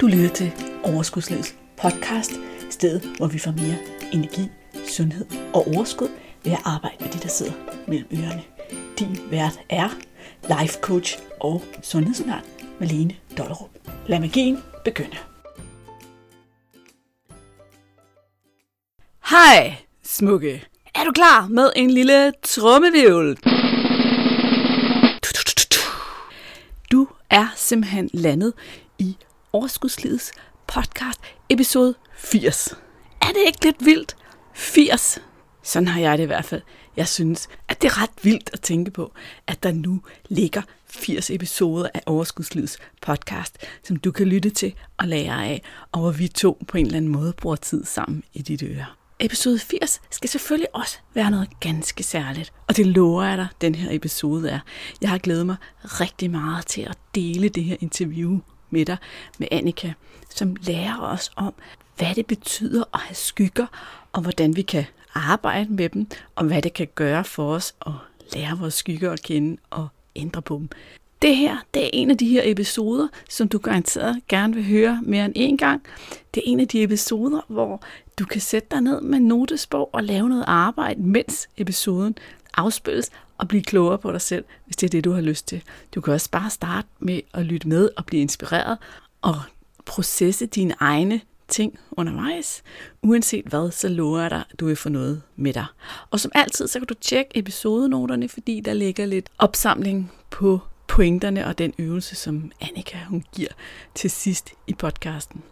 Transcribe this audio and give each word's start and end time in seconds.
Du 0.00 0.06
lytter 0.06 0.28
til 0.28 0.52
Overskudslivets 0.84 1.54
podcast, 1.76 2.32
stedet 2.70 3.16
hvor 3.16 3.26
vi 3.26 3.38
får 3.38 3.50
mere 3.50 3.76
energi, 4.12 4.48
sundhed 4.88 5.26
og 5.54 5.66
overskud 5.66 6.08
ved 6.44 6.52
at 6.52 6.58
arbejde 6.64 6.96
med 7.00 7.08
de, 7.08 7.18
der 7.18 7.28
sidder 7.28 7.52
mellem 7.88 8.08
ørerne. 8.12 8.42
Din 8.98 9.18
vært 9.30 9.60
er 9.68 9.88
life 10.42 10.78
coach 10.80 11.18
og 11.40 11.62
sundhedsundern 11.82 12.40
Malene 12.80 13.16
Dollerup. 13.38 13.70
Lad 14.06 14.20
magien 14.20 14.58
begynde. 14.84 15.16
Hej, 19.30 19.76
smukke. 20.02 20.64
Er 20.94 21.04
du 21.04 21.12
klar 21.12 21.48
med 21.48 21.70
en 21.76 21.90
lille 21.90 22.32
trommevivl? 22.42 23.38
Du 26.92 27.08
er 27.30 27.46
simpelthen 27.56 28.10
landet 28.12 28.52
i 28.98 29.16
Overskudslivets 29.52 30.32
podcast 30.66 31.20
episode 31.48 31.94
80. 32.16 32.74
Er 33.20 33.26
det 33.26 33.42
ikke 33.46 33.64
lidt 33.64 33.84
vildt? 33.84 34.16
80. 34.54 35.18
Sådan 35.62 35.88
har 35.88 36.00
jeg 36.00 36.18
det 36.18 36.24
i 36.24 36.26
hvert 36.26 36.44
fald. 36.44 36.62
Jeg 36.96 37.08
synes, 37.08 37.48
at 37.68 37.82
det 37.82 37.88
er 37.88 38.02
ret 38.02 38.10
vildt 38.22 38.50
at 38.52 38.60
tænke 38.60 38.90
på, 38.90 39.12
at 39.46 39.62
der 39.62 39.72
nu 39.72 40.00
ligger 40.28 40.62
80 40.86 41.30
episoder 41.30 41.88
af 41.94 42.02
Overskudslivets 42.06 42.78
podcast, 43.02 43.58
som 43.84 43.96
du 43.96 44.10
kan 44.10 44.26
lytte 44.26 44.50
til 44.50 44.74
og 44.96 45.08
lære 45.08 45.46
af, 45.46 45.62
og 45.92 46.00
hvor 46.00 46.10
vi 46.10 46.28
to 46.28 46.62
på 46.68 46.78
en 46.78 46.86
eller 46.86 46.96
anden 46.96 47.12
måde 47.12 47.32
bruger 47.32 47.56
tid 47.56 47.84
sammen 47.84 48.22
i 48.34 48.42
dit 48.42 48.62
øre. 48.62 48.86
Episode 49.20 49.58
80 49.58 50.00
skal 50.10 50.30
selvfølgelig 50.30 50.74
også 50.74 50.98
være 51.14 51.30
noget 51.30 51.60
ganske 51.60 52.02
særligt, 52.02 52.52
og 52.66 52.76
det 52.76 52.86
lover 52.86 53.24
jeg 53.24 53.38
dig, 53.38 53.48
den 53.60 53.74
her 53.74 53.92
episode 53.92 54.50
er. 54.50 54.60
Jeg 55.00 55.10
har 55.10 55.18
glædet 55.18 55.46
mig 55.46 55.56
rigtig 55.82 56.30
meget 56.30 56.66
til 56.66 56.82
at 56.82 56.98
dele 57.14 57.48
det 57.48 57.64
her 57.64 57.76
interview 57.80 58.40
med 58.70 58.84
dig, 58.84 58.96
med 59.38 59.48
Annika, 59.50 59.92
som 60.34 60.56
lærer 60.60 61.00
os 61.00 61.30
om, 61.36 61.54
hvad 61.96 62.14
det 62.14 62.26
betyder 62.26 62.84
at 62.94 63.00
have 63.00 63.14
skygger, 63.14 63.66
og 64.12 64.22
hvordan 64.22 64.56
vi 64.56 64.62
kan 64.62 64.84
arbejde 65.14 65.72
med 65.72 65.88
dem, 65.88 66.06
og 66.36 66.44
hvad 66.44 66.62
det 66.62 66.72
kan 66.72 66.88
gøre 66.94 67.24
for 67.24 67.52
os 67.54 67.74
at 67.86 67.92
lære 68.34 68.58
vores 68.58 68.74
skygger 68.74 69.12
at 69.12 69.22
kende 69.22 69.56
og 69.70 69.88
ændre 70.16 70.42
på 70.42 70.56
dem. 70.56 70.68
Det 71.22 71.36
her, 71.36 71.56
det 71.74 71.84
er 71.84 71.90
en 71.92 72.10
af 72.10 72.18
de 72.18 72.28
her 72.28 72.42
episoder, 72.44 73.08
som 73.30 73.48
du 73.48 73.58
garanteret 73.58 74.20
gerne 74.28 74.54
vil 74.54 74.64
høre 74.64 75.00
mere 75.02 75.24
end 75.24 75.32
en 75.36 75.56
gang. 75.56 75.82
Det 76.34 76.40
er 76.40 76.50
en 76.50 76.60
af 76.60 76.68
de 76.68 76.82
episoder, 76.82 77.40
hvor 77.48 77.82
du 78.18 78.24
kan 78.24 78.40
sætte 78.40 78.68
dig 78.70 78.80
ned 78.80 79.00
med 79.00 79.20
notesbog 79.20 79.94
og 79.94 80.04
lave 80.04 80.28
noget 80.28 80.44
arbejde, 80.46 81.00
mens 81.00 81.48
episoden 81.56 82.18
afspilles, 82.54 83.10
og 83.38 83.48
blive 83.48 83.62
klogere 83.62 83.98
på 83.98 84.12
dig 84.12 84.20
selv, 84.20 84.44
hvis 84.64 84.76
det 84.76 84.86
er 84.86 84.90
det, 84.90 85.04
du 85.04 85.12
har 85.12 85.20
lyst 85.20 85.48
til. 85.48 85.62
Du 85.94 86.00
kan 86.00 86.14
også 86.14 86.30
bare 86.30 86.50
starte 86.50 86.88
med 86.98 87.20
at 87.34 87.44
lytte 87.44 87.68
med 87.68 87.90
og 87.96 88.06
blive 88.06 88.22
inspireret 88.22 88.78
og 89.22 89.40
processe 89.84 90.46
dine 90.46 90.74
egne 90.80 91.20
ting 91.48 91.78
undervejs. 91.90 92.62
Uanset 93.02 93.44
hvad, 93.44 93.70
så 93.70 93.88
lover 93.88 94.20
jeg 94.20 94.30
dig, 94.30 94.44
at 94.50 94.60
du 94.60 94.66
vil 94.66 94.76
få 94.76 94.88
noget 94.88 95.22
med 95.36 95.52
dig. 95.52 95.66
Og 96.10 96.20
som 96.20 96.32
altid, 96.34 96.68
så 96.68 96.78
kan 96.78 96.86
du 96.86 96.94
tjekke 96.94 97.38
episodenoterne, 97.38 98.28
fordi 98.28 98.60
der 98.60 98.72
ligger 98.72 99.06
lidt 99.06 99.28
opsamling 99.38 100.12
på 100.30 100.60
pointerne 100.86 101.46
og 101.46 101.58
den 101.58 101.74
øvelse, 101.78 102.16
som 102.16 102.52
Annika 102.60 102.98
hun 103.08 103.24
giver 103.34 103.50
til 103.94 104.10
sidst 104.10 104.52
i 104.66 104.74
podcasten. 104.74 105.42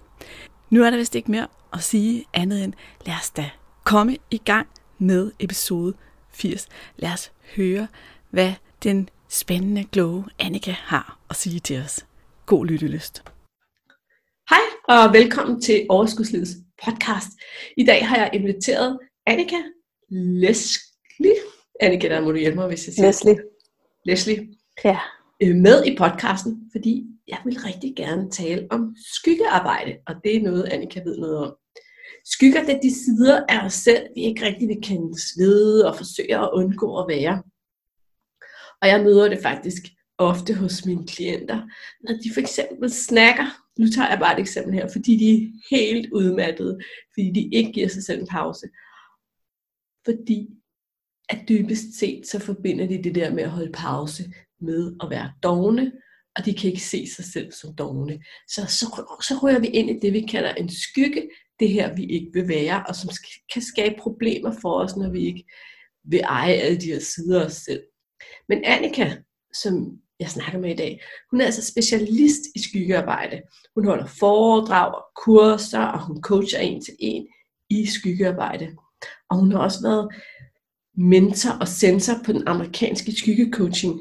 Nu 0.70 0.84
er 0.84 0.90
der 0.90 0.96
vist 0.96 1.14
ikke 1.14 1.30
mere 1.30 1.46
at 1.72 1.82
sige 1.82 2.24
andet 2.34 2.64
end, 2.64 2.72
lad 3.06 3.14
os 3.14 3.30
da 3.30 3.50
komme 3.84 4.16
i 4.30 4.38
gang 4.38 4.66
med 4.98 5.32
episode 5.38 5.94
80. 6.36 6.68
Lad 6.96 7.12
os 7.12 7.32
høre, 7.56 7.88
hvad 8.30 8.52
den 8.82 9.08
spændende, 9.28 9.84
kloge 9.84 10.24
Annika 10.38 10.70
har 10.70 11.20
at 11.30 11.36
sige 11.36 11.60
til 11.60 11.78
os. 11.80 12.06
God 12.46 12.66
lyttelyst. 12.66 13.24
Hej 14.50 14.64
og 14.88 15.12
velkommen 15.12 15.60
til 15.60 15.86
Overskudslivets 15.88 16.50
podcast. 16.84 17.28
I 17.76 17.84
dag 17.84 18.08
har 18.08 18.16
jeg 18.16 18.30
inviteret 18.32 18.98
Annika 19.26 19.56
Leslie. 20.10 21.36
Annika, 21.80 22.08
der 22.08 22.20
må 22.20 22.30
du 22.30 22.36
hjælpe 22.36 22.56
mig, 22.56 22.68
hvis 22.68 22.86
jeg 22.86 22.94
siger 22.94 23.06
Leslie. 23.06 23.38
Leslie. 24.04 24.48
Ja. 24.84 24.98
Øh, 25.42 25.56
med 25.56 25.86
i 25.86 25.96
podcasten, 25.98 26.70
fordi 26.72 27.06
jeg 27.28 27.38
vil 27.44 27.58
rigtig 27.58 27.96
gerne 27.96 28.30
tale 28.30 28.66
om 28.70 28.96
skyggearbejde, 29.14 29.96
og 30.06 30.14
det 30.24 30.36
er 30.36 30.42
noget, 30.42 30.64
Annika 30.64 31.00
ved 31.04 31.18
noget 31.18 31.38
om. 31.38 31.56
Skygger 32.32 32.64
det 32.64 32.80
de 32.82 32.94
sider 32.94 33.44
af 33.48 33.66
os 33.66 33.72
selv, 33.72 34.08
vi 34.14 34.20
ikke 34.22 34.44
rigtig 34.46 34.68
vil 34.68 34.82
kendes 34.82 35.22
ved 35.38 35.80
og 35.80 35.96
forsøger 35.96 36.40
at 36.40 36.50
undgå 36.52 36.98
at 36.98 37.08
være. 37.08 37.42
Og 38.82 38.88
jeg 38.88 39.04
møder 39.04 39.28
det 39.28 39.38
faktisk 39.42 39.82
ofte 40.18 40.54
hos 40.54 40.86
mine 40.86 41.06
klienter, 41.06 41.62
når 42.00 42.14
de 42.22 42.30
for 42.34 42.40
eksempel 42.40 42.90
snakker. 42.90 43.46
Nu 43.78 43.86
tager 43.86 44.08
jeg 44.08 44.18
bare 44.18 44.34
et 44.34 44.40
eksempel 44.40 44.74
her, 44.74 44.88
fordi 44.92 45.16
de 45.16 45.30
er 45.32 45.76
helt 45.76 46.12
udmattede, 46.12 46.78
fordi 47.14 47.30
de 47.30 47.48
ikke 47.52 47.72
giver 47.72 47.88
sig 47.88 48.04
selv 48.04 48.20
en 48.20 48.26
pause. 48.26 48.66
Fordi 50.04 50.48
at 51.28 51.38
dybest 51.48 51.98
set, 51.98 52.28
så 52.28 52.38
forbinder 52.38 52.86
de 52.86 53.02
det 53.02 53.14
der 53.14 53.34
med 53.34 53.42
at 53.42 53.50
holde 53.50 53.72
pause 53.72 54.32
med 54.60 54.96
at 55.02 55.10
være 55.10 55.32
dogne, 55.42 55.92
og 56.36 56.44
de 56.44 56.54
kan 56.54 56.70
ikke 56.70 56.82
se 56.82 57.06
sig 57.16 57.24
selv 57.24 57.52
som 57.52 57.74
dogne. 57.74 58.24
Så, 58.48 58.66
så, 58.68 58.86
så 59.22 59.34
rører 59.42 59.58
vi 59.58 59.66
ind 59.66 59.90
i 59.90 59.98
det, 60.02 60.12
vi 60.12 60.20
kalder 60.20 60.54
en 60.54 60.70
skygge, 60.70 61.28
det 61.60 61.68
her 61.68 61.94
vi 61.94 62.04
ikke 62.04 62.30
vil 62.34 62.48
være, 62.48 62.84
og 62.88 62.96
som 62.96 63.10
kan 63.52 63.62
skabe 63.62 63.94
problemer 63.98 64.52
for 64.62 64.80
os, 64.80 64.96
når 64.96 65.10
vi 65.10 65.26
ikke 65.26 65.44
vil 66.04 66.20
eje 66.20 66.52
alle 66.52 66.80
de 66.80 66.86
her 66.86 67.00
sider 67.00 67.40
af 67.40 67.44
os 67.44 67.52
selv. 67.52 67.82
Men 68.48 68.64
Annika, 68.64 69.16
som 69.54 69.98
jeg 70.20 70.30
snakker 70.30 70.58
med 70.58 70.70
i 70.70 70.76
dag, 70.76 71.02
hun 71.30 71.40
er 71.40 71.44
altså 71.44 71.64
specialist 71.64 72.40
i 72.54 72.62
skyggearbejde. 72.62 73.42
Hun 73.74 73.84
holder 73.84 74.06
foredrag 74.06 74.94
og 74.94 75.04
kurser, 75.24 75.82
og 75.82 76.06
hun 76.06 76.22
coacher 76.22 76.60
en 76.60 76.84
til 76.84 76.94
en 76.98 77.26
i 77.70 77.86
skyggearbejde. 77.86 78.76
Og 79.30 79.36
hun 79.36 79.52
har 79.52 79.58
også 79.58 79.82
været 79.82 80.14
mentor 80.96 81.50
og 81.60 81.68
sensor 81.68 82.14
på 82.24 82.32
den 82.32 82.48
amerikanske 82.48 83.12
skyggecoaching 83.12 84.00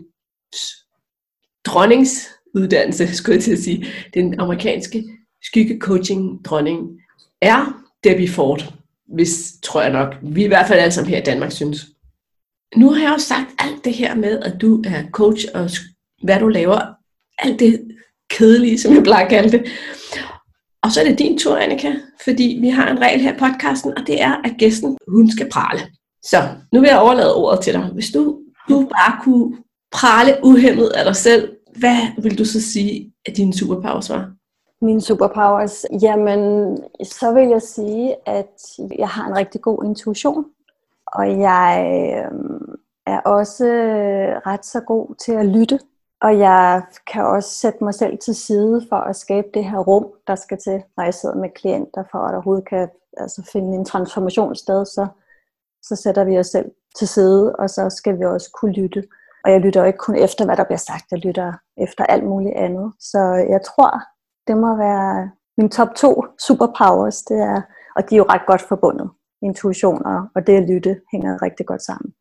dronningsuddannelse, 1.65 3.15
skulle 3.15 3.35
jeg 3.35 3.43
til 3.43 3.51
at 3.51 3.59
sige. 3.59 3.85
Den 4.13 4.39
amerikanske 4.39 5.03
skyggecoaching 5.41 6.45
dronning 6.45 6.99
er 7.45 7.81
Debbie 8.03 8.29
Ford, 8.29 8.73
hvis 9.15 9.53
tror 9.63 9.81
jeg 9.81 9.91
nok, 9.91 10.15
vi 10.21 10.43
i 10.43 10.47
hvert 10.47 10.67
fald 10.67 10.79
alle 10.79 10.91
sammen 10.91 11.09
her 11.09 11.21
i 11.21 11.25
Danmark 11.25 11.51
synes. 11.51 11.85
Nu 12.75 12.91
har 12.91 13.01
jeg 13.01 13.13
også 13.13 13.27
sagt 13.27 13.49
alt 13.59 13.85
det 13.85 13.93
her 13.93 14.15
med, 14.15 14.39
at 14.39 14.61
du 14.61 14.83
er 14.85 15.03
coach 15.11 15.45
og 15.53 15.69
hvad 16.23 16.39
du 16.39 16.47
laver, 16.47 16.81
alt 17.39 17.59
det 17.59 17.87
kedelige, 18.29 18.79
som 18.79 18.93
jeg 18.93 19.03
plejer 19.03 19.23
at 19.23 19.29
kalde 19.29 19.57
det. 19.57 19.65
Og 20.83 20.91
så 20.91 21.01
er 21.01 21.05
det 21.05 21.19
din 21.19 21.37
tur, 21.37 21.57
Annika, 21.57 21.93
fordi 22.23 22.57
vi 22.61 22.69
har 22.69 22.91
en 22.91 23.01
regel 23.01 23.21
her 23.21 23.33
i 23.33 23.37
podcasten, 23.37 23.97
og 23.97 24.07
det 24.07 24.21
er, 24.21 24.31
at 24.31 24.55
gæsten, 24.57 24.97
hun 25.07 25.31
skal 25.31 25.49
prale. 25.49 25.79
Så 26.23 26.49
nu 26.73 26.79
vil 26.79 26.87
jeg 26.87 26.99
overlade 26.99 27.35
ordet 27.35 27.63
til 27.63 27.73
dig. 27.73 27.89
Hvis 27.93 28.11
du, 28.11 28.39
du 28.69 28.81
bare 28.81 29.19
kunne 29.23 29.57
prale 29.91 30.37
uhemmet 30.43 30.87
af 30.87 31.05
dig 31.05 31.15
selv, 31.15 31.49
hvad 31.75 31.97
vil 32.17 32.37
du 32.37 32.45
så 32.45 32.61
sige, 32.61 33.13
at 33.25 33.37
dine 33.37 33.53
superpowers 33.53 34.09
var? 34.09 34.31
Mine 34.81 35.01
superpowers? 35.01 35.85
Jamen, 36.01 36.77
så 37.03 37.33
vil 37.33 37.47
jeg 37.47 37.61
sige, 37.61 38.15
at 38.25 38.61
jeg 38.97 39.07
har 39.07 39.27
en 39.27 39.37
rigtig 39.37 39.61
god 39.61 39.83
intuition. 39.83 40.45
Og 41.07 41.39
jeg 41.39 41.85
øh, 41.87 42.77
er 43.05 43.19
også 43.19 43.65
ret 44.45 44.65
så 44.65 44.79
god 44.79 45.15
til 45.15 45.31
at 45.31 45.45
lytte. 45.45 45.79
Og 46.21 46.39
jeg 46.39 46.83
kan 47.11 47.25
også 47.25 47.49
sætte 47.49 47.83
mig 47.83 47.93
selv 47.93 48.17
til 48.17 48.35
side 48.35 48.85
for 48.89 48.95
at 48.95 49.15
skabe 49.15 49.47
det 49.53 49.65
her 49.65 49.79
rum, 49.79 50.07
der 50.27 50.35
skal 50.35 50.57
til, 50.57 50.83
når 50.97 51.03
jeg 51.03 51.13
sidder 51.13 51.35
med 51.35 51.49
klienter, 51.49 52.03
for 52.11 52.17
at 52.17 52.33
overhovedet 52.33 52.67
kan 52.67 52.89
altså, 53.17 53.49
finde 53.51 53.75
en 53.75 53.85
transformation 53.85 54.55
sted, 54.55 54.85
så, 54.85 55.07
så 55.83 55.95
sætter 55.95 56.23
vi 56.23 56.39
os 56.39 56.47
selv 56.47 56.71
til 56.95 57.07
side, 57.07 57.55
og 57.55 57.69
så 57.69 57.89
skal 57.89 58.19
vi 58.19 58.25
også 58.25 58.49
kunne 58.53 58.71
lytte. 58.71 59.03
Og 59.43 59.51
jeg 59.51 59.59
lytter 59.61 59.85
ikke 59.85 59.97
kun 59.97 60.15
efter, 60.15 60.45
hvad 60.45 60.57
der 60.57 60.63
bliver 60.63 60.77
sagt, 60.77 61.05
jeg 61.11 61.19
lytter 61.19 61.53
efter 61.77 62.05
alt 62.05 62.23
muligt 62.23 62.55
andet. 62.55 62.93
Så 62.99 63.19
jeg 63.49 63.61
tror, 63.61 64.01
det 64.47 64.57
må 64.57 64.77
være 64.77 65.29
min 65.57 65.69
top 65.69 65.95
to 65.95 66.25
superpowers, 66.47 67.21
det 67.21 67.37
er, 67.37 67.61
og 67.95 68.09
de 68.09 68.15
er 68.15 68.17
jo 68.17 68.25
ret 68.29 68.45
godt 68.47 68.61
forbundet. 68.61 69.09
Intuition 69.41 70.05
og, 70.05 70.27
og 70.35 70.47
det 70.47 70.53
at 70.53 70.69
lytte 70.69 70.97
hænger 71.11 71.41
rigtig 71.41 71.65
godt 71.65 71.81
sammen. 71.81 72.13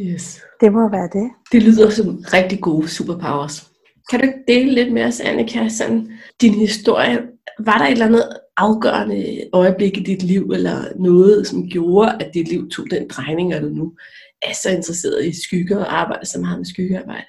Yes. 0.00 0.42
Det 0.60 0.72
må 0.72 0.88
være 0.88 1.08
det. 1.12 1.30
Det 1.52 1.62
lyder 1.62 1.90
som 1.90 2.24
rigtig 2.32 2.60
gode 2.60 2.88
superpowers. 2.88 3.70
Kan 4.10 4.20
du 4.20 4.26
ikke 4.26 4.44
dele 4.48 4.74
lidt 4.74 4.92
med 4.92 5.04
os, 5.04 5.20
Annika, 5.20 5.68
sådan 5.68 6.12
din 6.40 6.54
historie? 6.54 7.28
Var 7.58 7.78
der 7.78 7.84
et 7.84 7.92
eller 7.92 8.06
andet 8.06 8.28
afgørende 8.56 9.44
øjeblik 9.52 9.96
i 9.98 10.02
dit 10.02 10.22
liv, 10.22 10.50
eller 10.54 10.78
noget, 10.96 11.46
som 11.46 11.68
gjorde, 11.68 12.12
at 12.20 12.30
dit 12.34 12.48
liv 12.48 12.70
tog 12.70 12.86
den 12.90 13.08
drejning, 13.08 13.54
og 13.54 13.60
du 13.60 13.68
nu 13.68 13.92
er 14.42 14.54
så 14.62 14.70
interesseret 14.70 15.26
i 15.26 15.42
skygger 15.42 15.78
og 15.78 15.98
arbejder 16.00 16.24
så 16.24 16.40
meget 16.40 16.58
med 16.58 16.66
skyggearbejde? 16.66 17.26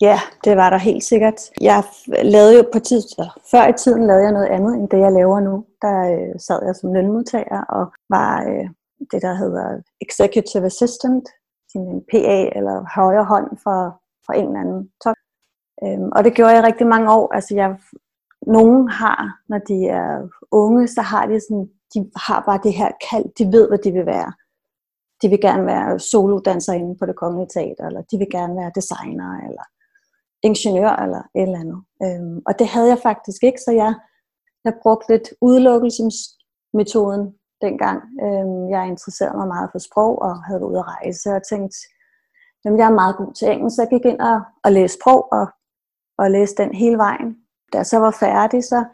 Ja, 0.00 0.18
det 0.44 0.56
var 0.56 0.70
der 0.70 0.76
helt 0.76 1.04
sikkert. 1.04 1.40
Jeg 1.60 1.84
lavede 2.22 2.56
jo 2.56 2.64
på 2.72 2.78
tid, 2.78 3.02
før 3.50 3.68
i 3.68 3.72
tiden 3.72 4.06
lavede 4.06 4.24
jeg 4.24 4.32
noget 4.32 4.46
andet 4.46 4.74
end 4.74 4.88
det, 4.88 4.98
jeg 4.98 5.12
laver 5.12 5.40
nu. 5.40 5.64
Der 5.82 5.96
øh, 6.12 6.40
sad 6.40 6.60
jeg 6.66 6.76
som 6.76 6.92
lønmodtager 6.92 7.62
og 7.68 7.92
var 8.08 8.42
øh, 8.42 8.68
det, 9.10 9.22
der 9.22 9.34
hedder 9.34 9.80
Executive 10.00 10.66
Assistant, 10.66 11.28
en 11.74 12.02
PA 12.10 12.38
eller 12.58 12.84
højre 12.94 13.24
hånd 13.24 13.48
for, 13.62 14.00
for 14.26 14.32
en 14.32 14.46
eller 14.46 14.60
anden 14.60 14.90
top. 15.04 15.16
Øhm, 15.84 16.08
og 16.16 16.24
det 16.24 16.34
gjorde 16.34 16.52
jeg 16.52 16.64
rigtig 16.64 16.86
mange 16.86 17.12
år. 17.12 17.34
Altså 17.34 17.54
jeg 17.54 17.76
nogen 18.46 18.88
har, 18.88 19.40
når 19.48 19.58
de 19.58 19.86
er 19.86 20.28
unge, 20.50 20.88
så 20.88 21.02
har 21.02 21.26
de 21.26 21.40
sådan, 21.40 21.68
de 21.94 22.10
har 22.16 22.42
bare 22.46 22.60
det 22.62 22.74
her 22.74 22.90
kald, 23.10 23.24
de 23.38 23.52
ved, 23.52 23.68
hvad 23.68 23.78
de 23.78 23.92
vil 23.92 24.06
være. 24.06 24.32
De 25.22 25.28
vil 25.28 25.40
gerne 25.40 25.66
være 25.66 25.98
solodanserinde 25.98 26.96
på 26.98 27.06
det 27.06 27.16
kongelige 27.16 27.52
teater, 27.54 27.86
eller 27.86 28.02
de 28.02 28.18
vil 28.18 28.30
gerne 28.30 28.56
være 28.56 28.72
designer, 28.74 29.38
eller 29.48 29.64
ingeniør, 30.48 30.92
eller 31.04 31.22
et 31.34 31.42
eller 31.42 31.60
andet. 31.64 31.80
Øhm, 32.04 32.42
og 32.46 32.58
det 32.58 32.66
havde 32.66 32.88
jeg 32.88 32.98
faktisk 32.98 33.42
ikke, 33.42 33.60
så 33.66 33.72
jeg, 33.72 33.94
jeg 34.64 34.74
brugte 34.82 35.12
lidt 35.12 35.28
udelukkelsesmetoden 35.40 37.22
dengang. 37.60 37.98
Øhm, 38.24 38.68
jeg 38.74 38.88
interesserede 38.88 39.36
mig 39.36 39.48
meget 39.48 39.68
for 39.72 39.78
sprog, 39.78 40.22
og 40.22 40.44
havde 40.44 40.60
været 40.60 40.70
ude 40.70 40.78
at 40.78 40.88
rejse, 40.88 41.30
og 41.36 41.42
tænkte, 41.50 41.76
jamen 42.64 42.78
jeg 42.78 42.86
er 42.86 43.00
meget 43.02 43.16
god 43.16 43.32
til 43.34 43.48
engelsk, 43.48 43.76
så 43.76 43.82
jeg 43.82 43.90
gik 43.90 44.04
ind 44.12 44.20
og, 44.20 44.40
og 44.64 44.72
læste 44.72 44.98
sprog, 44.98 45.32
og, 45.32 45.46
og 46.18 46.30
læste 46.30 46.62
den 46.62 46.74
hele 46.74 46.98
vejen. 46.98 47.30
Da 47.72 47.78
jeg 47.78 47.86
så 47.86 47.98
var 47.98 48.16
færdig, 48.20 48.64
så, 48.64 48.84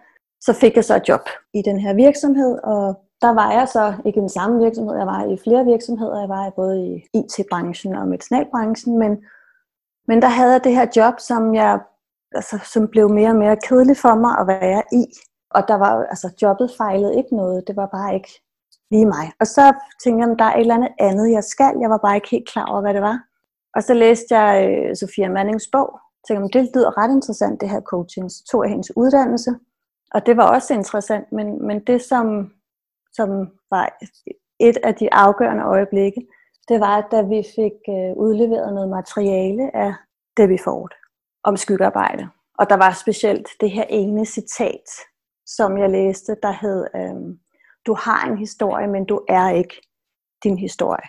så 0.41 0.53
fik 0.53 0.77
jeg 0.77 0.85
så 0.85 0.97
et 0.97 1.09
job 1.09 1.25
i 1.55 1.63
den 1.63 1.79
her 1.81 1.95
virksomhed, 1.95 2.59
og 2.65 2.85
der 3.23 3.33
var 3.41 3.53
jeg 3.53 3.69
så 3.69 3.95
ikke 4.07 4.19
i 4.19 4.21
den 4.21 4.29
samme 4.29 4.65
virksomhed, 4.65 4.97
jeg 4.97 5.07
var 5.07 5.25
i 5.25 5.37
flere 5.45 5.65
virksomheder, 5.65 6.21
jeg 6.21 6.29
var 6.29 6.51
både 6.51 6.87
i 6.87 6.93
IT-branchen 7.15 7.95
og 7.95 8.09
medicinalbranchen, 8.09 8.99
men, 8.99 9.13
men 10.09 10.23
der 10.23 10.29
havde 10.29 10.53
jeg 10.53 10.65
det 10.65 10.75
her 10.75 10.87
job, 10.97 11.15
som 11.21 11.55
jeg 11.55 11.81
altså, 12.33 12.59
som 12.73 12.89
blev 12.89 13.09
mere 13.09 13.29
og 13.29 13.37
mere 13.37 13.57
kedeligt 13.57 13.99
for 13.99 14.15
mig 14.15 14.39
at 14.41 14.47
være 14.47 14.83
i. 14.93 15.05
Og 15.51 15.69
der 15.69 15.75
var 15.75 16.05
altså 16.05 16.29
jobbet 16.43 16.71
fejlede 16.77 17.17
ikke 17.17 17.37
noget, 17.37 17.65
det 17.67 17.77
var 17.77 17.87
bare 17.87 18.15
ikke 18.15 18.33
lige 18.91 19.07
mig. 19.07 19.33
Og 19.41 19.47
så 19.47 19.73
tænkte 20.05 20.23
jeg, 20.23 20.33
at 20.33 20.39
der 20.39 20.45
er 20.45 20.55
et 20.55 20.61
eller 20.61 20.75
andet 20.75 20.93
andet, 20.99 21.33
jeg 21.33 21.45
skal. 21.45 21.75
Jeg 21.81 21.91
var 21.91 21.99
bare 21.99 22.17
ikke 22.17 22.31
helt 22.31 22.49
klar 22.49 22.67
over, 22.67 22.81
hvad 22.81 22.95
det 22.95 23.03
var. 23.03 23.19
Og 23.75 23.83
så 23.83 23.95
læste 23.95 24.39
jeg 24.39 24.71
øh, 24.71 24.97
Sofia 24.97 25.29
Mannings 25.29 25.69
bog. 25.73 26.01
Tænkte, 26.29 26.59
det 26.59 26.71
lyder 26.75 26.99
ret 26.99 27.11
interessant, 27.11 27.61
det 27.61 27.71
her 27.71 27.81
coaching. 27.81 28.31
Så 28.31 28.45
tog 28.51 28.65
jeg 28.65 28.71
hendes 28.71 28.97
uddannelse. 28.97 29.51
Og 30.15 30.27
det 30.27 30.37
var 30.37 30.47
også 30.55 30.75
interessant, 30.75 31.33
men, 31.33 31.67
men 31.67 31.81
det 31.81 32.03
som, 32.03 32.53
som 33.13 33.29
var 33.71 33.99
et 34.61 34.77
af 34.85 34.95
de 34.95 35.15
afgørende 35.15 35.65
øjeblikke, 35.65 36.27
det 36.71 36.81
var, 36.81 36.95
at 36.99 37.09
da 37.11 37.23
vi 37.23 37.41
fik 37.57 37.79
øh, 37.89 38.13
udleveret 38.25 38.75
noget 38.75 38.89
materiale 38.89 39.77
af 39.77 39.95
Debbie 40.37 40.63
Ford 40.65 40.95
om 41.45 41.57
skyggearbejde. 41.57 42.29
Og 42.59 42.71
der 42.71 42.77
var 42.77 42.93
specielt 42.93 43.49
det 43.61 43.71
her 43.71 43.85
ene 43.89 44.27
citat, 44.27 44.89
som 45.47 45.79
jeg 45.79 45.91
læste, 45.91 46.37
der 46.43 46.53
hed, 46.63 46.87
øh, 46.95 47.37
du 47.87 47.95
har 47.95 48.27
en 48.31 48.39
historie, 48.39 48.87
men 48.87 49.05
du 49.05 49.21
er 49.29 49.51
ikke 49.51 49.77
din 50.45 50.59
historie. 50.59 51.09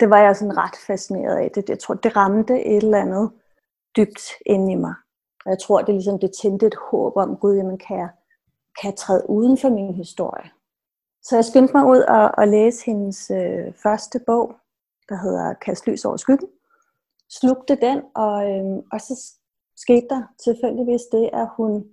Det 0.00 0.10
var 0.10 0.18
jeg 0.18 0.36
sådan 0.36 0.56
ret 0.56 0.76
fascineret 0.86 1.36
af. 1.36 1.50
Det, 1.54 1.68
jeg 1.68 1.78
tror, 1.78 1.94
det 1.94 2.16
ramte 2.16 2.64
et 2.64 2.76
eller 2.76 2.98
andet 2.98 3.30
dybt 3.96 4.22
ind 4.46 4.72
i 4.72 4.74
mig. 4.74 4.94
Og 5.44 5.50
jeg 5.50 5.58
tror, 5.58 5.82
det 5.82 5.94
ligesom 5.94 6.18
det 6.18 6.30
tændte 6.42 6.66
et 6.66 6.74
håb 6.90 7.16
om, 7.16 7.36
gud, 7.36 7.56
jamen 7.56 7.78
kan 7.78 7.98
jeg, 7.98 8.08
kan 8.80 8.90
jeg 8.90 8.96
træde 8.96 9.30
uden 9.30 9.58
for 9.58 9.68
min 9.68 9.94
historie? 9.94 10.50
Så 11.22 11.36
jeg 11.36 11.44
skyndte 11.44 11.76
mig 11.76 11.84
ud 11.86 11.98
og, 11.98 12.30
og 12.38 12.48
læse 12.48 12.84
hendes 12.86 13.30
øh, 13.30 13.74
første 13.82 14.20
bog, 14.26 14.54
der 15.08 15.16
hedder 15.16 15.54
Kast 15.54 15.86
lys 15.86 16.04
over 16.04 16.16
skyggen. 16.16 16.48
Slugte 17.30 17.76
den, 17.76 18.02
og, 18.14 18.50
øh, 18.50 18.76
og 18.92 19.00
så 19.00 19.14
skete 19.76 20.06
der 20.10 20.22
tilfældigvis 20.44 21.04
det, 21.12 21.30
at 21.32 21.48
hun 21.56 21.84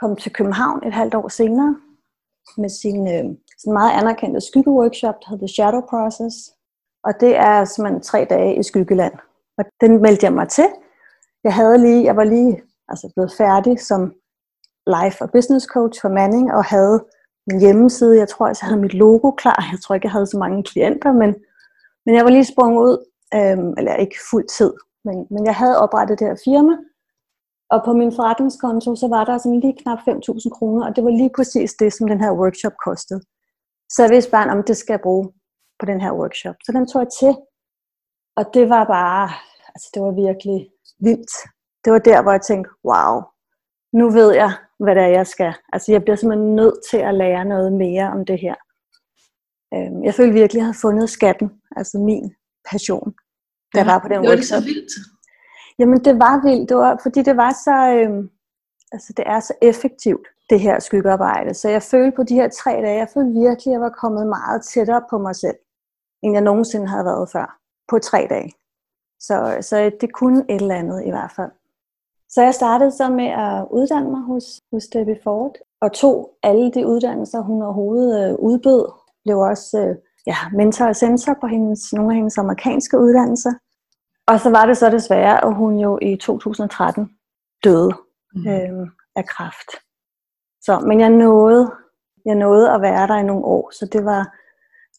kom 0.00 0.16
til 0.16 0.32
København 0.32 0.86
et 0.86 0.92
halvt 0.92 1.14
år 1.14 1.28
senere 1.28 1.76
med 2.56 2.68
sin 2.68 3.08
øh, 3.14 3.24
sådan 3.58 3.72
meget 3.72 3.92
anerkendte 4.00 4.40
skyggeworkshop, 4.40 5.14
der 5.20 5.28
hedder 5.28 5.46
The 5.46 5.54
Shadow 5.54 5.80
Process. 5.80 6.36
Og 7.04 7.12
det 7.20 7.36
er 7.36 7.64
simpelthen 7.64 8.02
tre 8.02 8.26
dage 8.30 8.58
i 8.58 8.62
skyggeland. 8.62 9.14
Og 9.58 9.64
den 9.80 10.02
meldte 10.02 10.24
jeg 10.24 10.32
mig 10.32 10.48
til. 10.48 10.68
Jeg, 11.44 11.54
havde 11.54 11.78
lige, 11.78 12.04
jeg 12.04 12.16
var 12.16 12.24
lige 12.24 12.62
altså 12.88 13.12
blevet 13.14 13.32
færdig 13.38 13.80
som 13.80 14.00
life- 14.86 15.22
og 15.24 15.30
business 15.32 15.66
coach 15.66 16.00
for 16.00 16.08
Manning, 16.08 16.52
og 16.52 16.64
havde 16.64 17.04
min 17.48 17.60
hjemmeside. 17.60 18.18
Jeg 18.18 18.28
tror, 18.28 18.46
jeg 18.46 18.56
havde 18.60 18.80
mit 18.80 18.94
logo 18.94 19.30
klar. 19.30 19.68
Jeg 19.72 19.80
tror 19.80 19.94
ikke, 19.94 20.06
jeg 20.06 20.12
havde 20.12 20.26
så 20.26 20.38
mange 20.38 20.62
klienter, 20.62 21.12
men, 21.12 21.30
men 22.06 22.14
jeg 22.14 22.24
var 22.24 22.30
lige 22.30 22.52
sprunget 22.52 22.82
ud, 22.82 22.96
øhm, 23.34 23.74
eller 23.78 23.94
ikke 23.94 24.16
fuld 24.30 24.46
tid, 24.58 24.72
men, 25.04 25.26
men 25.30 25.46
jeg 25.46 25.54
havde 25.54 25.78
oprettet 25.78 26.18
det 26.18 26.26
her 26.28 26.38
firma, 26.44 26.74
og 27.70 27.78
på 27.84 27.92
min 27.92 28.12
forretningskonto, 28.16 28.96
så 28.96 29.08
var 29.08 29.24
der 29.24 29.38
sådan 29.38 29.60
lige 29.60 29.78
knap 29.82 29.98
5.000 29.98 30.50
kroner, 30.56 30.86
og 30.86 30.96
det 30.96 31.04
var 31.04 31.10
lige 31.10 31.30
præcis 31.36 31.74
det, 31.74 31.92
som 31.92 32.08
den 32.08 32.20
her 32.20 32.32
workshop 32.32 32.72
kostede. 32.86 33.20
Så 33.92 34.02
jeg 34.02 34.10
vidste 34.10 34.30
bare, 34.30 34.50
om 34.50 34.62
det 34.62 34.76
skal 34.76 34.92
jeg 34.92 35.00
bruge 35.00 35.32
på 35.80 35.86
den 35.86 36.00
her 36.00 36.12
workshop. 36.12 36.56
Så 36.64 36.72
den 36.72 36.86
tog 36.86 37.02
jeg 37.02 37.12
til, 37.20 37.34
og 38.36 38.44
det 38.54 38.68
var 38.68 38.84
bare, 38.84 39.28
altså 39.74 39.88
det 39.94 40.02
var 40.02 40.12
virkelig 40.26 40.70
vildt. 41.00 41.32
Det 41.84 41.92
var 41.92 41.98
der, 41.98 42.22
hvor 42.22 42.32
jeg 42.32 42.42
tænkte, 42.42 42.70
wow, 42.84 43.14
nu 43.92 44.10
ved 44.10 44.34
jeg, 44.34 44.52
hvad 44.78 44.94
det 44.94 45.02
er, 45.02 45.06
jeg 45.08 45.26
skal. 45.26 45.54
Altså 45.72 45.92
jeg 45.92 46.02
bliver 46.02 46.16
simpelthen 46.16 46.54
nødt 46.54 46.78
til 46.90 46.96
at 46.96 47.14
lære 47.14 47.44
noget 47.44 47.72
mere 47.72 48.06
om 48.12 48.24
det 48.24 48.40
her. 48.40 48.54
Øhm, 49.74 50.04
jeg 50.04 50.14
følte 50.14 50.32
virkelig, 50.32 50.50
at 50.50 50.54
jeg 50.54 50.64
havde 50.64 50.78
fundet 50.80 51.10
skatten, 51.10 51.50
altså 51.76 51.98
min 51.98 52.34
passion, 52.70 53.14
da 53.74 53.78
jeg 53.78 53.86
var 53.86 53.98
på 53.98 54.08
den 54.08 54.20
workshop. 54.28 54.32
Det 54.34 54.38
var 54.38 54.60
så 54.60 54.64
vildt. 54.64 54.92
Jamen 55.78 56.04
det 56.04 56.14
var 56.18 56.42
vildt, 56.48 56.68
det 56.68 56.76
var, 56.76 57.00
fordi 57.02 57.22
det 57.22 57.36
var 57.36 57.52
så, 57.66 57.76
øhm, 57.96 58.30
altså 58.92 59.12
det 59.16 59.24
er 59.26 59.40
så 59.40 59.54
effektivt, 59.62 60.26
det 60.50 60.60
her 60.60 60.80
skyggearbejde. 60.80 61.54
Så 61.54 61.68
jeg 61.68 61.82
følte 61.82 62.16
på 62.16 62.22
de 62.22 62.34
her 62.34 62.48
tre 62.48 62.70
dage, 62.70 62.98
jeg 62.98 63.08
følte 63.14 63.40
virkelig, 63.40 63.70
at 63.70 63.72
jeg 63.72 63.80
var 63.80 63.94
kommet 64.02 64.26
meget 64.26 64.62
tættere 64.62 65.02
på 65.10 65.18
mig 65.18 65.36
selv, 65.36 65.56
end 66.22 66.32
jeg 66.34 66.42
nogensinde 66.42 66.88
havde 66.88 67.04
været 67.04 67.30
før, 67.30 67.58
på 67.88 67.98
tre 67.98 68.26
dage. 68.30 68.52
Så, 69.20 69.58
så 69.60 69.90
det 70.00 70.12
kunne 70.12 70.44
et 70.48 70.60
eller 70.60 70.74
andet 70.74 71.04
i 71.06 71.10
hvert 71.10 71.32
fald. 71.36 71.50
Så 72.28 72.42
jeg 72.42 72.54
startede 72.54 72.90
så 72.90 73.08
med 73.08 73.26
at 73.26 73.66
uddanne 73.70 74.10
mig 74.10 74.22
hos, 74.22 74.60
hos 74.72 74.86
Debbie 74.86 75.20
Ford, 75.24 75.54
og 75.80 75.92
tog 75.92 76.30
alle 76.42 76.70
de 76.72 76.86
uddannelser, 76.86 77.40
hun 77.40 77.62
overhovedet 77.62 78.28
øh, 78.28 78.34
udbød. 78.34 78.92
Blev 79.24 79.38
også 79.38 79.78
øh, 79.78 79.96
ja, 80.26 80.36
mentor 80.52 80.86
og 80.86 80.96
sensor 80.96 81.34
på 81.40 81.46
hendes, 81.46 81.92
nogle 81.92 82.10
af 82.12 82.16
hendes 82.16 82.38
amerikanske 82.38 82.98
uddannelser. 82.98 83.52
Og 84.26 84.40
så 84.40 84.50
var 84.50 84.66
det 84.66 84.76
så 84.76 84.90
desværre, 84.90 85.44
at 85.44 85.54
hun 85.54 85.78
jo 85.78 85.98
i 86.02 86.16
2013 86.16 87.10
døde 87.64 87.92
mm. 88.34 88.46
øh, 88.48 88.86
af 89.16 89.26
kræft. 89.26 89.70
Så, 90.60 90.80
men 90.80 91.00
jeg 91.00 91.10
nåede, 91.10 91.72
jeg 92.24 92.34
nåede 92.34 92.70
at 92.70 92.82
være 92.82 93.06
der 93.06 93.16
i 93.16 93.22
nogle 93.22 93.44
år, 93.44 93.70
så 93.70 93.88
det 93.92 94.04
var, 94.04 94.22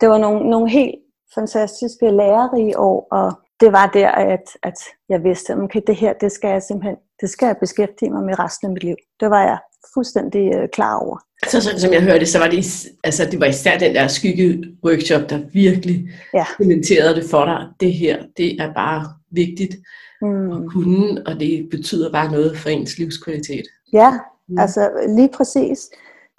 det 0.01 0.09
var 0.09 0.17
nogle, 0.17 0.49
nogle 0.49 0.69
helt 0.69 0.95
fantastiske 1.35 2.11
lærerige 2.11 2.79
år, 2.79 3.07
og 3.11 3.31
det 3.61 3.71
var 3.71 3.87
der, 3.93 4.11
at, 4.11 4.57
at 4.63 4.79
jeg 5.09 5.23
vidste, 5.23 5.53
at 5.53 5.59
okay, 5.59 5.81
det 5.87 5.95
her, 5.95 6.13
det 6.13 6.31
skal 6.31 6.49
jeg 6.49 6.63
simpelthen, 6.63 6.95
det 7.21 7.29
skal 7.29 7.45
jeg 7.45 7.57
beskæftige 7.59 8.11
mig 8.11 8.23
med 8.23 8.39
resten 8.39 8.67
af 8.67 8.73
mit 8.73 8.83
liv. 8.83 8.95
Det 9.19 9.29
var 9.29 9.43
jeg 9.43 9.57
fuldstændig 9.93 10.53
øh, 10.55 10.69
klar 10.73 10.99
over. 10.99 11.17
Så 11.47 11.61
sådan 11.61 11.79
som 11.79 11.93
jeg 11.93 12.01
hørte, 12.01 12.25
så 12.25 12.39
var 12.39 12.47
det, 12.47 12.65
altså, 13.03 13.25
det 13.31 13.39
var 13.39 13.45
især 13.45 13.77
den 13.77 13.95
der 13.95 14.07
skygge-workshop, 14.07 15.29
der 15.29 15.39
virkelig 15.53 16.09
ja. 16.33 16.45
kommenterede 16.57 17.15
det 17.15 17.25
for 17.31 17.45
dig. 17.45 17.67
Det 17.79 17.93
her, 17.93 18.23
det 18.37 18.61
er 18.61 18.73
bare 18.73 19.05
vigtigt 19.31 19.75
mm. 20.21 20.51
at 20.51 20.71
kunne, 20.71 21.27
og 21.27 21.39
det 21.39 21.67
betyder 21.71 22.11
bare 22.11 22.31
noget 22.31 22.57
for 22.57 22.69
ens 22.69 22.97
livskvalitet. 22.97 23.63
Ja, 23.93 24.11
mm. 24.47 24.57
altså 24.57 24.89
lige 25.15 25.29
præcis. 25.33 25.89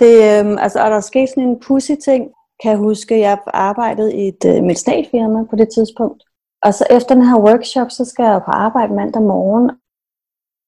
Det, 0.00 0.38
øhm, 0.38 0.58
altså, 0.58 0.78
og 0.80 0.90
der 0.90 1.00
skete 1.00 1.26
sådan 1.26 1.48
en 1.48 1.60
pussy 1.66 1.92
ting, 2.04 2.30
kan 2.62 2.70
jeg 2.70 2.78
huske, 2.78 3.18
jeg 3.18 3.38
arbejdede 3.46 4.14
i 4.14 4.28
et 4.28 4.44
øh, 4.46 4.62
medicinalfirma 4.62 5.44
på 5.50 5.56
det 5.56 5.68
tidspunkt. 5.74 6.22
Og 6.64 6.74
så 6.74 6.84
efter 6.90 7.14
den 7.14 7.24
her 7.24 7.38
workshop, 7.48 7.90
så 7.90 8.04
skal 8.04 8.24
jeg 8.24 8.42
på 8.44 8.50
arbejde 8.50 8.94
mandag 8.94 9.22
morgen, 9.22 9.70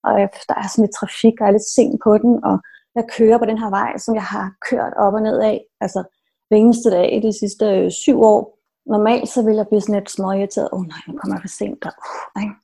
og 0.05 0.13
der 0.49 0.55
er 0.63 0.69
sådan 0.69 0.85
lidt 0.85 0.97
trafik, 1.01 1.35
og 1.41 1.45
jeg 1.45 1.49
er 1.49 1.57
lidt 1.57 1.75
sent 1.77 2.01
på 2.05 2.19
den, 2.19 2.45
og 2.45 2.57
jeg 2.95 3.05
kører 3.17 3.39
på 3.39 3.45
den 3.45 3.59
her 3.59 3.71
vej, 3.71 3.99
som 3.99 4.15
jeg 4.15 4.23
har 4.35 4.47
kørt 4.71 4.95
op 4.97 5.15
og 5.15 5.23
ned 5.23 5.39
af, 5.41 5.65
altså 5.81 6.01
hver 6.49 6.59
eneste 6.59 6.91
dag 6.91 7.17
i 7.17 7.21
de 7.27 7.39
sidste 7.39 7.65
øh, 7.67 7.91
syv 7.91 8.23
år. 8.23 8.59
Normalt 8.87 9.29
så 9.29 9.43
vil 9.43 9.55
jeg 9.55 9.67
blive 9.69 9.81
sådan 9.81 9.95
lidt 9.95 10.11
småirriteret, 10.11 10.69
åh 10.73 10.81
oh, 10.81 10.87
nej, 10.87 11.03
nu 11.07 11.19
kommer 11.19 11.37
jeg 11.37 11.43
for 11.43 11.49
sent, 11.59 11.85
og, 11.85 11.93
uh, 12.07 12.43
ikke? 12.43 12.55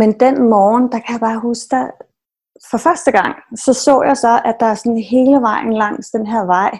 Men 0.00 0.20
den 0.20 0.48
morgen, 0.50 0.92
der 0.92 0.98
kan 0.98 1.12
jeg 1.12 1.20
bare 1.20 1.40
huske, 1.40 1.66
der, 1.76 1.90
for 2.70 2.78
første 2.78 3.10
gang, 3.12 3.34
så 3.56 3.72
så 3.74 4.02
jeg 4.02 4.16
så, 4.16 4.42
at 4.44 4.56
der 4.60 4.66
er 4.66 4.74
sådan 4.74 4.98
hele 5.14 5.40
vejen 5.40 5.72
langs 5.72 6.10
den 6.10 6.26
her 6.26 6.44
vej, 6.44 6.72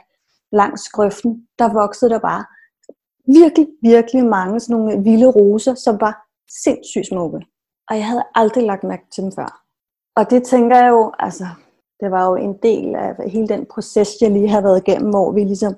langs 0.53 0.89
grøften, 0.89 1.47
der 1.59 1.73
voksede 1.73 2.11
der 2.11 2.19
bare 2.19 2.45
virkelig, 3.41 3.69
virkelig 3.83 4.25
mange 4.25 4.61
sådan 4.61 4.77
nogle 4.77 5.03
vilde 5.03 5.27
roser, 5.27 5.75
som 5.75 6.01
var 6.01 6.15
sindssygt 6.65 7.07
smukke. 7.07 7.41
Og 7.89 7.97
jeg 7.97 8.07
havde 8.07 8.25
aldrig 8.35 8.65
lagt 8.65 8.85
mærke 8.85 9.07
til 9.15 9.23
dem 9.25 9.33
før. 9.33 9.63
Og 10.17 10.31
det 10.31 10.45
tænker 10.45 10.77
jeg 10.77 10.91
jo, 10.91 11.13
altså, 11.19 11.47
det 12.01 12.11
var 12.11 12.29
jo 12.31 12.35
en 12.37 12.55
del 12.63 12.95
af 12.95 13.31
hele 13.31 13.49
den 13.49 13.67
proces, 13.67 14.09
jeg 14.21 14.31
lige 14.31 14.49
har 14.49 14.61
været 14.61 14.83
igennem, 14.87 15.11
hvor 15.11 15.33
vi 15.33 15.45
ligesom, 15.45 15.75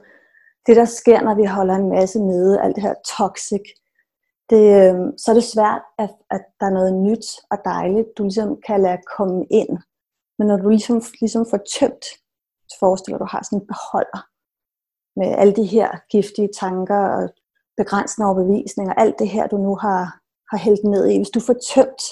det 0.67 0.77
der 0.77 0.85
sker, 0.85 1.21
når 1.23 1.35
vi 1.35 1.45
holder 1.45 1.75
en 1.75 1.89
masse 1.89 2.19
nede, 2.19 2.61
alt 2.63 2.77
det 2.77 2.83
her 2.83 2.95
toxic, 3.19 3.63
det, 4.51 4.65
øhm, 4.81 5.19
så 5.19 5.31
er 5.31 5.35
det 5.35 5.45
svært, 5.45 5.83
at, 5.99 6.11
at 6.31 6.43
der 6.61 6.67
er 6.67 6.79
noget 6.79 6.95
nyt 6.95 7.27
og 7.51 7.59
dejligt, 7.65 8.09
du 8.19 8.23
ligesom 8.23 8.61
kan 8.67 8.83
lade 8.83 9.03
komme 9.17 9.47
ind. 9.51 9.79
Men 10.39 10.49
når 10.49 10.57
du 10.57 10.69
ligesom, 10.69 11.03
ligesom 11.21 11.47
får 11.51 11.61
tømt, 11.79 12.05
så 12.69 12.77
forestiller 12.81 13.19
du 13.19 13.27
har 13.31 13.43
sådan 13.43 13.59
en 13.61 13.67
beholder 13.67 14.23
med 15.21 15.29
alle 15.41 15.55
de 15.61 15.67
her 15.67 15.89
giftige 16.11 16.49
tanker 16.61 17.03
og 17.17 17.29
begrænsende 17.77 18.27
overbevisninger, 18.27 18.95
alt 18.95 19.19
det 19.19 19.29
her, 19.29 19.47
du 19.47 19.57
nu 19.57 19.77
har, 19.77 20.19
har 20.51 20.59
hældt 20.59 20.85
ned 20.85 21.09
i. 21.09 21.17
Hvis 21.17 21.31
du 21.31 21.41
får 21.41 21.57
tømt 21.75 22.03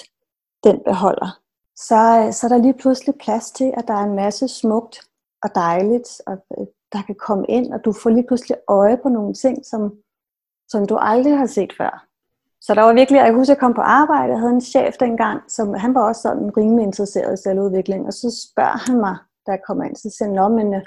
den 0.63 0.79
beholder, 0.85 1.39
så, 1.75 2.29
så 2.31 2.47
er 2.47 2.49
der 2.49 2.57
lige 2.57 2.73
pludselig 2.73 3.15
plads 3.19 3.51
til, 3.51 3.73
at 3.77 3.87
der 3.87 3.93
er 3.93 4.03
en 4.03 4.15
masse 4.15 4.47
smukt 4.47 4.99
og 5.43 5.49
dejligt, 5.55 6.21
og 6.27 6.37
øh, 6.57 6.67
der 6.93 7.01
kan 7.01 7.15
komme 7.15 7.45
ind, 7.49 7.73
og 7.73 7.85
du 7.85 7.91
får 7.91 8.09
lige 8.09 8.27
pludselig 8.27 8.57
øje 8.67 8.97
på 8.97 9.09
nogle 9.09 9.33
ting, 9.33 9.65
som, 9.65 9.93
som 10.67 10.87
du 10.87 10.95
aldrig 10.95 11.37
har 11.37 11.45
set 11.45 11.73
før. 11.77 12.05
Så 12.61 12.73
der 12.73 12.81
var 12.81 12.93
virkelig, 12.93 13.17
jeg 13.17 13.33
husker, 13.33 13.53
at 13.53 13.57
jeg 13.57 13.59
kom 13.59 13.73
på 13.73 13.81
arbejde, 13.81 14.33
jeg 14.33 14.39
havde 14.39 14.53
en 14.53 14.61
chef 14.61 14.95
dengang, 14.99 15.51
som 15.51 15.73
han 15.73 15.95
var 15.95 16.07
også 16.07 16.21
sådan 16.21 16.57
rimelig 16.57 16.83
interesseret 16.83 17.39
i 17.39 17.43
selvudvikling, 17.43 18.05
og 18.05 18.13
så 18.13 18.47
spørger 18.47 18.77
han 18.91 18.99
mig, 18.99 19.17
da 19.45 19.51
jeg 19.51 19.59
kommer 19.67 19.83
ind, 19.83 19.95
så 19.95 20.09
siger 20.17 20.41
han, 20.41 20.55
men 20.55 20.73
øh, 20.73 20.81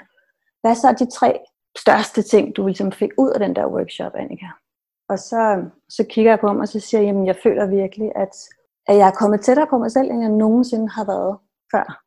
hvad 0.61 0.75
hvad 0.81 0.91
er 0.91 0.93
de 0.93 1.11
tre 1.11 1.39
største 1.77 2.21
ting, 2.21 2.55
du 2.55 2.65
ligesom 2.65 2.91
fik 2.91 3.11
ud 3.17 3.29
af 3.29 3.39
den 3.39 3.55
der 3.55 3.67
workshop, 3.67 4.11
Annika? 4.15 4.45
Og 5.09 5.19
så, 5.19 5.69
så 5.89 6.05
kigger 6.09 6.31
jeg 6.31 6.39
på 6.39 6.47
ham, 6.47 6.59
og 6.59 6.67
så 6.67 6.79
siger 6.79 7.01
jeg, 7.01 7.07
jamen 7.07 7.25
jeg 7.25 7.35
føler 7.43 7.65
virkelig, 7.65 8.11
at, 8.15 8.33
at 8.87 8.97
jeg 8.97 9.07
er 9.07 9.19
kommet 9.19 9.41
tættere 9.41 9.67
på 9.67 9.77
mig 9.77 9.91
selv, 9.91 10.11
end 10.11 10.21
jeg 10.21 10.31
nogensinde 10.31 10.89
har 10.89 11.05
været 11.05 11.37
før. 11.71 12.03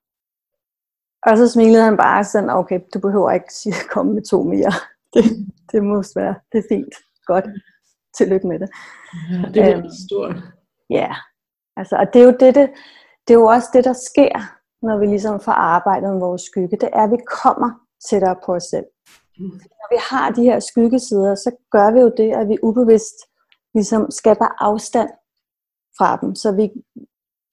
Og 1.26 1.36
så 1.36 1.48
smilede 1.48 1.84
han 1.84 1.96
bare 1.96 2.24
sådan, 2.24 2.50
okay, 2.50 2.80
du 2.94 2.98
behøver 3.00 3.30
ikke 3.30 3.54
sige, 3.54 3.74
komme 3.94 4.12
med 4.12 4.22
to 4.22 4.42
mere. 4.42 4.72
Det, 5.14 5.24
det 5.72 5.84
må 5.84 6.02
være, 6.14 6.34
det 6.52 6.58
er 6.58 6.68
fint. 6.68 6.94
Godt. 7.26 7.44
Tillykke 8.16 8.46
med 8.46 8.58
det. 8.58 8.70
Ja, 9.30 9.48
det 9.54 9.62
er 9.62 9.78
øhm, 9.78 9.90
stort. 10.08 10.36
Ja, 10.90 11.14
altså, 11.76 11.96
og 11.96 12.06
det 12.12 12.22
er, 12.22 12.24
jo 12.24 12.30
det, 12.40 12.54
det, 12.54 12.70
det 13.28 13.34
er 13.34 13.38
jo 13.38 13.46
også 13.46 13.68
det, 13.72 13.84
der 13.84 13.92
sker, 13.92 14.34
når 14.86 14.98
vi 14.98 15.06
ligesom 15.06 15.40
får 15.40 15.52
arbejdet 15.52 16.10
med 16.10 16.20
vores 16.20 16.42
skygge. 16.42 16.76
Det 16.76 16.88
er, 16.92 17.04
at 17.04 17.10
vi 17.10 17.16
kommer 17.42 17.70
tættere 18.10 18.36
på 18.44 18.54
os 18.54 18.62
selv. 18.62 18.86
Når 19.48 19.88
vi 19.94 19.98
har 20.10 20.30
de 20.30 20.42
her 20.42 20.60
skyggesider, 20.60 21.34
så 21.34 21.50
gør 21.70 21.92
vi 21.92 22.00
jo 22.00 22.12
det, 22.16 22.32
at 22.32 22.48
vi 22.48 22.56
ubevidst 22.62 23.16
ligesom 23.74 24.10
skaber 24.10 24.62
afstand 24.64 25.10
fra 25.98 26.16
dem. 26.16 26.34
Så 26.34 26.52
vi, 26.52 26.70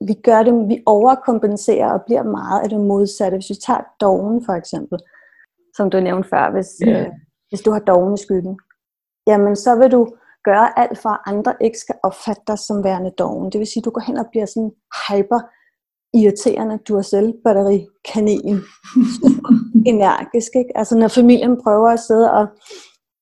vi 0.07 0.13
gør 0.13 0.43
det, 0.43 0.67
vi 0.67 0.83
overkompenserer 0.85 1.91
og 1.91 2.01
bliver 2.05 2.23
meget 2.23 2.63
af 2.63 2.69
det 2.69 2.79
modsatte. 2.79 3.37
Hvis 3.37 3.49
vi 3.49 3.55
tager 3.65 3.83
doven 4.01 4.45
for 4.45 4.53
eksempel, 4.53 4.99
som 5.75 5.89
du 5.89 5.99
nævnte 5.99 6.29
før, 6.29 6.51
hvis, 6.51 6.69
yeah. 6.87 7.05
øh, 7.05 7.11
hvis 7.49 7.61
du 7.61 7.71
har 7.71 7.79
doven 7.79 8.13
i 8.13 8.17
skyggen, 8.17 8.59
jamen 9.27 9.55
så 9.55 9.75
vil 9.75 9.91
du 9.91 10.07
gøre 10.43 10.79
alt 10.79 10.97
for, 10.97 11.09
at 11.09 11.19
andre 11.25 11.53
ikke 11.61 11.79
skal 11.79 11.95
opfatte 12.03 12.41
dig 12.47 12.59
som 12.59 12.83
værende 12.83 13.11
doven. 13.11 13.51
Det 13.51 13.59
vil 13.59 13.67
sige, 13.67 13.81
at 13.81 13.85
du 13.85 13.89
går 13.89 14.01
hen 14.01 14.17
og 14.17 14.27
bliver 14.31 14.45
sådan 14.45 14.71
hyper 15.07 15.39
irriterende 16.13 16.77
du 16.87 17.03
selv 17.03 17.33
batteri 17.43 17.87
energisk 19.91 20.51
ikke? 20.55 20.77
altså 20.77 20.97
når 20.97 21.07
familien 21.07 21.61
prøver 21.63 21.89
at 21.89 21.99
sidde 21.99 22.31
og, 22.31 22.47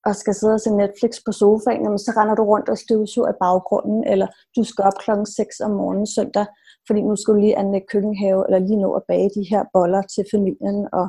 og 0.06 0.15
skal 0.15 0.34
sidde 0.36 0.54
og 0.54 0.62
se 0.62 0.70
Netflix 0.72 1.12
på 1.25 1.32
sofaen 1.32 1.84
jamen, 1.84 2.00
så 2.00 2.12
render 2.18 2.36
du 2.36 2.44
rundt 2.44 2.70
og 2.70 2.77
støvsuger 2.77 3.30
i 3.30 3.39
baggrunden 3.39 4.04
eller 4.12 4.27
du 4.58 4.63
skal 4.63 4.84
op 4.86 4.98
klokken 5.00 5.25
6 5.25 5.60
om 5.60 5.72
morgenen 5.72 6.08
søndag 6.08 6.46
fordi 6.88 7.01
nu 7.01 7.15
skal 7.15 7.34
du 7.34 7.39
lige 7.39 7.58
anlægge 7.58 7.88
køkkenhave 7.92 8.46
eller 8.48 8.60
lige 8.60 8.82
nå 8.82 8.94
at 8.94 9.04
bage 9.08 9.30
de 9.38 9.44
her 9.51 9.63
boller 9.74 10.01
til 10.01 10.24
familien 10.34 10.88
og 10.94 11.08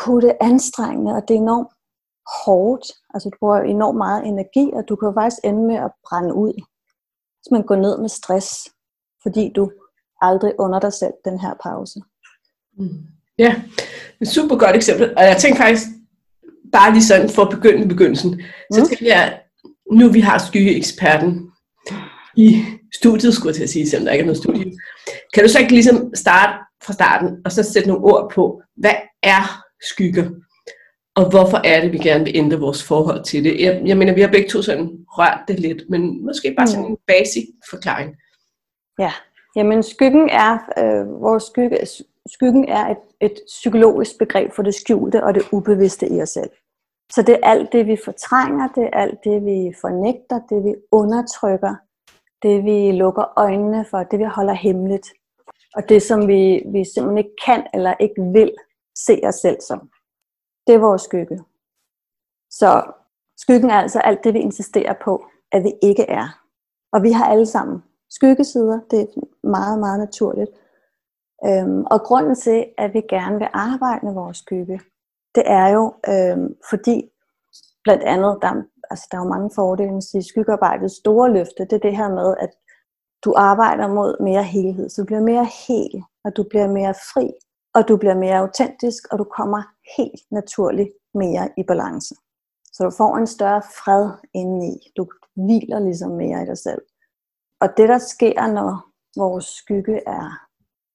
putte 0.00 0.42
anstrengende 0.42 1.12
og 1.16 1.22
det 1.28 1.34
er 1.34 1.40
enormt 1.40 1.72
hårdt. 2.44 2.86
Altså 3.14 3.28
du 3.28 3.36
bruger 3.40 3.58
enormt 3.58 3.98
meget 3.98 4.26
energi, 4.26 4.70
og 4.76 4.82
du 4.88 4.96
kan 4.96 5.14
faktisk 5.18 5.40
ende 5.44 5.62
med 5.70 5.76
at 5.86 5.92
brænde 6.06 6.34
ud. 6.34 6.54
Hvis 7.38 7.50
man 7.50 7.62
går 7.62 7.76
ned 7.76 7.98
med 7.98 8.08
stress, 8.08 8.48
fordi 9.22 9.52
du 9.56 9.70
aldrig 10.22 10.52
under 10.58 10.80
dig 10.80 10.92
selv 10.92 11.12
den 11.24 11.40
her 11.40 11.54
pause. 11.62 12.00
Mm. 12.78 12.98
Ja, 13.38 13.62
et 14.20 14.28
super 14.28 14.56
godt 14.56 14.76
eksempel. 14.76 15.14
Og 15.16 15.22
jeg 15.24 15.36
tænker 15.36 15.62
faktisk, 15.62 15.86
bare 16.72 16.92
lige 16.92 17.04
sådan 17.04 17.30
for 17.30 17.42
at 17.42 17.50
begynde 17.50 17.88
begyndelsen, 17.88 18.30
mm. 18.30 18.74
så 18.74 18.88
tænker 18.88 19.06
jeg, 19.06 19.40
nu 19.92 20.08
vi 20.08 20.20
har 20.20 20.38
skyggeeksperten 20.38 21.50
i 22.36 22.64
studiet, 22.94 23.34
skulle 23.34 23.48
jeg 23.48 23.56
til 23.56 23.62
at 23.62 23.70
sige, 23.70 23.88
selvom 23.88 24.04
der 24.04 24.12
ikke 24.12 24.22
er 24.22 24.26
noget 24.26 24.42
studie. 24.42 24.72
Kan 25.34 25.42
du 25.42 25.48
så 25.48 25.58
ikke 25.58 25.72
ligesom 25.72 26.14
starte 26.14 26.52
fra 26.84 26.92
starten, 26.92 27.28
og 27.44 27.52
så 27.52 27.62
sætte 27.62 27.88
nogle 27.88 28.04
ord 28.04 28.32
på, 28.34 28.62
hvad 28.76 28.94
er 29.22 29.64
skygger? 29.90 30.30
Og 31.16 31.30
hvorfor 31.30 31.60
er 31.64 31.80
det, 31.80 31.92
vi 31.92 31.98
gerne 31.98 32.24
vil 32.24 32.36
ændre 32.36 32.58
vores 32.58 32.82
forhold 32.82 33.24
til 33.24 33.44
det? 33.44 33.60
Jeg, 33.60 33.82
jeg 33.86 33.96
mener, 33.96 34.14
vi 34.14 34.20
har 34.20 34.28
begge 34.28 34.48
to 34.48 34.62
sådan 34.62 34.90
rørt 35.08 35.40
det 35.48 35.60
lidt, 35.60 35.82
men 35.90 36.24
måske 36.24 36.54
bare 36.58 36.66
sådan 36.66 36.84
mm. 36.84 36.90
en 36.90 36.96
basic 37.06 37.44
forklaring. 37.70 38.16
Ja, 38.98 39.12
jamen 39.56 39.82
skyggen 39.82 40.28
er, 40.28 40.58
øh, 40.78 41.22
vores 41.22 41.42
skygge, 41.42 41.78
skyggen 42.26 42.68
er 42.68 42.88
et, 42.88 42.98
et 43.20 43.40
psykologisk 43.46 44.18
begreb 44.18 44.52
for 44.52 44.62
det 44.62 44.74
skjulte 44.74 45.24
og 45.24 45.34
det 45.34 45.42
ubevidste 45.52 46.08
i 46.08 46.22
os 46.22 46.28
selv. 46.28 46.50
Så 47.12 47.22
det 47.22 47.34
er 47.34 47.48
alt 47.48 47.72
det, 47.72 47.86
vi 47.86 47.96
fortrænger, 48.04 48.68
det 48.68 48.84
er 48.84 48.98
alt 48.98 49.18
det, 49.24 49.44
vi 49.44 49.74
fornægter, 49.80 50.40
det 50.48 50.64
vi 50.64 50.74
undertrykker, 50.90 51.74
det 52.42 52.64
vi 52.64 52.92
lukker 52.92 53.38
øjnene 53.38 53.84
for, 53.90 54.02
det 54.02 54.18
vi 54.18 54.24
holder 54.24 54.54
hemmeligt, 54.54 55.08
og 55.74 55.88
det 55.88 56.02
som 56.02 56.28
vi, 56.28 56.62
vi 56.72 56.84
simpelthen 56.84 57.18
ikke 57.18 57.36
kan 57.46 57.66
eller 57.74 57.94
ikke 58.00 58.22
vil 58.32 58.52
se 59.06 59.20
os 59.24 59.34
selv 59.34 59.60
som 59.60 59.90
det 60.66 60.74
er 60.74 60.78
vores 60.78 61.02
skygge. 61.02 61.38
Så 62.50 62.92
skyggen 63.36 63.70
er 63.70 63.74
altså 63.74 63.98
alt 63.98 64.24
det, 64.24 64.34
vi 64.34 64.38
insisterer 64.38 64.94
på, 65.04 65.26
at 65.52 65.64
vi 65.64 65.72
ikke 65.82 66.02
er. 66.02 66.26
Og 66.92 67.02
vi 67.02 67.12
har 67.12 67.26
alle 67.26 67.46
sammen 67.46 67.82
skyggesider. 68.14 68.80
Det 68.90 69.00
er 69.00 69.06
meget, 69.46 69.78
meget 69.78 69.98
naturligt. 69.98 70.50
Øhm, 71.46 71.84
og 71.84 72.00
grunden 72.00 72.34
til, 72.34 72.66
at 72.78 72.94
vi 72.94 73.00
gerne 73.08 73.38
vil 73.38 73.48
arbejde 73.52 74.06
med 74.06 74.14
vores 74.14 74.38
skygge, 74.38 74.80
det 75.34 75.44
er 75.46 75.68
jo 75.68 75.84
øhm, 76.08 76.54
fordi, 76.70 77.10
blandt 77.84 78.02
andet, 78.02 78.38
der, 78.42 78.52
altså, 78.90 79.06
der 79.10 79.18
er 79.18 79.22
jo 79.22 79.28
mange 79.28 79.50
fordele 79.54 79.92
med 79.92 80.02
sige, 80.02 80.22
skyggearbejdets 80.22 80.94
store 80.94 81.32
løfte, 81.32 81.64
det 81.64 81.72
er 81.72 81.86
det 81.88 81.96
her 81.96 82.08
med, 82.08 82.34
at 82.40 82.50
du 83.24 83.34
arbejder 83.36 83.88
mod 83.88 84.22
mere 84.22 84.42
helhed, 84.42 84.88
så 84.88 85.02
du 85.02 85.06
bliver 85.06 85.20
mere 85.32 85.46
hel, 85.66 86.02
og 86.24 86.36
du 86.36 86.42
bliver 86.50 86.68
mere 86.68 86.94
fri, 86.94 87.26
og 87.74 87.88
du 87.88 87.96
bliver 87.96 88.14
mere 88.14 88.38
autentisk, 88.38 89.02
og 89.12 89.18
du 89.18 89.24
kommer 89.24 89.62
helt 89.96 90.22
naturligt 90.30 90.90
mere 91.14 91.48
i 91.56 91.62
balance. 91.62 92.14
Så 92.72 92.84
du 92.84 92.90
får 92.90 93.16
en 93.16 93.26
større 93.26 93.62
fred 93.62 94.10
indeni. 94.34 94.74
Du 94.96 95.06
hviler 95.36 95.78
ligesom 95.78 96.10
mere 96.10 96.42
i 96.42 96.46
dig 96.46 96.58
selv. 96.58 96.82
Og 97.62 97.68
det 97.76 97.88
der 97.88 97.98
sker, 97.98 98.46
når 98.46 98.86
vores 99.16 99.44
skygge 99.44 100.00
er 100.06 100.26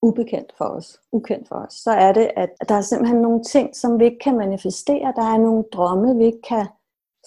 ubekendt 0.01 0.53
for 0.57 0.65
os, 0.65 0.99
ukendt 1.11 1.47
for 1.47 1.55
os, 1.55 1.73
så 1.73 1.91
er 1.91 2.13
det, 2.13 2.31
at 2.35 2.49
der 2.69 2.75
er 2.75 2.81
simpelthen 2.81 3.21
nogle 3.21 3.43
ting, 3.43 3.75
som 3.75 3.99
vi 3.99 4.05
ikke 4.05 4.19
kan 4.19 4.37
manifestere. 4.37 5.13
Der 5.15 5.23
er 5.33 5.37
nogle 5.37 5.63
drømme, 5.73 6.17
vi 6.17 6.25
ikke 6.25 6.41
kan 6.47 6.67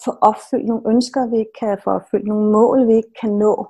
få 0.05 0.11
opfyldt, 0.21 0.67
nogle 0.67 0.89
ønsker, 0.89 1.27
vi 1.27 1.37
ikke 1.37 1.57
kan 1.59 1.77
få 1.83 1.89
opfyldt, 1.89 2.27
nogle 2.27 2.51
mål, 2.51 2.87
vi 2.87 2.93
ikke 2.93 3.13
kan 3.21 3.29
nå. 3.29 3.67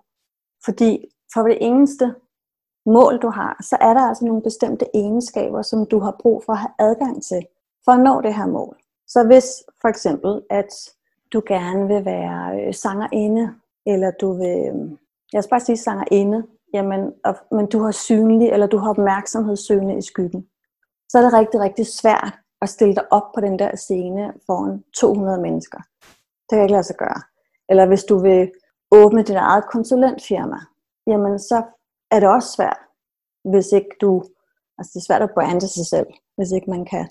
Fordi 0.66 1.06
for 1.34 1.42
det 1.42 1.58
eneste 1.62 2.16
mål, 2.86 3.20
du 3.22 3.30
har, 3.30 3.58
så 3.62 3.78
er 3.82 3.94
der 3.94 4.02
altså 4.02 4.26
nogle 4.26 4.42
bestemte 4.42 4.86
egenskaber, 4.94 5.62
som 5.62 5.86
du 5.86 6.00
har 6.00 6.16
brug 6.22 6.44
for 6.44 6.54
at 6.54 6.60
have 6.60 6.74
adgang 6.80 7.24
til, 7.24 7.46
for 7.86 7.92
at 7.92 8.00
nå 8.00 8.22
det 8.22 8.36
her 8.36 8.48
mål. 8.48 8.78
Så 9.08 9.24
hvis 9.24 9.64
for 9.82 9.88
eksempel, 9.88 10.42
at 10.50 10.74
du 11.34 11.42
gerne 11.48 11.88
vil 11.88 12.06
være 12.06 12.62
øh, 12.62 12.74
sangerinde, 12.74 13.56
eller 13.86 14.12
du 14.12 14.34
vil, 14.34 14.70
øh, 14.70 14.98
jeg 15.34 15.44
skal 15.44 15.50
bare 15.50 15.60
sige 15.60 15.78
sangerinde, 15.78 16.48
jamen, 16.74 17.14
og, 17.24 17.36
men 17.52 17.66
du 17.70 17.84
har 17.84 17.92
synlig, 17.92 18.50
eller 18.50 18.68
du 18.68 18.78
har 18.78 18.90
opmærksomhedssøgende 18.90 19.98
i 19.98 20.02
skyggen, 20.02 20.48
så 21.10 21.18
er 21.18 21.22
det 21.22 21.34
rigtig, 21.34 21.60
rigtig 21.60 21.88
svært 21.88 22.34
at 22.62 22.70
stille 22.70 22.96
dig 22.96 23.12
op 23.12 23.32
på 23.36 23.42
den 23.42 23.60
der 23.60 23.76
scene 23.76 24.34
foran 24.46 24.84
200 24.96 25.42
mennesker. 25.42 25.78
Det 26.50 26.56
kan 26.56 26.62
ikke 26.62 26.72
lade 26.72 26.84
sig 26.84 26.96
gøre. 26.96 27.22
Eller 27.70 27.86
hvis 27.86 28.04
du 28.04 28.20
vil 28.20 28.52
åbne 28.92 29.24
dit 29.24 29.36
eget 29.36 29.64
konsulentfirma, 29.72 30.60
jamen 31.08 31.40
så 31.40 31.64
er 32.12 32.20
det 32.20 32.30
også 32.30 32.52
svært, 32.52 32.80
hvis 33.44 33.72
ikke 33.72 33.96
du, 34.02 34.24
altså 34.78 34.92
det 34.94 35.00
er 35.00 35.06
svært 35.08 35.22
at 35.22 35.34
brande 35.34 35.68
sig 35.68 35.86
selv, 35.86 36.08
hvis 36.38 36.52
ikke 36.52 36.70
man 36.70 36.86
kan 36.86 37.10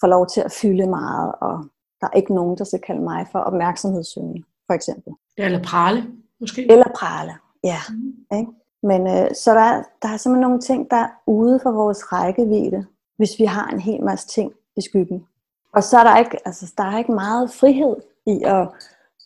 få 0.00 0.06
lov 0.06 0.26
til 0.26 0.40
at 0.40 0.52
fylde 0.52 0.86
meget, 0.86 1.32
og 1.40 1.54
der 2.00 2.06
er 2.06 2.16
ikke 2.16 2.34
nogen, 2.34 2.58
der 2.58 2.64
skal 2.64 2.80
kalde 2.80 3.02
mig 3.02 3.26
for 3.32 3.38
opmærksomhedssøgende, 3.38 4.42
for 4.66 4.74
eksempel. 4.74 5.12
Eller 5.36 5.62
prale, 5.62 6.10
måske. 6.40 6.70
Eller 6.70 6.88
prale, 6.96 7.32
ja. 7.64 7.78
Mm. 7.90 8.38
Ikke? 8.38 8.52
Men 8.82 9.06
øh, 9.06 9.34
så 9.34 9.54
der, 9.54 9.82
der 10.02 10.08
er 10.08 10.16
simpelthen 10.16 10.48
nogle 10.48 10.60
ting, 10.60 10.90
der 10.90 10.96
er 10.96 11.08
ude 11.26 11.60
for 11.62 11.70
vores 11.70 12.12
rækkevidde, 12.12 12.86
hvis 13.16 13.38
vi 13.38 13.44
har 13.44 13.68
en 13.68 13.80
hel 13.80 14.04
masse 14.04 14.28
ting 14.28 14.52
i 14.76 14.80
skyggen. 14.80 15.26
Og 15.74 15.82
så 15.82 15.98
er 15.98 16.04
der 16.04 16.18
ikke, 16.18 16.38
altså, 16.46 16.74
der 16.76 16.84
er 16.84 16.98
ikke 16.98 17.12
meget 17.12 17.50
frihed 17.50 17.96
i 18.26 18.42
at, 18.44 18.68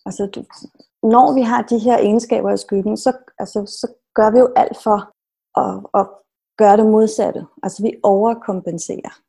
altså, 0.06 0.26
du, 0.26 0.44
når 1.02 1.34
vi 1.34 1.42
har 1.42 1.62
de 1.62 1.78
her 1.78 1.98
egenskaber 1.98 2.52
i 2.52 2.56
skyggen, 2.56 2.96
så, 2.96 3.12
altså, 3.38 3.66
så 3.66 3.92
gør 4.14 4.30
vi 4.30 4.38
jo 4.38 4.52
alt 4.56 4.76
for 4.82 5.10
og, 5.54 5.90
og 5.92 6.26
gøre 6.58 6.76
det 6.76 6.86
modsatte. 6.86 7.46
Altså 7.62 7.82
vi 7.82 7.92
overkompenserer. 8.02 9.20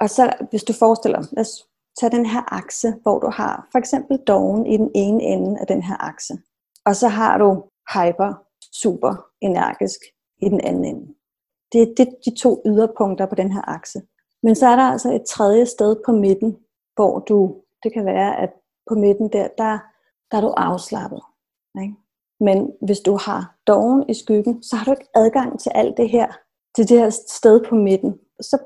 Og 0.00 0.10
så 0.10 0.32
hvis 0.50 0.64
du 0.64 0.72
forestiller, 0.72 1.20
lad 1.32 1.40
os 1.40 1.66
tage 2.00 2.16
den 2.16 2.26
her 2.26 2.54
akse, 2.54 2.94
hvor 3.02 3.18
du 3.18 3.30
har 3.30 3.68
for 3.72 3.78
eksempel 3.78 4.18
doven 4.18 4.66
i 4.66 4.76
den 4.76 4.90
ene 4.94 5.22
ende 5.22 5.60
af 5.60 5.66
den 5.66 5.82
her 5.82 5.96
akse. 6.00 6.38
Og 6.86 6.96
så 6.96 7.08
har 7.08 7.38
du 7.38 7.64
hyper, 7.94 8.34
super 8.72 9.26
energisk 9.40 10.00
i 10.42 10.48
den 10.48 10.60
anden 10.60 10.84
ende. 10.84 11.14
Det 11.72 11.82
er 11.82 11.94
det, 11.96 12.08
de 12.24 12.40
to 12.40 12.62
yderpunkter 12.66 13.26
på 13.26 13.34
den 13.34 13.52
her 13.52 13.68
akse. 13.68 14.02
Men 14.42 14.54
så 14.54 14.66
er 14.66 14.76
der 14.76 14.82
altså 14.82 15.12
et 15.12 15.24
tredje 15.28 15.66
sted 15.66 15.96
på 16.06 16.12
midten, 16.12 16.56
hvor 16.94 17.18
du, 17.18 17.62
det 17.82 17.92
kan 17.92 18.04
være, 18.04 18.36
at 18.36 18.52
på 18.88 18.94
midten 18.94 19.32
der, 19.32 19.48
der, 19.58 19.78
der 20.30 20.36
er 20.36 20.40
du 20.40 20.48
afslappet. 20.56 21.20
Ikke? 21.82 21.94
Men 22.40 22.72
hvis 22.82 23.00
du 23.00 23.18
har 23.20 23.56
doven 23.66 24.10
i 24.10 24.14
skyggen, 24.14 24.62
så 24.62 24.76
har 24.76 24.84
du 24.84 24.90
ikke 24.90 25.10
adgang 25.14 25.60
til 25.60 25.72
alt 25.74 25.96
det 25.96 26.10
her 26.10 26.32
til 26.76 26.88
det 26.88 26.98
her 26.98 27.10
sted 27.10 27.64
på 27.68 27.74
midten, 27.74 28.18
så 28.40 28.58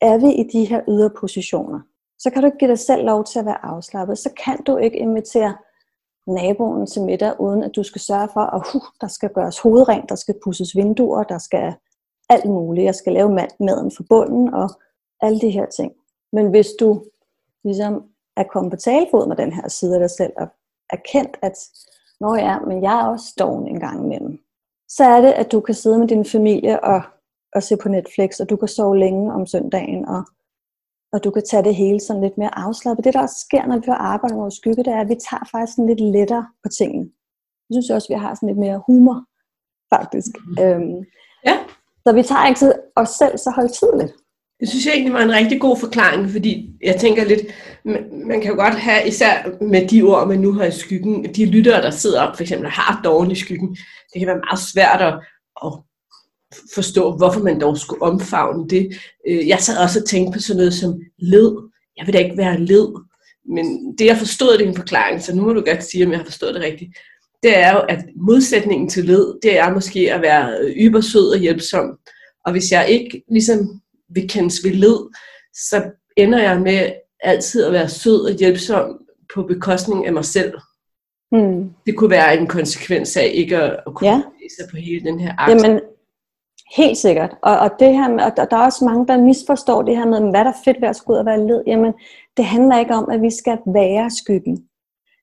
er 0.00 0.18
vi 0.18 0.32
i 0.32 0.44
de 0.52 0.64
her 0.64 0.80
ydre 0.88 1.10
positioner. 1.20 1.80
Så 2.18 2.30
kan 2.30 2.42
du 2.42 2.46
ikke 2.46 2.58
give 2.58 2.70
dig 2.70 2.78
selv 2.78 3.04
lov 3.04 3.24
til 3.24 3.38
at 3.38 3.44
være 3.44 3.64
afslappet. 3.64 4.18
Så 4.18 4.30
kan 4.44 4.62
du 4.66 4.76
ikke 4.76 4.98
invitere 4.98 5.56
naboen 6.26 6.86
til 6.86 7.02
middag, 7.02 7.40
uden 7.40 7.62
at 7.62 7.76
du 7.76 7.82
skal 7.82 8.00
sørge 8.00 8.28
for, 8.32 8.40
at 8.40 8.74
uh, 8.74 8.82
der 9.00 9.08
skal 9.08 9.30
gøres 9.30 9.58
hovedrent, 9.58 10.08
der 10.08 10.14
skal 10.14 10.34
pusses 10.44 10.76
vinduer, 10.76 11.22
der 11.22 11.38
skal 11.38 11.74
alt 12.28 12.44
muligt. 12.44 12.84
Jeg 12.84 12.94
skal 12.94 13.12
lave 13.12 13.48
maden 13.60 13.90
for 13.96 14.04
bunden 14.08 14.54
og 14.54 14.70
alle 15.20 15.40
de 15.40 15.50
her 15.50 15.66
ting. 15.66 15.92
Men 16.32 16.50
hvis 16.50 16.68
du 16.80 17.04
ligesom 17.64 18.02
er 18.36 18.44
kommet 18.52 18.70
på 18.70 18.76
talefod 18.76 19.28
med 19.28 19.36
den 19.36 19.52
her 19.52 19.68
side 19.68 19.94
af 19.94 20.00
dig 20.00 20.10
selv, 20.10 20.32
og 20.36 20.48
erkendt, 20.90 21.36
at 21.42 21.52
når 22.20 22.36
jeg 22.36 22.46
er, 22.46 22.60
men 22.60 22.82
jeg 22.82 23.00
er 23.00 23.06
også 23.06 23.34
doven 23.38 23.68
en 23.68 23.80
gang 23.80 24.04
imellem, 24.04 24.38
så 24.88 25.04
er 25.04 25.20
det, 25.20 25.32
at 25.32 25.52
du 25.52 25.60
kan 25.60 25.74
sidde 25.74 25.98
med 25.98 26.08
din 26.08 26.24
familie 26.24 26.84
og, 26.84 27.02
og 27.54 27.62
se 27.62 27.76
på 27.76 27.88
Netflix, 27.88 28.40
og 28.40 28.50
du 28.50 28.56
kan 28.56 28.68
sove 28.68 28.98
længe 28.98 29.32
om 29.32 29.46
søndagen, 29.46 30.08
og, 30.08 30.24
og 31.12 31.24
du 31.24 31.30
kan 31.30 31.42
tage 31.50 31.64
det 31.64 31.74
hele 31.74 32.00
sådan 32.00 32.22
lidt 32.22 32.38
mere 32.38 32.58
afslappet. 32.58 33.04
Det, 33.04 33.14
der 33.14 33.22
også 33.22 33.40
sker, 33.46 33.66
når 33.66 33.78
vi 33.78 33.86
får 33.86 33.94
arbejde 34.12 34.34
med 34.34 34.42
vores 34.42 34.54
skygge, 34.54 34.84
det 34.84 34.92
er, 34.92 35.00
at 35.00 35.08
vi 35.08 35.18
tager 35.28 35.44
faktisk 35.52 35.76
sådan 35.76 35.90
lidt 35.90 36.00
lettere 36.00 36.46
på 36.62 36.68
tingene. 36.78 37.06
Jeg 37.68 37.74
synes 37.74 37.90
også, 37.90 38.06
at 38.06 38.14
vi 38.14 38.20
har 38.24 38.34
sådan 38.34 38.48
lidt 38.48 38.58
mere 38.58 38.82
humor, 38.86 39.18
faktisk. 39.94 40.32
Mm. 40.46 40.62
Øhm, 40.62 40.98
ja. 41.48 41.56
Så 42.04 42.12
vi 42.12 42.22
tager 42.22 42.46
ikke 42.46 42.60
os 42.96 43.08
selv 43.08 43.38
så 43.38 43.50
højtidligt. 43.58 44.12
Det 44.60 44.68
synes 44.68 44.86
jeg 44.86 44.94
egentlig 44.94 45.14
var 45.14 45.22
en 45.22 45.38
rigtig 45.40 45.60
god 45.60 45.76
forklaring, 45.76 46.30
fordi 46.30 46.52
jeg 46.84 46.96
tænker 46.96 47.24
lidt, 47.24 47.42
man 48.30 48.40
kan 48.40 48.50
jo 48.50 48.56
godt 48.64 48.74
have, 48.74 49.08
især 49.08 49.34
med 49.60 49.88
de 49.88 50.02
ord, 50.02 50.28
man 50.28 50.40
nu 50.40 50.52
har 50.52 50.64
i 50.64 50.70
skyggen, 50.70 51.34
de 51.34 51.46
lyttere, 51.46 51.82
der 51.82 51.90
sidder 51.90 52.22
op, 52.22 52.36
for 52.36 52.42
eksempel 52.42 52.68
har 52.70 53.00
doven 53.04 53.30
i 53.30 53.34
skyggen, 53.34 53.68
det 54.12 54.16
kan 54.18 54.26
være 54.26 54.44
meget 54.48 54.58
svært 54.72 55.00
at, 55.02 55.14
at 55.64 55.72
forstå, 56.74 57.16
hvorfor 57.16 57.40
man 57.40 57.60
dog 57.60 57.78
skulle 57.78 58.02
omfavne 58.02 58.68
det. 58.68 58.98
Øh, 59.28 59.48
jeg 59.48 59.58
sad 59.58 59.78
også 59.78 60.00
og 60.00 60.06
tænkte 60.06 60.36
på 60.36 60.40
sådan 60.40 60.56
noget 60.56 60.74
som 60.74 61.00
led. 61.18 61.56
Jeg 61.96 62.06
vil 62.06 62.14
da 62.14 62.18
ikke 62.18 62.36
være 62.36 62.60
led. 62.60 62.88
Men 63.48 63.94
det 63.98 64.06
jeg 64.06 64.16
forstod, 64.16 64.58
det 64.58 64.64
er 64.64 64.68
en 64.68 64.76
forklaring, 64.76 65.22
så 65.22 65.36
nu 65.36 65.42
må 65.42 65.52
du 65.52 65.60
godt 65.60 65.84
sige, 65.84 66.04
om 66.06 66.10
jeg 66.10 66.18
har 66.18 66.24
forstået 66.24 66.54
det 66.54 66.62
rigtigt. 66.62 66.90
Det 67.42 67.58
er 67.58 67.72
jo, 67.72 67.78
at 67.88 68.04
modsætningen 68.16 68.88
til 68.88 69.04
led, 69.04 69.34
det 69.42 69.58
er 69.58 69.74
måske 69.74 70.14
at 70.14 70.22
være 70.22 70.74
ybersød 70.76 71.28
og 71.28 71.38
hjælpsom. 71.38 71.98
Og 72.46 72.52
hvis 72.52 72.72
jeg 72.72 72.88
ikke 72.88 73.22
ligesom 73.30 73.80
vil 74.14 74.28
kendes 74.28 74.64
ved 74.64 74.70
led, 74.70 74.98
så 75.54 75.82
ender 76.16 76.42
jeg 76.42 76.60
med 76.60 76.92
altid 77.20 77.64
at 77.64 77.72
være 77.72 77.88
sød 77.88 78.20
og 78.20 78.38
hjælpsom 78.38 78.98
på 79.34 79.42
bekostning 79.42 80.06
af 80.06 80.12
mig 80.12 80.24
selv. 80.24 80.52
Mm. 81.32 81.70
Det 81.86 81.96
kunne 81.96 82.10
være 82.10 82.38
en 82.38 82.46
konsekvens 82.46 83.16
af 83.16 83.30
ikke 83.34 83.56
at, 83.56 83.80
at 83.86 83.94
kunne 83.94 84.10
ja. 84.10 84.22
sig 84.60 84.70
på 84.70 84.76
hele 84.76 85.04
den 85.04 85.20
her 85.20 85.34
akt. 85.38 85.64
Jamen, 85.64 85.80
helt 86.76 86.98
sikkert. 86.98 87.36
Og, 87.42 87.58
og, 87.58 87.70
det 87.78 87.94
her 87.94 88.08
med, 88.08 88.24
og 88.24 88.36
der, 88.36 88.44
der 88.44 88.56
er 88.56 88.64
også 88.64 88.84
mange, 88.84 89.06
der 89.06 89.16
misforstår 89.16 89.82
det 89.82 89.96
her 89.96 90.06
med, 90.06 90.20
hvad 90.20 90.44
der 90.44 90.50
er 90.50 90.62
fedt 90.64 90.80
ved 90.80 90.88
at 90.88 90.96
skulle 90.96 91.14
ud 91.14 91.18
og 91.18 91.26
være 91.26 91.46
led. 91.46 91.62
Jamen, 91.66 91.94
det 92.36 92.44
handler 92.44 92.78
ikke 92.78 92.94
om, 92.94 93.10
at 93.10 93.22
vi 93.22 93.30
skal 93.30 93.58
være 93.66 94.10
skyggen. 94.10 94.68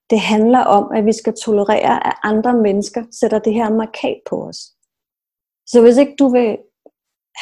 Det 0.10 0.20
handler 0.20 0.60
om, 0.60 0.92
at 0.92 1.06
vi 1.06 1.14
skal 1.14 1.34
tolerere, 1.44 2.08
at 2.08 2.14
andre 2.24 2.54
mennesker 2.54 3.04
sætter 3.12 3.40
det 3.40 3.54
her 3.54 3.70
markat 3.70 4.20
på 4.30 4.44
os. 4.44 4.60
Så 5.68 5.82
hvis 5.82 5.98
ikke 5.98 6.16
du 6.20 6.30
vil 6.30 6.58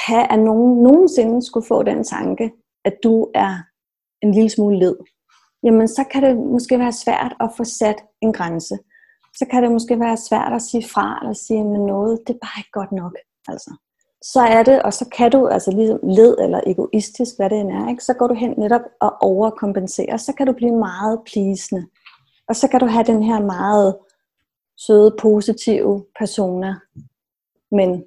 have, 0.08 0.32
at 0.32 0.40
nogen 0.40 0.84
nogensinde 0.84 1.46
skulle 1.46 1.68
få 1.68 1.84
den 1.84 2.04
tanke, 2.04 2.52
at 2.86 2.94
du 3.04 3.28
er 3.36 3.54
en 4.22 4.32
lille 4.32 4.50
smule 4.50 4.80
led, 4.80 4.96
jamen 5.64 5.88
så 5.88 6.04
kan 6.12 6.24
det 6.24 6.38
måske 6.38 6.80
være 6.80 6.92
svært 6.92 7.36
at 7.40 7.50
få 7.58 7.64
sat 7.64 8.04
en 8.22 8.34
grænse. 8.34 8.78
Så 9.38 9.46
kan 9.52 9.64
det 9.64 9.72
måske 9.72 10.00
være 10.00 10.18
svært 10.18 10.54
at 10.54 10.62
sige 10.62 10.84
fra, 10.84 11.20
eller 11.22 11.34
sige, 11.34 11.60
at 11.60 11.66
noget, 11.66 12.20
det 12.28 12.34
er 12.34 12.40
bare 12.42 12.60
ikke 12.60 12.72
godt 12.72 12.92
nok. 12.92 13.14
Altså. 13.48 13.78
Så 14.34 14.40
er 14.40 14.64
det, 14.64 14.82
og 14.82 14.94
så 14.94 15.10
kan 15.10 15.32
du, 15.32 15.48
altså 15.48 15.72
ligesom 15.72 16.00
led 16.04 16.38
eller 16.40 16.62
egoistisk, 16.66 17.36
hvad 17.38 17.50
det 17.50 17.60
end 17.60 17.72
er, 17.72 17.90
ikke? 17.90 18.04
så 18.04 18.14
går 18.14 18.28
du 18.28 18.34
hen 18.34 18.54
netop 18.58 18.82
og 19.02 19.18
overkompenserer, 19.22 20.18
så 20.18 20.34
kan 20.34 20.48
du 20.48 20.54
blive 20.54 20.76
meget 20.76 21.20
plisende. 21.26 21.88
Og 22.50 22.56
så 22.56 22.68
kan 22.68 22.80
du 22.80 22.86
have 22.86 23.04
den 23.04 23.24
her 23.24 23.40
meget 23.42 23.98
søde, 24.78 25.16
positive 25.22 26.06
persona, 26.20 26.76
men 27.72 28.04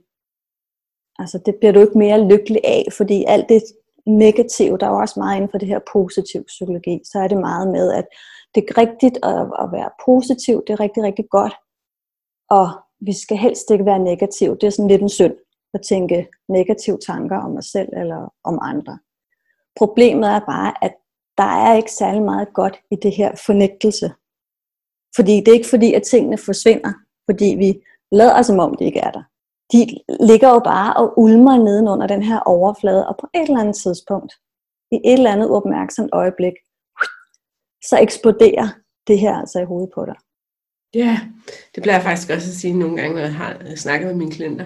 Altså 1.23 1.39
det 1.47 1.55
bliver 1.61 1.73
du 1.73 1.81
ikke 1.81 1.99
mere 1.99 2.29
lykkelig 2.29 2.61
af, 2.65 2.85
fordi 2.97 3.25
alt 3.29 3.49
det 3.49 3.63
negative, 4.07 4.79
der 4.79 4.87
er 4.87 4.91
også 4.91 5.21
meget 5.21 5.37
inden 5.37 5.51
for 5.51 5.59
det 5.59 5.69
her 5.69 5.81
positiv 5.93 6.45
psykologi, 6.45 7.01
så 7.05 7.19
er 7.19 7.29
det 7.29 7.39
meget 7.39 7.69
med, 7.69 7.93
at 7.93 8.07
det 8.55 8.65
er 8.69 8.79
rigtigt 8.79 9.19
at, 9.23 9.41
at 9.63 9.69
være 9.73 9.91
positiv, 10.07 10.63
det 10.67 10.73
er 10.73 10.81
rigtig, 10.81 11.03
rigtig 11.03 11.25
godt, 11.31 11.55
og 12.51 12.67
vi 13.01 13.13
skal 13.23 13.37
helst 13.37 13.71
ikke 13.71 13.85
være 13.85 13.99
negativ. 13.99 14.57
Det 14.59 14.67
er 14.67 14.71
sådan 14.71 14.89
lidt 14.89 15.03
en 15.03 15.09
synd 15.09 15.35
at 15.75 15.81
tænke 15.89 16.29
negative 16.49 16.99
tanker 17.07 17.39
om 17.39 17.57
os 17.57 17.67
selv 17.67 17.89
eller 17.93 18.35
om 18.45 18.59
andre. 18.63 18.99
Problemet 19.77 20.29
er 20.29 20.41
bare, 20.41 20.85
at 20.85 20.95
der 21.39 21.45
er 21.67 21.77
ikke 21.77 21.93
særlig 21.93 22.23
meget 22.23 22.49
godt 22.55 22.81
i 22.91 22.97
det 22.97 23.13
her 23.17 23.37
fornægtelse. 23.47 24.13
Fordi 25.17 25.37
det 25.37 25.49
er 25.49 25.53
ikke 25.53 25.69
fordi, 25.71 25.95
at 25.95 26.03
tingene 26.03 26.39
forsvinder, 26.39 26.93
fordi 27.31 27.55
vi 27.59 27.81
lader 28.13 28.43
som 28.43 28.59
om 28.59 28.75
de 28.75 28.85
ikke 28.85 29.01
er 29.01 29.11
der 29.11 29.23
de 29.73 29.87
ligger 30.21 30.49
jo 30.49 30.59
bare 30.59 30.97
og 30.97 31.19
ulmer 31.19 31.57
nedenunder 31.57 32.07
den 32.07 32.23
her 32.23 32.41
overflade, 32.41 33.09
og 33.09 33.17
på 33.21 33.27
et 33.35 33.43
eller 33.43 33.61
andet 33.61 33.77
tidspunkt, 33.77 34.33
i 34.93 34.97
et 35.05 35.13
eller 35.13 35.33
andet 35.33 35.51
opmærksomt 35.51 36.11
øjeblik, 36.13 36.53
så 37.89 37.99
eksploderer 38.01 38.69
det 39.07 39.19
her 39.19 39.35
altså 39.37 39.61
i 39.61 39.65
hovedet 39.65 39.91
på 39.95 40.05
dig. 40.05 40.15
Ja, 40.95 41.21
det 41.75 41.83
bliver 41.83 41.95
jeg 41.95 42.03
faktisk 42.03 42.31
også 42.31 42.49
at 42.49 42.55
sige 42.55 42.79
nogle 42.79 42.97
gange, 42.97 43.15
når 43.15 43.21
jeg 43.21 43.35
har 43.35 43.77
snakket 43.77 44.07
med 44.07 44.17
mine 44.17 44.31
klienter. 44.31 44.65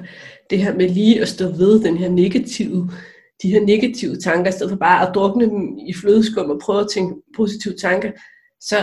Det 0.50 0.58
her 0.58 0.74
med 0.74 0.88
lige 0.88 1.20
at 1.22 1.28
stå 1.28 1.44
ved 1.48 1.80
den 1.80 1.96
her 1.96 2.08
negative, 2.08 2.90
de 3.42 3.50
her 3.50 3.60
negative 3.60 4.16
tanker, 4.16 4.48
i 4.48 4.52
stedet 4.52 4.70
for 4.70 4.76
bare 4.76 5.08
at 5.08 5.14
drukne 5.14 5.44
dem 5.44 5.78
i 5.78 5.94
flødeskum 5.94 6.50
og 6.50 6.60
prøve 6.62 6.80
at 6.80 6.90
tænke 6.94 7.14
positive 7.36 7.74
tanker, 7.74 8.10
så 8.60 8.76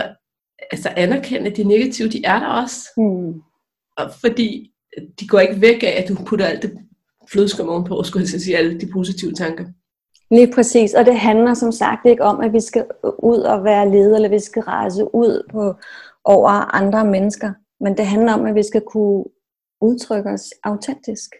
altså 0.72 0.88
anerkende, 0.96 1.50
at 1.50 1.56
de 1.56 1.64
negative, 1.64 2.08
de 2.08 2.24
er 2.24 2.38
der 2.38 2.46
også. 2.46 2.78
Mm. 2.96 3.32
Og 3.96 4.10
fordi 4.20 4.72
de 5.20 5.28
går 5.28 5.40
ikke 5.40 5.60
væk 5.60 5.82
af, 5.82 6.02
at 6.02 6.08
du 6.08 6.24
putter 6.26 6.46
alt 6.46 6.62
det 6.62 6.78
flødeskum 7.30 7.68
ovenpå, 7.68 8.02
skulle 8.02 8.26
jeg 8.32 8.40
sige, 8.40 8.56
alle 8.56 8.80
de 8.80 8.86
positive 8.92 9.32
tanker. 9.32 9.64
Lige 10.30 10.52
præcis, 10.54 10.94
og 10.94 11.06
det 11.06 11.16
handler 11.16 11.54
som 11.54 11.72
sagt 11.72 12.06
ikke 12.06 12.22
om, 12.22 12.40
at 12.40 12.52
vi 12.52 12.60
skal 12.60 12.84
ud 13.18 13.38
og 13.38 13.64
være 13.64 13.90
leder, 13.90 14.16
eller 14.16 14.28
vi 14.28 14.38
skal 14.38 14.62
rejse 14.62 15.14
ud 15.14 15.48
på, 15.52 15.74
over 16.24 16.48
andre 16.74 17.04
mennesker, 17.04 17.52
men 17.80 17.96
det 17.96 18.06
handler 18.06 18.32
om, 18.32 18.46
at 18.46 18.54
vi 18.54 18.62
skal 18.62 18.82
kunne 18.86 19.24
udtrykke 19.80 20.30
os 20.30 20.52
autentisk. 20.64 21.30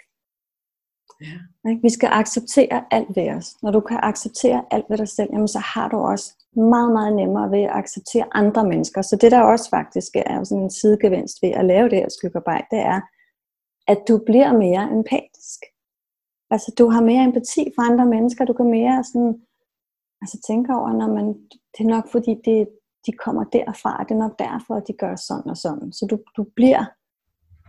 Ja. 1.20 1.78
Vi 1.82 1.90
skal 1.90 2.08
acceptere 2.12 2.84
alt 2.90 3.16
ved 3.16 3.30
os. 3.30 3.62
Når 3.62 3.70
du 3.70 3.80
kan 3.80 3.98
acceptere 4.02 4.64
alt 4.70 4.86
ved 4.88 4.98
dig 4.98 5.08
selv, 5.08 5.30
jamen, 5.32 5.48
så 5.48 5.58
har 5.58 5.88
du 5.88 5.96
også 5.96 6.34
meget, 6.56 6.92
meget 6.92 7.16
nemmere 7.16 7.50
ved 7.50 7.62
at 7.62 7.70
acceptere 7.70 8.26
andre 8.32 8.68
mennesker. 8.68 9.02
Så 9.02 9.16
det 9.16 9.32
der 9.32 9.40
også 9.40 9.70
faktisk 9.70 10.12
er 10.16 10.44
sådan 10.44 10.62
en 10.62 10.70
sidegevinst 10.70 11.42
ved 11.42 11.50
at 11.50 11.64
lave 11.64 11.88
det 11.88 11.98
her 11.98 12.08
skyggearbejde, 12.08 12.66
det 12.70 12.78
er, 12.78 13.00
at 13.86 13.98
du 14.08 14.18
bliver 14.26 14.52
mere 14.52 14.82
empatisk. 14.92 15.60
Altså 16.50 16.74
du 16.78 16.88
har 16.88 17.02
mere 17.02 17.24
empati 17.24 17.72
for 17.74 17.82
andre 17.90 18.06
mennesker, 18.06 18.44
du 18.44 18.52
kan 18.52 18.70
mere 18.70 19.04
sådan, 19.04 19.42
altså 20.22 20.38
tænke 20.46 20.74
over, 20.74 20.92
når 20.92 21.08
man, 21.16 21.26
det 21.74 21.80
er 21.84 21.94
nok 21.96 22.08
fordi, 22.12 22.34
det, 22.44 22.68
de 23.06 23.12
kommer 23.12 23.44
derfra, 23.44 24.04
det 24.08 24.10
er 24.10 24.18
nok 24.18 24.38
derfor, 24.38 24.74
at 24.74 24.88
de 24.88 24.92
gør 24.92 25.16
sådan 25.16 25.50
og 25.50 25.56
sådan. 25.56 25.92
Så 25.92 26.06
du, 26.10 26.18
du 26.36 26.46
bliver 26.56 26.84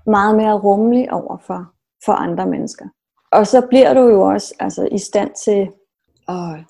meget 0.10 0.36
mere 0.38 0.60
rummelig 0.60 1.14
over 1.14 1.38
for, 1.38 1.74
for 2.06 2.14
andre 2.14 2.48
mennesker. 2.48 2.86
Og 3.32 3.48
så 3.48 3.68
bliver 3.70 3.94
du 3.94 4.02
jo 4.02 4.22
også 4.22 4.56
altså, 4.60 4.90
i 4.92 4.98
stand 4.98 5.32
til 5.46 5.62
at, 6.28 6.64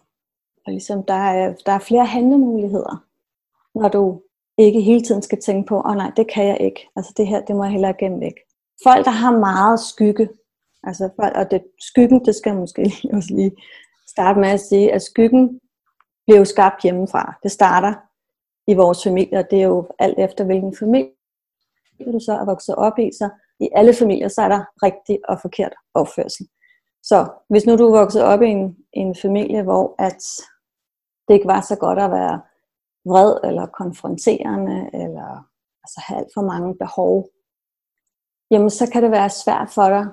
og 0.65 0.71
ligesom, 0.71 1.03
der, 1.03 1.13
er, 1.13 1.53
der 1.65 1.71
er 1.71 1.79
flere 1.79 2.05
handlemuligheder, 2.05 3.05
når 3.75 3.89
du 3.89 4.21
ikke 4.57 4.81
hele 4.81 5.01
tiden 5.01 5.21
skal 5.21 5.41
tænke 5.41 5.67
på, 5.67 5.75
åh 5.75 5.85
oh, 5.85 5.95
nej, 5.95 6.11
det 6.17 6.31
kan 6.31 6.47
jeg 6.47 6.57
ikke. 6.61 6.89
Altså 6.95 7.13
det 7.17 7.27
her, 7.27 7.45
det 7.45 7.55
må 7.55 7.63
jeg 7.63 7.71
hellere 7.71 7.93
gemme 7.99 8.19
væk 8.19 8.33
folk, 8.83 9.05
der 9.05 9.11
har 9.11 9.39
meget 9.39 9.79
skygge, 9.79 10.29
altså 10.83 11.09
folk, 11.19 11.33
og 11.35 11.51
det, 11.51 11.63
skyggen, 11.79 12.25
det 12.25 12.35
skal 12.35 12.49
jeg 12.49 12.59
måske 12.59 12.91
også 13.17 13.33
lige 13.35 13.51
starte 14.07 14.39
med 14.39 14.49
at 14.49 14.59
sige, 14.59 14.93
at 14.93 15.01
skyggen 15.01 15.59
bliver 16.25 16.39
jo 16.39 16.45
skabt 16.45 16.83
hjemmefra. 16.83 17.33
Det 17.43 17.51
starter 17.51 17.93
i 18.67 18.73
vores 18.73 19.03
familie, 19.03 19.39
og 19.39 19.45
det 19.51 19.59
er 19.59 19.67
jo 19.67 19.87
alt 19.99 20.19
efter, 20.19 20.43
hvilken 20.43 20.75
familie 20.75 21.11
du 22.13 22.19
så 22.19 22.33
er 22.33 22.45
vokset 22.45 22.75
op 22.75 22.99
i. 22.99 23.09
Så 23.11 23.29
i 23.59 23.69
alle 23.75 23.93
familier, 23.93 24.27
så 24.27 24.41
er 24.41 24.49
der 24.49 24.65
rigtig 24.83 25.19
og 25.29 25.41
forkert 25.41 25.73
opførsel. 25.93 26.47
Så 27.03 27.27
hvis 27.49 27.65
nu 27.65 27.77
du 27.77 27.85
er 27.87 27.99
vokset 27.99 28.23
op 28.23 28.41
i 28.41 28.47
en, 28.47 28.77
en 28.93 29.15
familie, 29.21 29.63
hvor 29.63 29.95
at 29.99 30.23
det 31.27 31.33
ikke 31.33 31.47
var 31.47 31.61
så 31.61 31.75
godt 31.75 31.99
at 31.99 32.11
være 32.11 32.41
vred 33.05 33.37
eller 33.43 33.65
konfronterende, 33.65 34.89
eller 34.93 35.49
altså 35.83 36.01
have 36.07 36.19
alt 36.19 36.33
for 36.33 36.41
mange 36.41 36.75
behov, 36.77 37.29
jamen 38.51 38.69
så 38.69 38.89
kan 38.91 39.03
det 39.03 39.11
være 39.11 39.29
svært 39.29 39.69
for 39.69 39.89
dig 39.89 40.05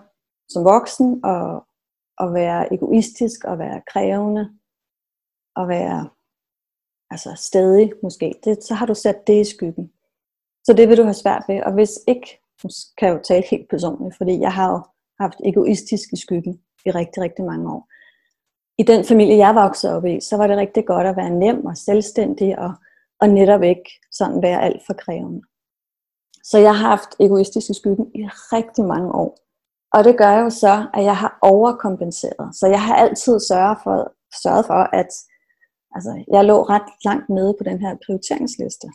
som 0.51 0.65
voksen 0.65 1.25
at, 1.25 1.63
at 2.19 2.35
være 2.35 2.75
egoistisk 2.75 3.45
og 3.45 3.59
være 3.59 3.83
krævende 3.93 4.59
og 5.57 5.69
være 5.69 6.09
altså 7.11 7.35
stadig 7.37 7.93
måske. 8.03 8.35
Det, 8.45 8.65
så 8.65 8.75
har 8.75 8.87
du 8.87 8.95
sat 8.95 9.27
det 9.27 9.41
i 9.41 9.51
skyggen. 9.51 9.93
Så 10.65 10.73
det 10.73 10.89
vil 10.89 10.97
du 10.97 11.03
have 11.03 11.15
svært 11.15 11.45
ved. 11.49 11.63
Og 11.63 11.73
hvis 11.73 11.91
ikke, 12.09 12.41
så 12.59 12.87
kan 12.99 13.09
jeg 13.09 13.15
jo 13.15 13.23
tale 13.23 13.45
helt 13.51 13.69
personligt, 13.71 14.17
fordi 14.17 14.41
jeg 14.41 14.53
har 14.53 14.71
jo 14.71 14.81
haft 15.21 15.41
egoistisk 15.45 16.13
i 16.13 16.17
skyggen. 16.17 16.61
i 16.87 16.91
rigtig, 16.91 17.23
rigtig 17.23 17.45
mange 17.45 17.73
år. 17.73 17.89
I 18.79 18.83
den 18.83 19.05
familie, 19.05 19.37
jeg 19.37 19.55
voksede 19.55 19.97
op 19.97 20.07
i, 20.07 20.21
så 20.21 20.37
var 20.37 20.47
det 20.47 20.57
rigtig 20.57 20.87
godt 20.87 21.07
at 21.07 21.17
være 21.17 21.31
nem 21.31 21.67
og 21.67 21.77
selvstændig, 21.77 22.59
og, 22.59 22.73
og 23.21 23.29
netop 23.29 23.63
ikke 23.63 23.91
sådan 24.13 24.43
være 24.43 24.63
alt 24.63 24.83
for 24.87 24.95
krævende. 24.95 25.43
Så 26.45 26.59
jeg 26.59 26.77
har 26.77 26.89
haft 26.89 27.11
egoistisk 27.21 27.71
i 27.71 27.75
skyggen 27.75 28.07
i 28.15 28.23
rigtig 28.27 28.85
mange 28.85 29.13
år. 29.13 29.39
Og 29.93 30.05
det 30.05 30.19
gør 30.19 30.39
jo 30.39 30.51
så, 30.51 30.87
at 30.95 31.05
jeg 31.05 31.17
har 31.17 31.39
overkompenseret. 31.43 32.57
Så 32.57 32.67
jeg 32.67 32.83
har 32.83 32.95
altid 32.95 33.41
sørget 33.41 33.79
for, 33.83 34.13
sørget 34.43 34.67
for 34.67 34.97
at 35.01 35.11
altså, 35.95 36.25
jeg 36.33 36.45
lå 36.45 36.63
ret 36.63 36.89
langt 37.05 37.29
nede 37.29 37.55
på 37.59 37.65
den 37.65 37.81
her 37.81 37.97
prioriteringsliste. 38.07 38.89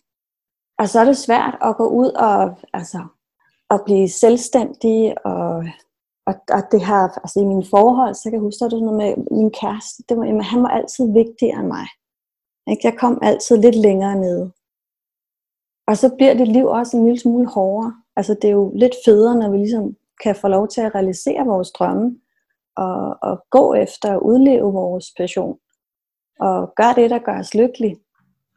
Og 0.80 0.90
så 0.90 1.00
er 1.00 1.06
det 1.06 1.18
svært 1.18 1.58
at 1.62 1.78
gå 1.78 1.88
ud 1.88 2.10
og, 2.10 2.56
altså, 2.74 3.02
at 3.70 3.82
blive 3.86 4.10
selvstændig 4.10 5.26
og, 5.26 5.64
og, 6.28 6.36
og 6.50 6.62
det 6.72 6.86
her, 6.86 7.20
altså 7.24 7.40
i 7.40 7.46
mine 7.46 7.66
forhold, 7.66 8.14
så 8.14 8.24
kan 8.24 8.34
jeg 8.34 8.48
huske, 8.48 8.66
at 8.66 8.72
det 8.72 8.84
noget 8.84 8.98
med 8.98 9.12
min 9.32 9.52
kæreste, 9.52 10.04
det 10.10 10.18
var, 10.18 10.26
jamen, 10.26 10.44
han 10.44 10.64
var 10.64 10.70
altid 10.70 11.14
vigtigere 11.14 11.60
end 11.60 11.68
mig. 11.68 11.88
Ikke? 12.70 12.88
Jeg 12.88 12.98
kom 12.98 13.20
altid 13.22 13.58
lidt 13.58 13.76
længere 13.76 14.16
nede. 14.16 14.52
Og 15.88 15.98
så 15.98 16.16
bliver 16.18 16.34
det 16.34 16.48
liv 16.48 16.66
også 16.66 16.98
en 16.98 17.04
lille 17.04 17.20
smule 17.20 17.48
hårdere. 17.48 17.94
Altså 18.16 18.34
det 18.34 18.48
er 18.48 18.54
jo 18.54 18.72
lidt 18.76 18.96
federe, 19.06 19.36
når 19.36 19.50
vi 19.50 19.58
ligesom 19.58 19.96
kan 20.24 20.36
få 20.36 20.48
lov 20.48 20.68
til 20.68 20.82
at 20.82 20.96
realisere 20.96 21.46
vores 21.46 21.72
drømme, 21.72 22.20
og, 22.78 23.18
og 23.22 23.46
gå 23.50 23.74
efter 23.74 24.14
at 24.14 24.20
udleve 24.20 24.74
vores 24.74 25.06
passion, 25.18 25.58
og 26.40 26.74
gør 26.76 26.94
det, 26.94 27.10
der 27.10 27.20
gør 27.20 27.40
os 27.40 27.54
lykkelige. 27.54 27.98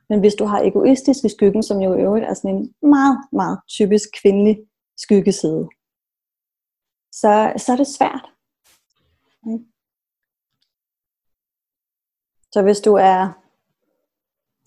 Men 0.09 0.21
hvis 0.21 0.35
du 0.35 0.45
har 0.45 0.61
egoistisk 0.63 1.25
i 1.25 1.29
skyggen, 1.29 1.63
som 1.63 1.81
jo 1.81 1.95
i 1.95 2.03
øvrigt 2.03 2.27
er 2.27 2.35
sådan 2.35 2.57
en 2.57 2.89
meget, 2.89 3.19
meget 3.33 3.59
typisk 3.69 4.09
kvindelig 4.23 4.59
skyggeside, 4.97 5.69
så, 7.13 7.53
så 7.57 7.73
er 7.73 7.77
det 7.77 7.87
svært. 7.87 8.33
Okay. 9.43 9.65
Så 12.53 12.63
hvis 12.63 12.81
du 12.81 12.95
er, 12.95 13.19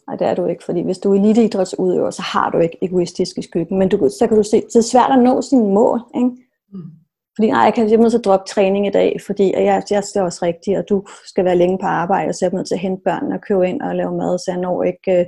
nej 0.07 0.15
det 0.15 0.27
er 0.27 0.35
du 0.35 0.45
ikke, 0.45 0.63
fordi 0.63 0.81
hvis 0.81 0.99
du 0.99 1.13
er 1.13 1.19
eliteidrætsudøver, 1.19 2.11
så 2.11 2.21
har 2.21 2.49
du 2.49 2.57
ikke 2.57 2.77
egoistisk 2.81 3.37
i 3.37 3.41
skyggen, 3.41 3.79
men 3.79 3.89
du, 3.89 4.09
så 4.19 4.27
kan 4.27 4.37
du 4.37 4.43
se, 4.43 4.61
det 4.61 4.75
er 4.75 4.81
svært 4.81 5.11
at 5.11 5.23
nå 5.23 5.41
sine 5.41 5.73
mål. 5.73 5.99
Ikke? 6.15 6.29
Mm. 6.69 7.00
Fordi 7.41 7.51
nej, 7.51 7.61
jeg 7.61 7.73
kan 7.73 7.89
jeg 7.89 7.97
nødt 7.97 8.11
til 8.11 8.17
at 8.17 8.25
droppe 8.25 8.45
træning 8.47 8.87
i 8.87 8.89
dag, 8.89 9.21
fordi 9.25 9.53
jeg, 9.53 9.83
jeg 9.89 10.03
skal 10.03 10.21
også 10.21 10.45
rigtigt, 10.45 10.77
og 10.77 10.89
du 10.89 11.05
skal 11.25 11.45
være 11.45 11.55
længe 11.55 11.77
på 11.77 11.85
arbejde, 11.85 12.33
så 12.33 12.45
jeg 12.45 12.51
er 12.51 12.55
nødt 12.55 12.67
til 12.67 12.75
at 12.75 12.79
hente 12.79 13.01
børnene 13.05 13.35
og 13.35 13.41
købe 13.41 13.69
ind 13.69 13.81
og 13.81 13.95
lave 13.95 14.17
mad, 14.17 14.39
så 14.39 14.45
jeg 14.47 14.57
når 14.57 14.83
ikke 14.83 15.19
øh, 15.19 15.25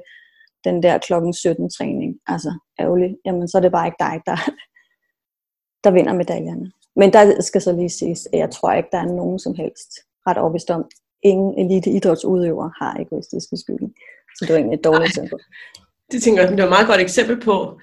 den 0.63 0.83
der 0.83 0.97
klokken 0.97 1.33
17 1.33 1.69
træning. 1.69 2.19
Altså 2.27 2.51
ærgerligt. 2.79 3.13
Jamen 3.25 3.47
så 3.47 3.57
er 3.57 3.61
det 3.61 3.71
bare 3.71 3.87
ikke 3.87 3.95
dig, 3.99 4.21
der, 4.25 4.37
der 5.83 5.91
vinder 5.91 6.13
medaljerne. 6.13 6.71
Men 6.95 7.13
der 7.13 7.41
skal 7.41 7.61
så 7.61 7.71
lige 7.71 7.89
siges, 7.89 8.27
at 8.33 8.39
jeg 8.39 8.51
tror 8.51 8.73
ikke, 8.73 8.89
der 8.91 8.97
er 8.97 9.15
nogen 9.21 9.39
som 9.39 9.55
helst 9.55 9.91
ret 10.27 10.37
overbevist 10.37 10.69
om, 10.69 10.89
ingen 11.23 11.59
elite 11.59 11.89
idrætsudøvere 11.89 12.71
har 12.81 12.97
egoistiske 12.99 13.57
skyggen. 13.57 13.93
Så 14.37 14.45
det 14.45 14.53
var 14.53 14.59
egentlig 14.59 14.77
et 14.77 14.83
dårligt 14.83 15.09
eksempel. 15.09 15.39
Det 16.11 16.23
tænker 16.23 16.41
jeg, 16.41 16.51
det 16.51 16.57
var 16.57 16.63
et 16.63 16.69
meget 16.69 16.87
godt 16.87 17.01
eksempel 17.01 17.41
på, 17.41 17.79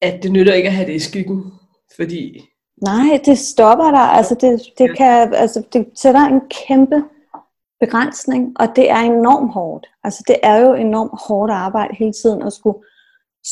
at 0.00 0.22
det 0.22 0.32
nytter 0.32 0.52
ikke 0.52 0.68
at 0.68 0.74
have 0.74 0.86
det 0.86 0.94
i 0.94 1.08
skyggen, 1.08 1.52
fordi 1.96 2.49
Nej, 2.82 3.20
det 3.24 3.38
stopper 3.38 3.90
dig. 3.90 4.12
Altså 4.12 4.34
det, 4.34 4.62
det, 4.78 4.96
kan, 4.96 5.34
altså 5.34 5.66
det 5.72 5.90
sætter 5.94 6.20
en 6.20 6.40
kæmpe 6.50 7.04
begrænsning, 7.80 8.60
og 8.60 8.66
det 8.76 8.90
er 8.90 8.96
enormt 9.00 9.52
hårdt. 9.52 9.86
Altså 10.04 10.24
det 10.28 10.36
er 10.42 10.56
jo 10.56 10.74
enormt 10.74 11.20
hårdt 11.28 11.52
arbejde 11.52 11.94
hele 11.94 12.12
tiden 12.12 12.42
at 12.42 12.52
skulle 12.52 12.78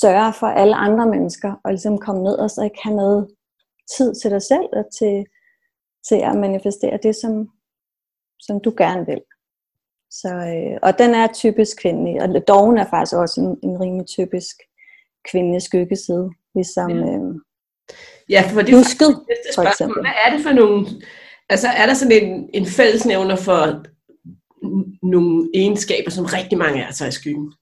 sørge 0.01 0.33
for 0.33 0.47
alle 0.47 0.75
andre 0.75 1.07
mennesker, 1.07 1.55
og 1.65 1.71
ligesom 1.71 1.99
komme 1.99 2.23
ned 2.23 2.39
og 2.39 2.51
så 2.51 2.63
ikke 2.63 2.79
have 2.83 2.97
noget 2.97 3.29
tid 3.97 4.15
til 4.15 4.31
dig 4.31 4.43
selv, 4.43 4.69
og 4.73 4.85
til, 4.99 5.27
til 6.09 6.17
at 6.17 6.37
manifestere 6.37 6.99
det, 7.03 7.17
som, 7.17 7.49
som 8.41 8.61
du 8.61 8.73
gerne 8.79 9.07
vil. 9.07 9.21
Så, 10.11 10.29
øh, 10.29 10.79
og 10.83 10.99
den 10.99 11.15
er 11.15 11.27
typisk 11.27 11.77
kvindelig, 11.81 12.23
og 12.23 12.49
doven 12.49 12.79
er 12.79 12.87
faktisk 12.91 13.17
også 13.17 13.41
en, 13.41 13.71
en 13.71 13.81
rimelig 13.81 14.07
typisk 14.07 14.57
kvindelig 15.31 15.63
skyggeside, 15.63 16.31
ligesom, 16.55 16.91
ja. 16.91 16.97
øh, 16.97 17.35
Ja, 18.29 18.51
for 18.53 18.63
det 18.63 18.73
er 18.73 18.77
Husket, 18.77 19.09
næste 19.09 19.53
spørgsmål. 19.53 19.65
For 19.65 19.71
eksempel. 19.71 20.01
Hvad 20.03 20.13
er 20.27 20.37
det 20.37 20.43
for 20.43 20.53
nogle... 20.53 20.87
Altså, 21.49 21.69
er 21.69 21.87
der 21.87 21.95
sådan 21.95 22.25
en, 22.25 22.51
en 22.55 22.67
fællesnævner 22.67 23.37
for 23.37 23.85
nogle 25.07 25.51
egenskaber, 25.55 26.11
som 26.11 26.25
rigtig 26.25 26.59
mange 26.59 26.85
af 26.85 26.89
os 26.89 27.01
i 27.01 27.11
skyggen? 27.11 27.53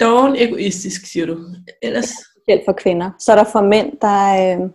Doven 0.00 0.36
egoistisk, 0.36 1.06
siger 1.06 1.26
du. 1.26 1.38
Ellers? 1.82 2.08
Specielt 2.36 2.62
for 2.64 2.72
kvinder. 2.72 3.10
Så 3.18 3.32
er 3.32 3.36
der 3.36 3.44
for 3.52 3.60
mænd, 3.60 3.92
der 4.00 4.08
er, 4.08 4.60
øh, 4.60 4.70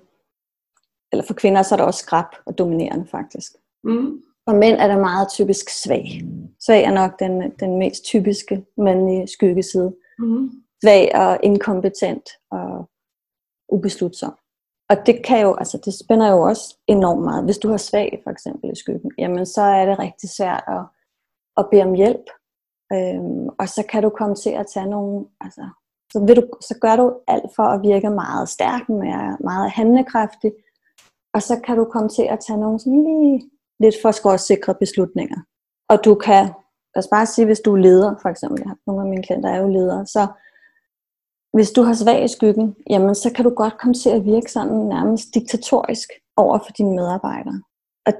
eller 1.11 1.25
for 1.25 1.33
kvinder, 1.33 1.61
så 1.61 1.75
er 1.75 1.77
der 1.77 1.85
også 1.85 1.99
skrab 1.99 2.25
og 2.45 2.57
dominerende 2.57 3.07
faktisk. 3.11 3.51
Mm. 3.83 4.21
For 4.49 4.55
mænd 4.55 4.77
er 4.77 4.87
det 4.87 4.97
meget 4.99 5.27
typisk 5.31 5.69
svag. 5.83 6.21
Svag 6.65 6.83
er 6.83 6.91
nok 6.91 7.19
den, 7.19 7.51
den 7.59 7.79
mest 7.79 8.03
typiske 8.03 8.65
mandlige 8.77 9.27
skyggeside. 9.27 9.95
Mm. 10.19 10.49
Svag 10.83 11.11
og 11.15 11.39
inkompetent 11.43 12.29
og 12.51 12.89
ubeslutsom. 13.69 14.33
Og 14.91 14.97
det 15.05 15.25
kan 15.25 15.41
jo, 15.41 15.55
altså 15.55 15.77
det 15.85 15.93
spænder 16.03 16.31
jo 16.31 16.41
også 16.41 16.77
enormt 16.87 17.23
meget. 17.23 17.43
Hvis 17.43 17.57
du 17.57 17.69
har 17.69 17.77
svag 17.77 18.21
for 18.23 18.31
eksempel 18.31 18.71
i 18.71 18.75
skyggen, 18.75 19.11
jamen 19.17 19.45
så 19.45 19.61
er 19.61 19.85
det 19.85 19.99
rigtig 19.99 20.29
svært 20.29 20.63
at, 20.67 20.83
at 21.57 21.67
bede 21.71 21.83
om 21.83 21.93
hjælp. 21.93 22.27
Øhm, 22.93 23.47
og 23.59 23.67
så 23.75 23.85
kan 23.89 24.03
du 24.03 24.09
komme 24.09 24.35
til 24.35 24.49
at 24.49 24.65
tage 24.73 24.89
nogle, 24.95 25.25
altså, 25.41 25.69
så, 26.11 26.19
vil 26.25 26.35
du, 26.35 26.43
så 26.61 26.77
gør 26.81 26.95
du 26.95 27.05
alt 27.27 27.49
for 27.55 27.63
at 27.63 27.81
virke 27.81 28.09
meget 28.09 28.49
stærk, 28.49 28.89
meget, 28.89 29.37
meget 29.39 29.71
handlekraftig. 29.71 30.51
Og 31.33 31.41
så 31.41 31.61
kan 31.65 31.77
du 31.77 31.85
komme 31.85 32.09
til 32.09 32.23
at 32.23 32.39
tage 32.47 32.59
nogle 32.59 32.79
sådan 32.79 33.03
lige 33.03 33.49
lidt 33.79 33.95
for 34.01 34.37
sikre 34.37 34.75
beslutninger. 34.75 35.39
Og 35.89 36.05
du 36.05 36.15
kan, 36.15 36.43
lad 36.95 37.03
os 37.03 37.07
bare 37.11 37.25
sige, 37.25 37.45
hvis 37.45 37.59
du 37.59 37.73
er 37.73 37.81
leder, 37.87 38.15
for 38.21 38.29
eksempel, 38.29 38.59
jeg 38.61 38.69
har 38.69 38.77
nogle 38.87 39.01
af 39.01 39.09
mine 39.09 39.23
klienter 39.23 39.49
er 39.49 39.61
jo 39.61 39.67
ledere, 39.67 40.05
så 40.05 40.27
hvis 41.53 41.71
du 41.71 41.81
har 41.81 41.93
svag 41.93 42.23
i 42.23 42.27
skyggen, 42.27 42.75
jamen 42.89 43.15
så 43.15 43.33
kan 43.33 43.45
du 43.45 43.49
godt 43.49 43.77
komme 43.77 43.93
til 43.93 44.09
at 44.09 44.25
virke 44.25 44.51
sådan 44.51 44.77
nærmest 44.77 45.33
diktatorisk 45.33 46.09
over 46.37 46.57
for 46.57 46.71
dine 46.77 46.95
medarbejdere. 46.95 47.61
Og 48.05 48.13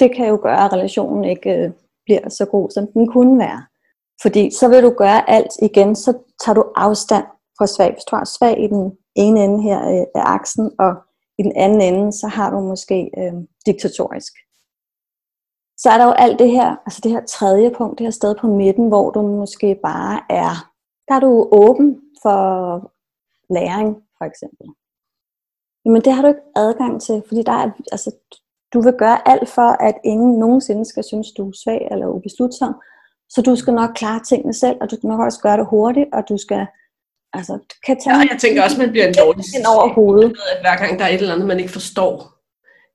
det 0.00 0.14
kan 0.16 0.28
jo 0.28 0.38
gøre, 0.42 0.64
at 0.64 0.72
relationen 0.72 1.24
ikke 1.24 1.50
øh, 1.50 1.70
bliver 2.04 2.28
så 2.28 2.44
god, 2.44 2.70
som 2.70 2.86
den 2.86 3.06
kunne 3.12 3.38
være. 3.38 3.62
Fordi 4.22 4.50
så 4.50 4.68
vil 4.68 4.82
du 4.82 4.90
gøre 4.90 5.30
alt 5.30 5.52
igen, 5.62 5.96
så 5.96 6.18
tager 6.44 6.54
du 6.54 6.64
afstand 6.76 7.24
fra 7.58 7.66
svag. 7.66 7.92
Hvis 7.92 8.04
du 8.04 8.16
har 8.16 8.24
svag 8.24 8.64
i 8.64 8.66
den 8.66 8.92
ene 9.16 9.44
ende 9.44 9.62
her 9.62 9.80
øh, 9.88 10.06
af 10.14 10.22
aksen, 10.24 10.70
og 10.78 10.94
i 11.38 11.42
den 11.42 11.52
anden 11.56 11.80
ende, 11.80 12.12
så 12.12 12.26
har 12.26 12.50
du 12.50 12.60
måske 12.60 13.10
øh, 13.18 13.32
diktatorisk. 13.66 14.32
Så 15.78 15.90
er 15.90 15.98
der 15.98 16.04
jo 16.04 16.12
alt 16.12 16.38
det 16.38 16.50
her, 16.50 16.76
altså 16.86 17.00
det 17.02 17.10
her 17.10 17.24
tredje 17.26 17.70
punkt, 17.70 17.98
det 17.98 18.06
her 18.06 18.10
sted 18.10 18.34
på 18.40 18.46
midten, 18.46 18.88
hvor 18.88 19.10
du 19.10 19.22
måske 19.22 19.78
bare 19.82 20.20
er, 20.30 20.70
der 21.08 21.14
er 21.14 21.20
du 21.20 21.48
åben 21.52 22.00
for 22.22 22.38
læring, 23.54 23.96
for 24.18 24.24
eksempel. 24.24 24.66
Jamen 25.84 26.02
det 26.02 26.12
har 26.12 26.22
du 26.22 26.28
ikke 26.28 26.48
adgang 26.56 27.02
til, 27.02 27.22
fordi 27.28 27.42
der 27.42 27.52
er, 27.52 27.70
altså, 27.92 28.10
du 28.72 28.80
vil 28.80 28.94
gøre 28.98 29.28
alt 29.28 29.48
for, 29.48 29.70
at 29.88 29.96
ingen 30.04 30.38
nogensinde 30.38 30.84
skal 30.84 31.04
synes, 31.04 31.32
du 31.36 31.48
er 31.48 31.52
svag 31.64 31.88
eller 31.90 32.06
ubeslutsom. 32.06 32.74
Så 33.28 33.42
du 33.42 33.56
skal 33.56 33.74
nok 33.74 33.90
klare 33.94 34.20
tingene 34.28 34.54
selv, 34.54 34.76
og 34.80 34.90
du 34.90 34.96
skal 34.96 35.08
nok 35.08 35.20
også 35.20 35.40
gøre 35.40 35.56
det 35.56 35.66
hurtigt, 35.66 36.08
og 36.12 36.22
du 36.28 36.36
skal 36.36 36.66
altså, 37.32 37.52
du 37.52 37.76
kan 37.86 38.00
tage... 38.00 38.16
Ja, 38.16 38.26
jeg 38.32 38.38
tænker 38.40 38.62
også, 38.62 38.78
man 38.78 38.90
bliver 38.90 39.06
en 39.06 39.14
dårlig 39.14 39.44
over 39.68 39.88
hovedet. 39.94 40.36
At 40.52 40.60
hver 40.60 40.76
gang 40.76 40.98
der 40.98 41.04
er 41.04 41.08
et 41.08 41.20
eller 41.20 41.34
andet, 41.34 41.48
man 41.48 41.60
ikke 41.60 41.72
forstår, 41.72 42.14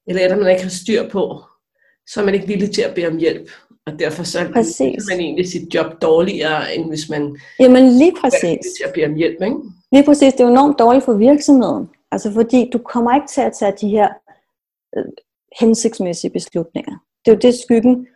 eller 0.07 0.19
et 0.19 0.23
eller 0.23 0.35
andet, 0.35 0.45
man 0.45 0.53
ikke 0.55 0.63
har 0.63 0.79
styr 0.83 1.09
på, 1.09 1.23
så 2.07 2.21
er 2.21 2.25
man 2.25 2.33
ikke 2.33 2.47
villig 2.47 2.71
til 2.71 2.81
at 2.81 2.95
bede 2.95 3.07
om 3.07 3.17
hjælp. 3.17 3.49
Og 3.87 3.99
derfor 3.99 4.23
så 4.23 4.39
præcis. 4.53 5.03
man 5.09 5.19
egentlig 5.19 5.47
sit 5.47 5.75
job 5.75 6.01
dårligere, 6.01 6.75
end 6.75 6.87
hvis 6.87 7.09
man 7.09 7.37
Jamen 7.59 7.83
lige 7.89 8.15
præcis. 8.21 8.59
til 8.77 8.83
at 8.87 8.93
bede 8.93 9.05
om 9.05 9.15
hjælp. 9.15 9.41
Ikke? 9.41 9.55
Lige 9.91 10.05
præcis, 10.05 10.33
det 10.33 10.39
er 10.39 10.45
jo 10.45 10.51
enormt 10.51 10.79
dårligt 10.79 11.05
for 11.05 11.13
virksomheden. 11.13 11.89
Altså 12.11 12.33
fordi 12.33 12.69
du 12.73 12.77
kommer 12.77 13.15
ikke 13.15 13.27
til 13.27 13.41
at 13.41 13.53
tage 13.53 13.73
de 13.81 13.89
her 13.89 14.09
øh, 14.97 15.05
hensigtsmæssige 15.59 16.31
beslutninger. 16.31 16.95
Det 17.25 17.31
er 17.31 17.35
jo 17.35 17.39
det, 17.39 17.53
skyggen 17.59 18.07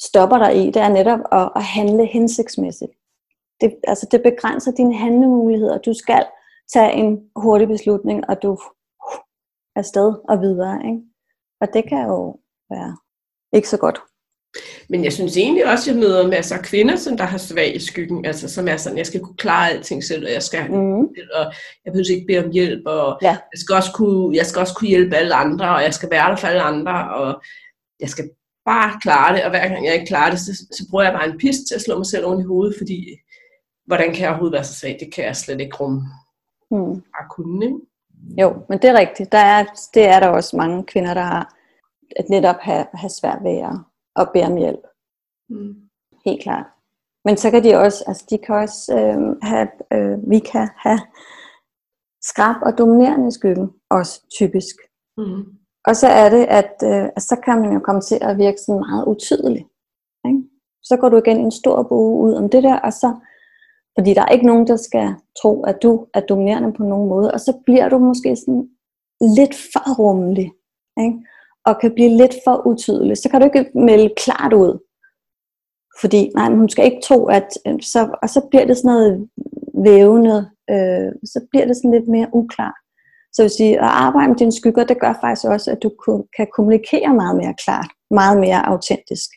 stopper 0.00 0.38
dig 0.38 0.66
i, 0.66 0.66
det 0.70 0.82
er 0.82 0.88
netop 0.88 1.20
at, 1.32 1.50
at 1.56 1.64
handle 1.64 2.06
hensigtsmæssigt. 2.06 2.92
Det, 3.60 3.76
altså 3.84 4.08
det 4.10 4.22
begrænser 4.22 4.72
dine 4.72 4.96
handlemuligheder. 4.96 5.78
Du 5.78 5.94
skal 5.94 6.26
tage 6.72 6.92
en 6.92 7.30
hurtig 7.36 7.68
beslutning, 7.68 8.28
og 8.28 8.42
du 8.42 8.52
er 8.52 8.58
afsted 9.76 10.14
og 10.28 10.40
videre. 10.40 10.86
Ikke? 10.86 11.02
Og 11.60 11.68
det 11.74 11.88
kan 11.88 12.06
jo 12.06 12.36
være 12.70 12.96
ikke 13.52 13.68
så 13.68 13.78
godt. 13.78 14.00
Men 14.88 15.04
jeg 15.04 15.12
synes 15.12 15.36
egentlig 15.36 15.70
også, 15.70 15.90
at 15.90 15.94
jeg 15.94 16.00
møder 16.00 16.28
masser 16.28 16.56
af 16.56 16.64
kvinder, 16.64 16.96
som 16.96 17.16
der 17.16 17.24
har 17.24 17.38
svag 17.38 17.76
i 17.76 17.78
skyggen, 17.78 18.24
altså 18.24 18.48
som 18.48 18.68
er 18.68 18.76
sådan, 18.76 18.98
jeg 18.98 19.06
skal 19.06 19.20
kunne 19.20 19.36
klare 19.36 19.70
alting 19.70 20.04
selv, 20.04 20.26
og 20.26 20.32
jeg 20.32 20.42
skal 20.42 20.70
mm. 20.70 21.00
og 21.34 21.52
jeg 21.84 21.92
behøver 21.92 22.14
ikke 22.14 22.26
bede 22.26 22.44
om 22.44 22.50
hjælp, 22.50 22.82
og 22.86 23.18
ja. 23.22 23.28
jeg, 23.28 23.58
skal 23.58 23.74
også 23.74 23.92
kunne, 23.92 24.36
jeg 24.36 24.46
skal 24.46 24.60
også 24.60 24.74
kunne 24.74 24.88
hjælpe 24.88 25.16
alle 25.16 25.34
andre, 25.34 25.74
og 25.76 25.82
jeg 25.82 25.94
skal 25.94 26.10
være 26.10 26.30
der 26.30 26.36
for 26.36 26.46
alle 26.46 26.62
andre, 26.62 27.14
og 27.14 27.42
jeg 28.00 28.08
skal 28.08 28.30
bare 28.64 29.00
klare 29.02 29.36
det, 29.36 29.44
og 29.44 29.50
hver 29.50 29.68
gang 29.68 29.86
jeg 29.86 29.94
ikke 29.94 30.06
klarer 30.06 30.30
det, 30.30 30.40
så, 30.40 30.66
så 30.72 30.86
bruger 30.90 31.04
jeg 31.04 31.12
bare 31.12 31.28
en 31.28 31.38
pist 31.38 31.66
til 31.68 31.74
at 31.74 31.82
slå 31.82 31.96
mig 31.96 32.06
selv 32.06 32.26
oven 32.26 32.40
i 32.40 32.44
hovedet, 32.44 32.74
fordi 32.78 33.18
hvordan 33.86 34.12
kan 34.12 34.20
jeg 34.20 34.28
overhovedet 34.28 34.54
være 34.54 34.64
så 34.64 34.74
svag? 34.74 34.96
Det 35.00 35.14
kan 35.14 35.24
jeg 35.24 35.36
slet 35.36 35.60
ikke 35.60 35.76
rumme. 35.76 36.02
Mm. 36.70 36.94
Bare 36.94 37.28
kunne, 37.30 37.66
ikke? 37.66 37.78
Jo, 38.38 38.56
men 38.68 38.78
det 38.78 38.90
er 38.90 38.98
rigtigt. 38.98 39.32
Der 39.32 39.38
er, 39.38 39.64
det 39.94 40.04
er 40.08 40.20
der 40.20 40.28
også 40.28 40.56
mange 40.56 40.84
kvinder, 40.84 41.14
der 41.14 41.20
har 41.22 41.54
at 42.16 42.28
netop 42.28 42.56
have, 42.60 42.86
have 42.94 43.10
svært 43.10 43.38
ved 43.42 43.58
at, 43.58 43.78
at 44.16 44.30
bære 44.34 44.46
om 44.46 44.56
hjælp. 44.56 44.86
Mm. 45.48 45.74
Helt 46.24 46.42
klart. 46.42 46.66
Men 47.24 47.36
så 47.36 47.50
kan 47.50 47.64
de 47.64 47.74
også, 47.74 48.04
altså 48.06 48.26
de 48.30 48.38
kan 48.38 48.54
også 48.54 48.94
øh, 48.98 49.36
have, 49.42 49.68
øh, 49.92 50.30
vi 50.30 50.38
kan 50.38 50.68
have 50.76 51.00
skrab 52.22 52.56
og 52.62 52.78
dominerende 52.78 53.28
i 53.28 53.30
skyggen, 53.30 53.70
også 53.90 54.26
typisk. 54.38 54.76
Mm. 55.16 55.44
Og 55.86 55.96
så 55.96 56.06
er 56.06 56.28
det, 56.28 56.44
at 56.60 56.74
øh, 56.84 57.08
så 57.18 57.36
kan 57.44 57.60
man 57.60 57.72
jo 57.72 57.78
komme 57.78 58.00
til 58.00 58.18
at 58.22 58.38
virke 58.38 58.58
sådan 58.66 58.84
meget 58.88 59.04
utydelig. 59.06 59.66
Ikke? 60.26 60.42
Så 60.82 60.96
går 60.96 61.08
du 61.08 61.16
igen 61.16 61.40
en 61.40 61.52
stor 61.52 61.82
bue 61.82 62.20
ud 62.26 62.34
om 62.34 62.48
det 62.48 62.62
der, 62.62 62.78
og 62.78 62.92
så, 62.92 63.14
fordi 63.98 64.14
der 64.14 64.22
er 64.22 64.34
ikke 64.34 64.46
nogen, 64.46 64.66
der 64.66 64.76
skal 64.76 65.14
tro, 65.42 65.62
at 65.62 65.82
du 65.82 66.06
er 66.14 66.20
dominerende 66.20 66.72
på 66.72 66.82
nogen 66.82 67.08
måde, 67.08 67.30
og 67.30 67.40
så 67.40 67.62
bliver 67.66 67.88
du 67.88 67.98
måske 67.98 68.36
sådan 68.36 68.68
lidt 69.36 69.54
for 69.72 69.94
rummelig, 69.98 70.52
ikke? 71.00 71.26
Og 71.66 71.80
kan 71.80 71.94
blive 71.94 72.16
lidt 72.16 72.34
for 72.44 72.66
utydelig. 72.66 73.16
Så 73.18 73.28
kan 73.28 73.40
du 73.40 73.46
ikke 73.46 73.70
melde 73.74 74.14
klart 74.16 74.52
ud. 74.52 74.78
Fordi 76.00 76.30
nej, 76.34 76.48
hun 76.50 76.68
skal 76.68 76.84
ikke 76.84 77.02
tro, 77.04 77.26
at 77.26 77.48
øh, 77.66 77.82
så, 77.82 78.16
og 78.22 78.28
så 78.28 78.40
bliver 78.50 78.66
det 78.66 78.76
sådan 78.76 78.90
noget 78.90 79.28
vævende, 79.84 80.50
øh, 80.70 81.12
så 81.24 81.46
bliver 81.50 81.66
det 81.66 81.76
sådan 81.76 81.90
lidt 81.90 82.08
mere 82.08 82.28
uklart. 82.32 82.78
Så 83.32 83.42
vil 83.42 83.50
sige, 83.50 83.74
at 83.78 83.90
arbejde 84.06 84.28
med 84.28 84.36
dine 84.36 84.52
skygger, 84.52 84.84
det 84.84 85.00
gør 85.00 85.14
faktisk 85.20 85.46
også, 85.46 85.70
at 85.70 85.82
du 85.82 85.90
kan 86.36 86.46
kommunikere 86.56 87.14
meget 87.14 87.36
mere 87.36 87.54
klart, 87.64 87.90
meget 88.10 88.40
mere 88.40 88.66
autentisk. 88.66 89.30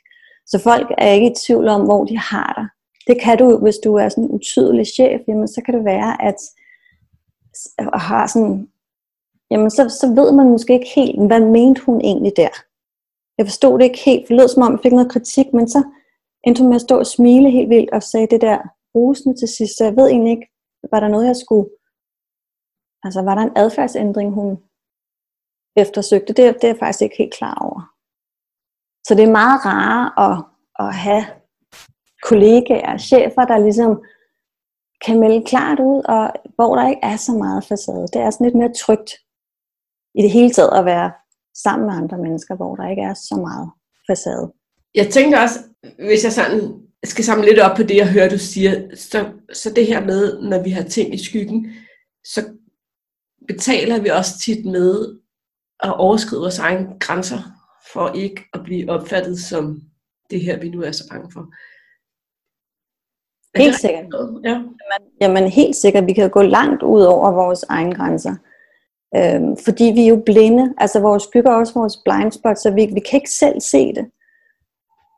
Så 0.48 0.60
folk 0.64 0.88
er 0.98 1.12
ikke 1.12 1.32
i 1.32 1.36
tvivl 1.46 1.68
om, 1.68 1.82
hvor 1.82 2.06
de 2.06 2.18
har 2.18 2.54
dig. 2.58 2.68
Det 3.08 3.24
kan 3.24 3.38
du, 3.38 3.58
hvis 3.58 3.78
du 3.84 3.96
er 3.96 4.10
sådan 4.10 4.24
en 4.24 4.32
utydelig 4.32 4.86
chef, 4.88 5.22
jamen 5.28 5.48
så 5.48 5.62
kan 5.66 5.74
det 5.74 5.86
være, 5.86 6.22
at 6.22 6.36
har 7.94 8.28
sådan, 8.28 8.68
jamen 9.52 9.70
så, 9.70 9.84
så 10.02 10.08
ved 10.16 10.32
man 10.32 10.50
måske 10.50 10.74
ikke 10.74 10.92
helt, 10.96 11.28
hvad 11.28 11.40
mente 11.40 11.82
hun 11.86 12.02
egentlig 12.02 12.34
der. 12.38 12.54
Jeg 13.38 13.46
forstod 13.46 13.80
det 13.80 13.86
ikke 13.86 14.06
helt, 14.06 14.28
for 14.28 14.34
det 14.34 14.40
lød 14.40 14.48
som 14.48 14.64
om, 14.64 14.72
jeg 14.72 14.80
fik 14.84 14.92
noget 14.92 15.12
kritik, 15.12 15.54
men 15.54 15.68
så 15.68 15.84
endte 16.44 16.62
hun 16.62 16.70
med 16.70 16.76
at 16.76 16.82
stå 16.88 17.00
og 17.00 17.08
smile 17.08 17.52
helt 17.52 17.70
vildt 17.70 17.92
og 17.92 18.04
sagde 18.04 18.28
det 18.28 18.42
der 18.42 18.58
rosende 18.96 19.40
til 19.40 19.48
sidst, 19.48 19.78
så 19.78 19.84
jeg 19.84 19.96
ved 19.96 20.08
egentlig 20.10 20.32
ikke, 20.32 20.48
var 20.92 21.00
der 21.00 21.08
noget, 21.08 21.28
jeg 21.28 21.36
skulle 21.36 21.70
Altså 23.04 23.22
var 23.22 23.36
der 23.36 23.42
en 23.42 23.58
adfærdsændring, 23.58 24.34
hun 24.34 24.58
eftersøgte? 25.76 26.34
Det, 26.34 26.56
det 26.56 26.64
er 26.64 26.68
jeg 26.68 26.80
faktisk 26.80 27.02
ikke 27.02 27.18
helt 27.18 27.34
klar 27.34 27.58
over. 27.62 27.82
Så 29.08 29.16
det 29.16 29.24
er 29.24 29.40
meget 29.42 29.66
rare 29.66 30.04
at, 30.28 30.36
at 30.86 30.96
have 30.96 31.26
kollegaer, 32.24 32.98
chefer, 32.98 33.46
der 33.46 33.58
ligesom 33.58 34.04
kan 35.06 35.20
melde 35.20 35.46
klart 35.46 35.80
ud, 35.80 36.02
og 36.16 36.32
hvor 36.56 36.76
der 36.76 36.90
ikke 36.90 37.02
er 37.04 37.18
så 37.18 37.34
meget 37.34 37.64
facade. 37.64 38.08
Det 38.14 38.22
er 38.22 38.30
sådan 38.30 38.46
lidt 38.46 38.56
mere 38.56 38.74
trygt 38.74 39.12
i 40.18 40.22
det 40.22 40.32
hele 40.32 40.52
taget 40.52 40.80
at 40.80 40.86
være 40.86 41.12
sammen 41.64 41.88
med 41.88 41.96
andre 41.96 42.18
mennesker, 42.18 42.56
hvor 42.56 42.76
der 42.76 42.90
ikke 42.90 43.02
er 43.02 43.14
så 43.14 43.36
meget 43.36 43.70
facade. 44.10 44.52
Jeg 44.96 45.08
tænker 45.08 45.40
også, 45.42 45.60
hvis 46.00 46.24
jeg 46.24 46.32
sådan 46.32 46.74
skal 47.04 47.24
samle 47.24 47.46
lidt 47.46 47.60
op 47.60 47.76
på 47.78 47.84
det, 47.84 47.98
jeg 47.98 48.12
hører, 48.12 48.30
du 48.30 48.38
siger, 48.38 48.96
så, 48.96 49.32
så 49.54 49.74
det 49.74 49.88
her 49.88 50.06
med, 50.06 50.42
når 50.42 50.64
vi 50.64 50.70
har 50.70 50.84
ting 50.84 51.14
i 51.14 51.24
skyggen, 51.26 51.74
så 52.24 52.46
betaler 53.48 54.02
vi 54.02 54.10
også 54.10 54.40
tit 54.46 54.66
med 54.66 55.20
at 55.80 55.98
overskride 55.98 56.42
vores 56.42 56.60
egne 56.60 56.88
grænser, 57.00 57.40
for 57.94 58.12
ikke 58.16 58.44
at 58.54 58.62
blive 58.64 58.90
opfattet 58.90 59.40
som 59.40 59.82
det 60.30 60.42
her, 60.42 60.60
vi 60.60 60.70
nu 60.70 60.82
er 60.82 60.92
så 60.92 61.04
bange 61.12 61.32
for. 61.32 61.40
Er 63.54 63.62
helt 63.62 63.80
sikkert. 63.80 64.06
Ja. 64.44 64.50
Jamen, 64.50 65.08
jamen 65.22 65.52
helt 65.52 65.76
sikkert, 65.76 66.06
vi 66.06 66.14
kan 66.14 66.30
gå 66.30 66.42
langt 66.42 66.84
ud 66.84 67.02
over 67.02 67.32
vores 67.32 67.64
egne 67.64 67.96
grænser. 67.96 68.36
Øhm, 69.16 69.58
fordi 69.58 69.84
vi 69.84 70.04
er 70.04 70.10
jo 70.10 70.22
blinde, 70.26 70.74
altså 70.78 71.00
vores 71.00 71.24
skygger 71.24 71.52
også 71.52 71.74
vores 71.74 71.98
blind 72.06 72.32
spot, 72.32 72.58
så 72.58 72.72
vi, 72.72 72.86
vi 72.86 73.00
kan 73.00 73.18
ikke 73.18 73.32
selv 73.32 73.62
se 73.62 73.94
det. 73.94 74.12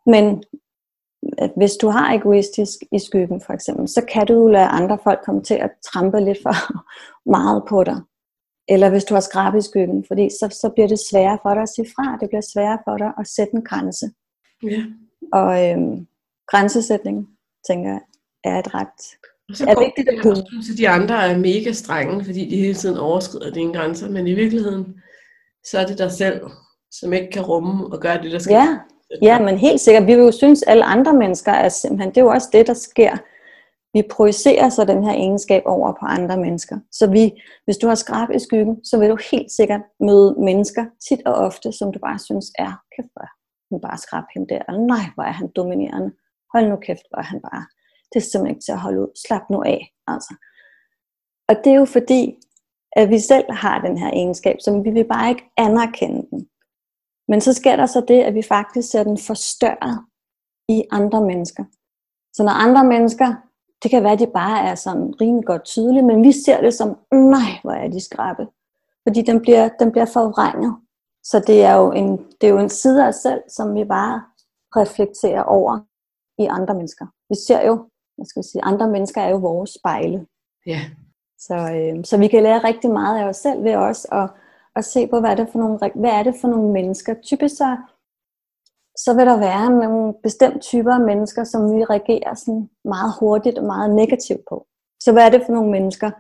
Men 0.06 0.44
at 1.38 1.52
hvis 1.56 1.76
du 1.82 1.88
har 1.88 2.14
egoistisk 2.14 2.80
i 2.92 3.00
skyggen 3.00 3.42
for 3.42 3.54
eksempel, 3.54 3.88
så 3.88 4.06
kan 4.12 4.28
du 4.28 4.48
lade 4.48 4.66
andre 4.66 4.98
folk 5.04 5.20
komme 5.26 5.44
til 5.44 5.54
at 5.54 5.72
trampe 5.94 6.20
lidt 6.20 6.38
for 6.44 6.56
meget 7.36 7.64
på 7.70 7.84
dig. 7.84 8.02
Eller 8.68 8.90
hvis 8.90 9.04
du 9.04 9.14
har 9.14 9.22
skrab 9.22 9.56
i 9.56 9.62
skyggen, 9.62 10.06
fordi 10.08 10.30
så, 10.30 10.48
så 10.62 10.72
bliver 10.76 10.88
det 10.88 11.00
sværere 11.00 11.40
for 11.42 11.54
dig 11.54 11.62
at 11.62 11.70
sige 11.70 11.88
fra. 11.96 12.18
Det 12.22 12.30
bliver 12.30 12.42
sværere 12.54 12.80
for 12.88 12.98
dig 12.98 13.12
at 13.20 13.28
sætte 13.28 13.54
en 13.54 13.64
grænse. 13.64 14.12
Ja. 14.64 14.84
Og 15.34 15.70
øhm, 15.70 16.08
grænsesætning, 16.48 17.28
tænker 17.68 17.90
jeg, 17.90 18.02
er 18.44 18.60
et 18.60 18.74
ret 18.74 19.02
og 19.50 19.56
så 19.56 19.66
er 19.66 19.80
vigtigt 19.80 20.10
at 20.10 20.22
kunne. 20.22 20.36
Så 20.36 20.74
de 20.78 20.90
andre 20.90 21.28
er 21.28 21.38
mega 21.38 21.72
strenge, 21.72 22.26
fordi 22.26 22.50
de 22.50 22.58
hele 22.58 22.74
tiden 22.74 22.98
overskrider 22.98 23.52
dine 23.52 23.74
grænser. 23.74 24.10
Men 24.10 24.28
i 24.28 24.34
virkeligheden, 24.34 24.96
så 25.66 25.80
er 25.80 25.86
det 25.86 25.98
dig 25.98 26.12
selv, 26.12 26.42
som 26.92 27.14
ikke 27.14 27.30
kan 27.32 27.42
rumme 27.42 27.86
og 27.86 28.00
gøre 28.02 28.22
det, 28.24 28.32
der 28.32 28.40
skal. 28.40 28.54
Ja, 28.54 28.78
ja 29.22 29.40
men 29.40 29.58
helt 29.58 29.82
sikkert. 29.82 30.08
Vi 30.08 30.16
vil 30.16 30.24
jo 30.24 30.32
synes, 30.32 30.64
at 30.64 30.72
alle 30.72 30.84
andre 30.84 31.14
mennesker 31.14 31.52
er 31.52 31.70
simpelthen, 31.70 32.10
det 32.10 32.18
er 32.18 32.22
jo 32.22 32.32
også 32.32 32.50
det, 32.54 32.68
der 32.68 32.74
sker 32.74 33.18
vi 33.94 34.04
projicerer 34.12 34.70
så 34.70 34.86
den 34.86 35.04
her 35.04 35.14
egenskab 35.14 35.64
over 35.66 35.92
på 35.92 36.06
andre 36.06 36.38
mennesker. 36.38 36.80
Så 36.92 37.12
vi, 37.12 37.42
hvis 37.66 37.78
du 37.78 37.88
har 37.88 37.96
skrab 37.96 38.30
i 38.36 38.40
skyggen, 38.40 38.86
så 38.86 39.00
vil 39.00 39.10
du 39.10 39.18
helt 39.32 39.52
sikkert 39.52 39.82
møde 40.00 40.36
mennesker 40.40 40.86
tit 41.08 41.22
og 41.26 41.34
ofte, 41.34 41.72
som 41.72 41.94
du 41.94 42.00
bare 42.00 42.20
synes 42.20 42.52
er, 42.60 42.74
kæft 42.96 43.12
hvor 43.14 43.28
han 43.72 43.82
bare 43.82 43.98
skrab 43.98 44.24
hende 44.34 44.48
der, 44.54 44.62
eller 44.68 44.82
nej, 44.96 45.06
hvor 45.16 45.24
er 45.24 45.32
han 45.32 45.48
dominerende, 45.56 46.12
hold 46.54 46.66
nu 46.70 46.76
kæft, 46.76 47.06
hvor 47.10 47.20
er 47.20 47.30
han 47.34 47.42
bare, 47.42 47.66
det 48.14 48.20
er 48.20 48.24
simpelthen 48.24 48.56
ikke 48.56 48.66
til 48.66 48.72
at 48.72 48.80
holde 48.80 49.02
ud, 49.02 49.12
slap 49.28 49.50
nu 49.50 49.64
af, 49.64 49.94
altså. 50.08 50.34
Og 51.50 51.56
det 51.64 51.72
er 51.72 51.76
jo 51.76 51.86
fordi, 51.86 52.40
at 52.92 53.10
vi 53.10 53.20
selv 53.20 53.52
har 53.52 53.82
den 53.82 53.98
her 53.98 54.10
egenskab, 54.10 54.56
som 54.66 54.86
vi 54.86 54.90
vil 54.90 55.08
bare 55.08 55.30
ikke 55.30 55.46
anerkende 55.58 56.28
den. 56.30 56.50
Men 57.28 57.42
så 57.42 57.54
sker 57.54 57.76
der 57.76 57.86
så 57.86 58.06
det, 58.08 58.22
at 58.22 58.34
vi 58.34 58.42
faktisk 58.42 58.92
ser 58.92 59.04
den 59.04 59.18
forstørret 59.18 60.06
i 60.70 60.84
andre 60.92 61.22
mennesker. 61.26 61.64
Så 62.34 62.44
når 62.44 62.52
andre 62.52 62.84
mennesker 62.84 63.36
det 63.84 63.92
kan 63.92 64.04
være, 64.04 64.14
at 64.14 64.20
de 64.20 64.28
bare 64.28 64.64
er 64.70 64.76
sådan 64.76 65.22
rimelig 65.22 65.46
godt 65.46 65.64
tydelige, 65.64 66.04
men 66.04 66.24
vi 66.24 66.32
ser 66.32 66.62
det 66.62 66.74
som, 66.74 66.98
nej, 67.12 67.52
hvor 67.62 67.72
er 67.72 67.88
de 67.88 68.06
skrabe. 68.06 68.48
Fordi 69.08 69.22
den 69.22 69.42
bliver, 69.42 69.70
den 69.80 69.92
bliver 69.92 70.06
forvrænget. 70.06 70.76
Så 71.24 71.40
det 71.48 71.64
er, 71.64 71.76
jo 71.76 71.92
en, 71.92 72.18
det 72.42 72.48
er 72.48 72.54
jo 72.54 72.60
en 72.60 72.70
side 72.70 73.04
af 73.04 73.08
os 73.08 73.16
selv, 73.16 73.42
som 73.50 73.76
vi 73.76 73.86
bare 73.86 74.24
reflekterer 74.76 75.44
over 75.44 75.80
i 76.42 76.46
andre 76.46 76.74
mennesker. 76.74 77.06
Vi 77.30 77.36
ser 77.48 77.68
jo, 77.68 77.90
hvad 78.20 78.26
skal 78.26 78.44
vi 78.44 78.48
sige, 78.48 78.64
andre 78.64 78.90
mennesker 78.90 79.22
er 79.22 79.30
jo 79.30 79.38
vores 79.38 79.70
spejle. 79.80 80.26
Ja. 80.66 80.82
Så, 81.40 81.56
øh, 81.56 82.06
så 82.06 82.18
vi 82.18 82.28
kan 82.28 82.44
lære 82.44 82.64
rigtig 82.64 82.90
meget 82.90 83.20
af 83.20 83.26
os 83.26 83.38
selv 83.38 83.64
ved 83.64 83.76
os 83.76 84.08
at, 84.12 84.30
at 84.76 84.86
se 84.86 85.08
på, 85.08 85.20
hvad 85.20 85.30
er, 85.30 85.36
det 85.36 85.48
for 85.52 85.60
nogle, 85.60 85.78
hvad 85.96 86.12
er 86.12 86.24
det 86.24 86.36
for 86.42 86.48
nogle 86.48 86.72
mennesker. 86.72 87.14
Typisk 87.24 87.56
så 87.58 87.78
så 89.04 89.14
vil 89.14 89.26
der 89.26 89.40
være 89.40 89.70
nogle 89.70 90.14
bestemte 90.24 90.60
typer 90.60 90.94
af 90.94 91.02
mennesker, 91.02 91.44
som 91.44 91.76
vi 91.76 91.84
reagerer 91.84 92.34
sådan 92.34 92.70
meget 92.84 93.14
hurtigt 93.20 93.58
og 93.58 93.66
meget 93.66 93.96
negativt 93.96 94.42
på. 94.50 94.68
Så 95.00 95.12
hvad 95.12 95.26
er 95.26 95.30
det 95.30 95.44
for 95.46 95.54
nogle 95.54 95.72
mennesker, 95.72 96.12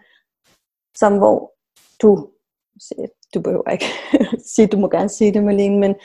som 0.97 1.17
hvor 1.17 1.53
du, 2.01 2.29
du 3.33 3.41
behøver 3.41 3.69
ikke 3.71 3.85
sige, 4.55 4.67
du 4.67 4.77
må 4.77 4.88
gerne 4.89 5.09
sige 5.09 5.33
det, 5.33 5.43
Malene, 5.43 5.79
men, 5.79 5.95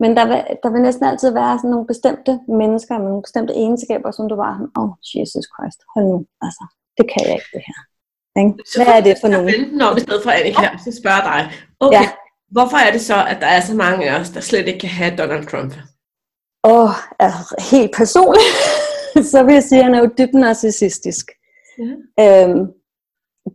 men 0.00 0.16
der, 0.16 0.26
vil, 0.30 0.40
der 0.62 0.70
vil 0.72 0.82
næsten 0.82 1.04
altid 1.04 1.30
være 1.30 1.58
sådan 1.58 1.70
nogle 1.70 1.86
bestemte 1.86 2.32
mennesker 2.48 2.94
med 2.98 3.08
nogle 3.08 3.22
bestemte 3.22 3.52
egenskaber, 3.54 4.10
som 4.10 4.28
du 4.28 4.36
bare, 4.36 4.58
åh, 4.78 4.84
oh, 4.84 4.90
Jesus 5.14 5.44
Christ, 5.54 5.80
hold 5.94 6.06
nu, 6.12 6.18
altså, 6.46 6.64
det 6.98 7.04
kan 7.12 7.22
jeg 7.26 7.34
ikke 7.38 7.52
det 7.56 7.64
her. 7.70 7.78
Hvad 8.76 8.94
er 8.96 9.00
det 9.00 9.16
for 9.20 9.28
nogle? 9.28 9.50
Så 9.78 9.88
om 9.90 9.96
i 9.96 10.00
stedet 10.00 10.22
for 10.22 10.30
Annika 10.30 10.60
her, 10.60 10.78
så 10.84 11.00
spørger 11.00 11.24
dig, 11.30 11.52
okay, 11.80 12.02
ja. 12.02 12.08
hvorfor 12.50 12.76
er 12.76 12.92
det 12.92 13.00
så, 13.00 13.24
at 13.28 13.38
der 13.40 13.46
er 13.46 13.60
så 13.60 13.74
mange 13.74 14.10
af 14.10 14.20
os, 14.20 14.30
der 14.30 14.40
slet 14.40 14.68
ikke 14.68 14.78
kan 14.78 14.88
have 14.88 15.16
Donald 15.16 15.46
Trump? 15.46 15.72
Og 16.62 16.88
er 17.18 17.32
helt 17.70 17.92
personligt, 17.96 18.54
så 19.32 19.42
vil 19.42 19.54
jeg 19.54 19.62
sige, 19.62 19.78
at 19.78 19.84
han 19.84 19.94
er 19.94 19.98
jo 19.98 20.10
dybt 20.18 20.34
narcissistisk. 20.34 21.30
Ja. 21.78 22.44
Øhm, 22.44 22.66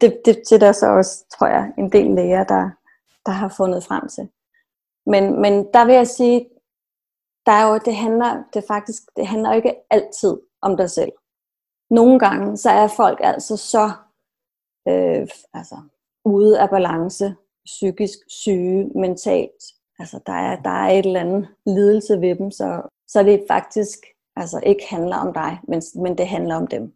det, 0.01 0.21
det, 0.25 0.41
det 0.49 0.56
er 0.56 0.60
der 0.60 0.71
så 0.71 0.88
også, 0.88 1.25
tror 1.38 1.47
jeg, 1.47 1.71
en 1.77 1.91
del 1.91 2.15
læger, 2.15 2.43
der, 2.43 2.69
der 3.25 3.32
har 3.32 3.53
fundet 3.58 3.84
frem 3.84 4.08
til. 4.10 4.29
Men, 5.06 5.42
men 5.42 5.54
der 5.74 5.86
vil 5.86 5.96
jeg 5.96 6.08
sige, 6.08 6.50
der 7.46 7.52
er 7.52 7.68
jo, 7.70 7.80
det 7.86 7.96
handler, 7.96 8.44
det 8.54 8.63
faktisk, 8.68 9.04
det 9.16 9.28
handler 9.28 9.54
ikke 9.54 9.76
altid 9.89 10.38
om 10.62 10.78
dig 10.78 10.89
selv. 10.89 11.12
Nogle 11.89 12.20
gange, 12.20 12.58
så 12.58 12.70
er 12.70 12.88
folk 12.88 13.20
altså 13.24 13.58
så 13.58 13.92
øh, 14.88 15.28
altså, 15.54 15.76
ude 16.26 16.60
af 16.60 16.70
balance, 16.70 17.36
psykisk 17.66 18.18
syge, 18.28 18.92
mentalt. 18.96 19.63
Altså, 20.00 20.20
der 20.26 20.34
er, 20.34 20.62
der 20.62 20.70
er 20.70 20.89
et 20.89 21.06
eller 21.06 21.20
andet 21.20 21.48
lidelse 21.66 22.22
ved 22.22 22.36
dem, 22.36 22.52
så 22.52 22.82
så 23.13 23.24
det 23.24 23.44
faktisk 23.48 24.00
altså 24.36 24.60
ikke 24.66 24.86
handler 24.89 25.16
om 25.16 25.34
dig, 25.34 25.60
men, 25.68 25.82
men 25.96 26.18
det 26.18 26.28
handler 26.28 26.56
om 26.56 26.68
dem. 26.68 26.94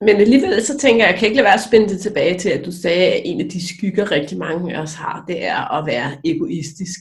Men 0.00 0.16
alligevel 0.16 0.64
så 0.64 0.78
tænker 0.78 1.04
jeg, 1.04 1.10
jeg 1.10 1.18
kan 1.18 1.26
ikke 1.28 1.36
lade 1.36 1.44
være 1.44 1.54
at 1.54 1.68
spænde 1.68 1.88
det 1.88 2.00
tilbage 2.00 2.38
til, 2.38 2.48
at 2.48 2.64
du 2.66 2.72
sagde, 2.72 3.12
at 3.12 3.22
en 3.24 3.40
af 3.40 3.48
de 3.48 3.68
skygger 3.68 4.10
rigtig 4.10 4.38
mange 4.38 4.76
af 4.76 4.82
os 4.82 4.94
har, 4.94 5.24
det 5.28 5.44
er 5.44 5.78
at 5.78 5.86
være 5.86 6.10
egoistisk. 6.24 7.00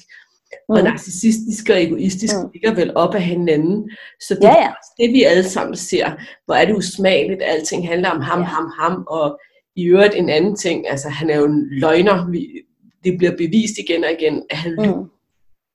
Mm. 0.70 0.76
Og 0.76 0.84
narcissistisk 0.84 1.70
og 1.70 1.84
egoistisk 1.84 2.34
mm. 2.44 2.50
ligger 2.54 2.74
vel 2.74 2.98
op 2.98 3.16
af 3.16 3.22
hinanden. 3.22 3.90
Så 4.22 4.36
det 4.36 4.44
ja, 4.44 4.58
ja. 4.58 4.72
det, 5.00 5.14
vi 5.14 5.24
alle 5.24 5.44
sammen 5.44 5.76
ser, 5.76 6.12
hvor 6.46 6.56
er 6.56 6.66
det 6.66 6.76
usmageligt, 6.76 7.42
at 7.42 7.50
alting 7.50 7.88
handler 7.88 8.10
om 8.10 8.22
ham, 8.22 8.40
ja. 8.40 8.46
ham, 8.46 8.72
ham, 8.80 9.04
og 9.08 9.40
i 9.76 9.84
øvrigt 9.84 10.16
en 10.16 10.30
anden 10.30 10.56
ting, 10.56 10.90
altså 10.90 11.10
han 11.10 11.30
er 11.30 11.36
jo 11.36 11.46
en 11.46 11.68
løgner, 11.72 12.30
vi, 12.30 12.48
det 13.04 13.18
bliver 13.18 13.38
bevist 13.38 13.78
igen 13.80 14.04
og 14.04 14.12
igen, 14.12 14.44
at 14.50 14.58
han 14.58 14.76
mm. 14.80 15.10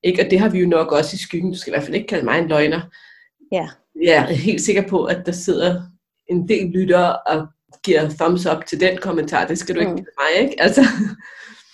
Ikke? 0.03 0.25
Og 0.25 0.31
det 0.31 0.41
har 0.41 0.49
vi 0.49 0.59
jo 0.59 0.69
nok 0.69 0.93
også 0.93 1.15
i 1.15 1.19
skyggen. 1.19 1.53
Du 1.53 1.59
skal 1.59 1.71
i 1.71 1.75
hvert 1.75 1.83
fald 1.85 1.95
ikke 1.95 2.07
kalde 2.07 2.25
mig 2.25 2.39
en 2.39 2.49
løgner. 2.49 2.81
Ja. 3.53 3.69
Jeg 4.05 4.17
er 4.17 4.35
helt 4.35 4.61
sikker 4.61 4.89
på, 4.89 5.05
at 5.05 5.27
der 5.27 5.33
sidder 5.33 5.83
en 6.29 6.49
del 6.49 6.67
lyttere 6.67 7.17
og 7.17 7.47
giver 7.85 8.09
thumbs 8.09 8.47
up 8.47 8.67
til 8.67 8.81
den 8.81 8.99
kommentar. 8.99 9.47
Det 9.47 9.59
skal 9.59 9.75
du 9.75 9.81
ikke 9.81 9.93
Mm. 9.93 9.97
give 9.97 10.07
mig, 10.19 10.43
ikke? 10.43 10.63
Altså, 10.63 10.81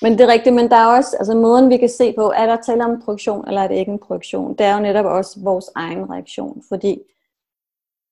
men 0.02 0.12
det 0.12 0.20
er 0.20 0.32
rigtigt, 0.32 0.54
men 0.54 0.70
der 0.70 0.76
er 0.76 0.96
også, 0.96 1.16
altså 1.16 1.34
måden 1.34 1.70
vi 1.70 1.76
kan 1.76 1.88
se 1.88 2.12
på, 2.12 2.32
er 2.36 2.46
der 2.46 2.56
tale 2.56 2.84
om 2.84 2.90
en 2.90 3.02
projektion, 3.02 3.48
eller 3.48 3.60
er 3.60 3.68
det 3.68 3.74
ikke 3.74 3.92
en 3.92 3.98
projektion? 3.98 4.56
Det 4.56 4.66
er 4.66 4.74
jo 4.74 4.82
netop 4.82 5.04
også 5.04 5.40
vores 5.44 5.70
egen 5.74 6.10
reaktion, 6.10 6.62
fordi 6.68 7.02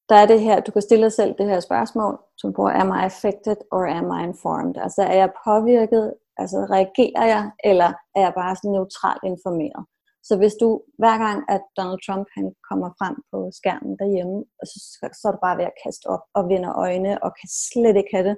der 0.08 0.14
er 0.14 0.26
det 0.26 0.40
her, 0.40 0.60
du 0.60 0.72
kan 0.72 0.82
stille 0.82 1.04
dig 1.04 1.12
selv 1.12 1.34
det 1.38 1.46
her 1.46 1.60
spørgsmål, 1.60 2.18
som 2.36 2.52
bruger, 2.52 2.70
am 2.70 2.88
I 2.88 3.04
affected 3.10 3.56
or 3.72 3.84
am 3.98 4.08
I 4.18 4.22
informed? 4.28 4.76
Altså 4.76 5.02
er 5.02 5.16
jeg 5.22 5.30
påvirket, 5.44 6.14
altså 6.36 6.58
reagerer 6.70 7.26
jeg, 7.34 7.50
eller 7.64 7.90
er 8.16 8.20
jeg 8.20 8.32
bare 8.34 8.56
sådan 8.56 8.70
neutralt 8.70 9.22
informeret? 9.24 9.84
Så 10.28 10.36
hvis 10.36 10.54
du 10.62 10.68
hver 10.98 11.16
gang, 11.24 11.38
at 11.54 11.62
Donald 11.76 12.00
Trump 12.06 12.26
han 12.36 12.46
kommer 12.68 12.88
frem 12.98 13.16
på 13.30 13.38
skærmen 13.58 13.94
derhjemme, 14.00 14.36
og 14.60 14.66
så, 14.70 14.76
så 15.20 15.24
er 15.28 15.32
du 15.32 15.38
bare 15.46 15.58
ved 15.58 15.64
at 15.64 15.78
kaste 15.84 16.06
op 16.14 16.24
og 16.34 16.48
vinde 16.48 16.70
øjne 16.86 17.22
og 17.24 17.30
kan 17.40 17.48
slet 17.68 17.96
ikke 17.96 18.14
have 18.16 18.28
det, 18.28 18.36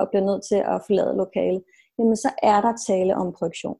og 0.00 0.08
bliver 0.10 0.24
nødt 0.30 0.42
til 0.50 0.60
at 0.72 0.82
forlade 0.86 1.16
lokalet, 1.22 1.62
jamen 1.98 2.16
så 2.16 2.30
er 2.42 2.60
der 2.60 2.76
tale 2.86 3.16
om 3.16 3.32
projektion. 3.32 3.78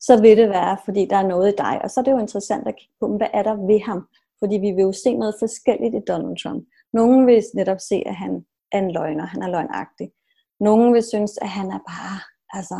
Så 0.00 0.20
vil 0.20 0.36
det 0.36 0.48
være, 0.48 0.76
fordi 0.84 1.06
der 1.06 1.16
er 1.16 1.26
noget 1.26 1.52
i 1.52 1.56
dig. 1.56 1.80
Og 1.82 1.90
så 1.90 2.00
er 2.00 2.04
det 2.04 2.12
jo 2.12 2.18
interessant 2.18 2.68
at 2.68 2.76
kigge 2.76 2.94
på, 3.00 3.16
hvad 3.16 3.28
er 3.32 3.42
der 3.42 3.66
ved 3.66 3.80
ham? 3.80 4.08
Fordi 4.38 4.56
vi 4.56 4.70
vil 4.70 4.82
jo 4.82 4.92
se 4.92 5.16
noget 5.16 5.34
forskelligt 5.38 5.94
i 5.94 6.06
Donald 6.08 6.36
Trump. 6.42 6.68
Nogle 6.92 7.26
vil 7.26 7.42
netop 7.54 7.80
se, 7.80 8.02
at 8.06 8.16
han 8.16 8.46
er 8.72 8.78
en 8.78 8.90
løgner, 8.90 9.26
han 9.26 9.42
er 9.42 9.48
løgnagtig. 9.48 10.12
Nogle 10.60 10.92
vil 10.92 11.02
synes, 11.02 11.38
at 11.38 11.48
han 11.48 11.66
er 11.66 11.78
bare, 11.78 12.18
altså, 12.58 12.78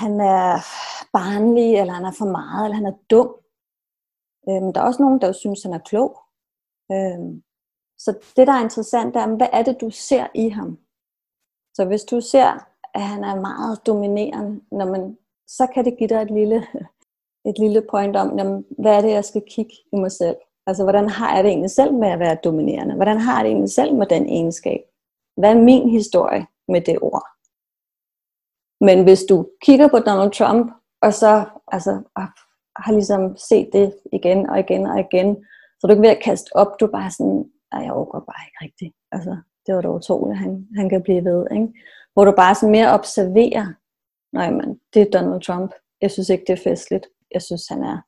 han 0.00 0.20
er 0.20 0.48
barnlig, 1.12 1.74
eller 1.80 1.92
han 1.92 2.04
er 2.04 2.16
for 2.18 2.30
meget, 2.40 2.64
eller 2.64 2.76
han 2.76 2.86
er 2.86 2.98
dum. 3.10 3.30
Øhm, 4.48 4.72
der 4.72 4.80
er 4.80 4.84
også 4.84 5.02
nogen, 5.02 5.20
der 5.20 5.26
jo 5.26 5.32
synes, 5.32 5.62
han 5.62 5.72
er 5.72 5.78
klog. 5.78 6.10
Øhm, 6.92 7.42
så 7.98 8.10
det, 8.36 8.46
der 8.46 8.52
er 8.52 8.62
interessant, 8.62 9.16
er, 9.16 9.36
hvad 9.36 9.48
er 9.52 9.62
det, 9.62 9.80
du 9.80 9.90
ser 9.90 10.26
i 10.34 10.48
ham? 10.48 10.78
Så 11.74 11.84
hvis 11.84 12.04
du 12.04 12.20
ser, 12.20 12.71
at 12.94 13.02
han 13.02 13.24
er 13.24 13.40
meget 13.40 13.86
dominerende, 13.86 14.60
når 14.72 14.84
man, 14.84 15.18
så 15.48 15.66
kan 15.74 15.84
det 15.84 15.98
give 15.98 16.08
dig 16.08 16.22
et 16.22 16.30
lille, 16.30 16.66
et 17.50 17.58
lille 17.58 17.82
point 17.90 18.16
om, 18.16 18.38
jamen, 18.38 18.64
hvad 18.78 18.96
er 18.96 19.00
det, 19.00 19.10
jeg 19.10 19.24
skal 19.24 19.42
kigge 19.50 19.74
i 19.92 19.96
mig 19.96 20.12
selv? 20.12 20.36
Altså, 20.66 20.82
hvordan 20.82 21.08
har 21.08 21.34
jeg 21.34 21.44
det 21.44 21.50
egentlig 21.50 21.70
selv 21.70 21.94
med 21.94 22.08
at 22.08 22.18
være 22.18 22.38
dominerende? 22.44 22.94
Hvordan 22.94 23.18
har 23.18 23.36
jeg 23.36 23.44
det 23.44 23.50
egentlig 23.50 23.70
selv 23.70 23.94
med 23.94 24.06
den 24.06 24.28
egenskab? 24.28 24.80
Hvad 25.36 25.50
er 25.50 25.60
min 25.60 25.88
historie 25.88 26.46
med 26.68 26.80
det 26.80 26.98
ord? 27.02 27.26
Men 28.80 29.02
hvis 29.02 29.24
du 29.24 29.48
kigger 29.62 29.88
på 29.88 29.98
Donald 29.98 30.30
Trump, 30.30 30.72
og 31.02 31.14
så 31.14 31.44
altså, 31.72 32.02
har 32.76 32.92
ligesom 32.92 33.36
set 33.36 33.68
det 33.72 33.94
igen 34.12 34.50
og 34.50 34.58
igen 34.58 34.86
og 34.86 35.00
igen, 35.00 35.36
så 35.78 35.80
er 35.82 35.86
du 35.86 35.92
ikke 35.92 36.08
ved 36.08 36.16
at 36.16 36.22
kaste 36.22 36.56
op, 36.56 36.80
du 36.80 36.84
er 36.86 36.90
bare 36.90 37.10
sådan, 37.10 37.50
nej, 37.72 37.82
jeg 37.82 37.92
overgår 37.92 38.20
bare 38.20 38.46
ikke 38.46 38.64
rigtigt. 38.64 38.94
Altså, 39.12 39.36
det 39.66 39.74
var 39.74 39.80
da 39.80 39.88
utroligt, 39.88 40.38
han, 40.38 40.68
han 40.76 40.88
kan 40.88 41.02
blive 41.02 41.24
ved. 41.24 41.46
Ikke? 41.50 41.68
Hvor 42.12 42.24
du 42.24 42.32
bare 42.36 42.54
sådan 42.54 42.72
mere 42.72 42.94
observerer, 42.98 43.66
nej, 44.32 44.50
man, 44.50 44.80
det 44.94 45.02
er 45.02 45.10
Donald 45.10 45.42
Trump. 45.42 45.70
Jeg 46.00 46.10
synes 46.10 46.28
ikke, 46.28 46.44
det 46.46 46.52
er 46.52 46.70
festligt. 46.70 47.06
Jeg 47.34 47.42
synes, 47.42 47.68
han 47.68 47.82
er 47.82 47.98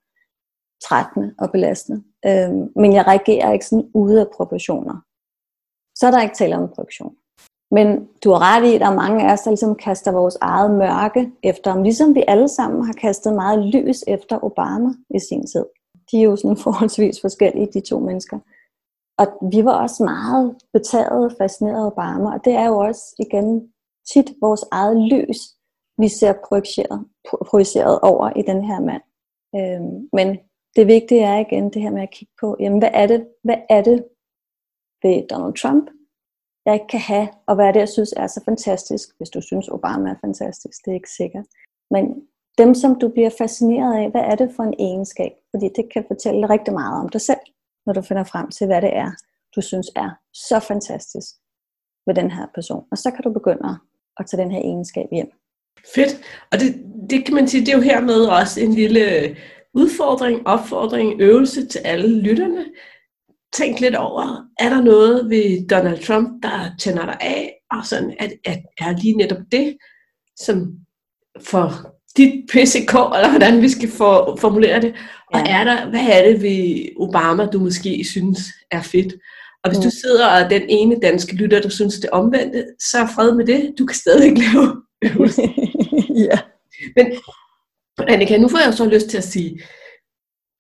trættende 0.88 1.34
og 1.38 1.50
belastende. 1.52 2.04
Øhm, 2.26 2.72
men 2.76 2.92
jeg 2.92 3.06
reagerer 3.06 3.52
ikke 3.52 3.66
sådan 3.66 3.90
ude 3.94 4.20
af 4.20 4.26
proportioner. 4.36 4.96
Så 5.94 6.06
er 6.06 6.10
der 6.10 6.22
ikke 6.22 6.34
tale 6.34 6.56
om 6.56 6.68
produktion. 6.74 7.16
Men 7.70 8.08
du 8.24 8.30
har 8.30 8.40
ret 8.48 8.64
i, 8.70 8.74
at 8.74 8.80
der 8.80 8.86
er 8.86 8.94
mange 8.94 9.28
af 9.28 9.32
os, 9.32 9.40
der 9.40 9.50
ligesom 9.50 9.74
kaster 9.74 10.12
vores 10.12 10.38
eget 10.40 10.70
mørke 10.70 11.32
efter 11.42 11.70
ham. 11.70 11.82
Ligesom 11.82 12.14
vi 12.14 12.24
alle 12.28 12.48
sammen 12.48 12.84
har 12.84 12.92
kastet 12.92 13.32
meget 13.34 13.58
lys 13.74 14.04
efter 14.06 14.44
Obama 14.44 14.90
i 15.14 15.18
sin 15.18 15.46
tid. 15.46 15.64
De 16.10 16.18
er 16.18 16.24
jo 16.24 16.36
sådan 16.36 16.56
forholdsvis 16.66 17.20
forskellige, 17.20 17.72
de 17.74 17.80
to 17.80 17.98
mennesker. 17.98 18.38
Og 19.18 19.26
vi 19.52 19.64
var 19.64 19.82
også 19.82 20.04
meget 20.04 20.56
betaget, 20.72 21.34
fascineret 21.38 21.82
af 21.82 21.86
Obama. 21.86 22.34
Og 22.34 22.44
det 22.44 22.52
er 22.52 22.66
jo 22.66 22.78
også 22.78 23.14
igen 23.18 23.72
tit 24.12 24.28
vores 24.40 24.64
eget 24.72 24.96
lys, 25.12 25.38
vi 25.98 26.08
ser 26.08 26.34
projiceret, 26.48 27.06
projiceret 27.50 28.00
over 28.00 28.30
i 28.38 28.42
den 28.42 28.64
her 28.64 28.80
mand. 28.80 29.02
Øhm, 29.56 30.08
men 30.12 30.38
det 30.76 30.86
vigtige 30.86 31.20
er 31.20 31.38
igen 31.38 31.70
det 31.70 31.82
her 31.82 31.90
med 31.90 32.02
at 32.02 32.10
kigge 32.10 32.34
på, 32.40 32.56
jamen 32.60 32.78
hvad 32.78 32.90
er 32.94 33.06
det, 33.06 33.28
hvad 33.42 33.58
er 33.70 33.82
det 33.82 34.04
ved 35.02 35.28
Donald 35.28 35.54
Trump, 35.54 35.90
jeg 36.66 36.74
ikke 36.74 36.86
kan 36.86 37.00
have, 37.00 37.28
og 37.46 37.54
hvad 37.54 37.66
er 37.66 37.72
det, 37.72 37.80
jeg 37.80 37.88
synes 37.88 38.14
er 38.16 38.26
så 38.26 38.40
fantastisk, 38.44 39.08
hvis 39.16 39.30
du 39.30 39.40
synes, 39.40 39.68
Obama 39.68 40.10
er 40.10 40.14
fantastisk, 40.20 40.84
det 40.84 40.90
er 40.90 40.94
ikke 40.94 41.16
sikkert. 41.16 41.46
Men 41.90 42.04
dem, 42.58 42.74
som 42.74 42.98
du 42.98 43.08
bliver 43.08 43.30
fascineret 43.38 43.94
af, 44.02 44.10
hvad 44.10 44.20
er 44.20 44.34
det 44.34 44.52
for 44.56 44.62
en 44.62 44.74
egenskab? 44.78 45.32
Fordi 45.50 45.68
det 45.76 45.92
kan 45.92 46.04
fortælle 46.08 46.50
rigtig 46.50 46.74
meget 46.74 47.00
om 47.02 47.08
dig 47.08 47.20
selv, 47.20 47.44
når 47.86 47.92
du 47.92 48.02
finder 48.02 48.24
frem 48.24 48.50
til, 48.50 48.66
hvad 48.66 48.82
det 48.82 48.96
er, 48.96 49.10
du 49.56 49.60
synes 49.60 49.90
er 49.96 50.10
så 50.32 50.60
fantastisk 50.60 51.30
ved 52.06 52.14
den 52.14 52.30
her 52.30 52.46
person. 52.54 52.84
Og 52.90 52.98
så 52.98 53.10
kan 53.10 53.22
du 53.22 53.32
begynde 53.32 53.68
at 53.68 53.76
tage 54.30 54.42
den 54.42 54.50
her 54.50 54.58
egenskab 54.58 55.06
hjem. 55.12 55.30
Fedt. 55.94 56.20
Og 56.52 56.60
det, 56.60 56.74
det 57.10 57.24
kan 57.24 57.34
man 57.34 57.48
sige, 57.48 57.60
det 57.60 57.72
er 57.72 57.76
jo 57.76 57.82
hermed 57.82 58.24
også 58.24 58.60
en 58.60 58.74
lille 58.74 59.36
udfordring, 59.74 60.46
opfordring, 60.46 61.20
øvelse 61.20 61.66
til 61.66 61.78
alle 61.78 62.20
lytterne. 62.20 62.64
Tænk 63.52 63.80
lidt 63.80 63.94
over, 63.94 64.46
er 64.58 64.68
der 64.68 64.80
noget 64.82 65.30
ved 65.30 65.68
Donald 65.68 65.98
Trump, 65.98 66.42
der 66.42 66.70
tænder 66.80 67.04
dig 67.04 67.18
af, 67.20 67.52
og 67.70 67.86
sådan, 67.86 68.14
at, 68.18 68.32
at 68.44 68.58
er 68.80 68.96
lige 68.96 69.16
netop 69.16 69.42
det, 69.52 69.76
som 70.36 70.78
for 71.40 71.70
dit 72.16 72.44
PCK, 72.48 72.94
eller 73.14 73.30
hvordan 73.30 73.62
vi 73.62 73.68
skal 73.68 73.88
for, 73.88 74.36
formulere 74.40 74.80
det, 74.80 74.94
og 75.32 75.40
Ja. 75.40 75.60
er 75.60 75.64
der, 75.64 75.90
hvad 75.90 76.06
er 76.12 76.28
det 76.32 76.42
ved 76.42 76.88
Obama, 76.96 77.46
du 77.46 77.58
måske 77.60 78.04
synes 78.04 78.38
er 78.70 78.82
fedt? 78.82 79.14
Og 79.64 79.70
hvis 79.70 79.78
Mm. 79.78 79.84
du 79.84 79.90
sidder 79.90 80.26
og 80.26 80.50
den 80.50 80.62
ene 80.68 81.00
danske 81.02 81.34
lytter, 81.36 81.60
der 81.60 81.68
synes 81.68 81.94
det 82.00 82.10
omvendte, 82.10 82.64
så 82.80 82.98
er 82.98 83.06
fred 83.14 83.34
med 83.34 83.46
det. 83.46 83.74
Du 83.78 83.86
kan 83.86 83.94
stadig 83.96 84.38
lave 84.38 84.82
ja. 86.28 86.38
Men 86.96 87.06
Annika, 88.08 88.36
nu 88.38 88.48
får 88.48 88.58
jeg 88.58 88.66
jo 88.66 88.72
så 88.72 88.84
lyst 88.84 89.06
til 89.08 89.16
at 89.18 89.24
sige, 89.24 89.60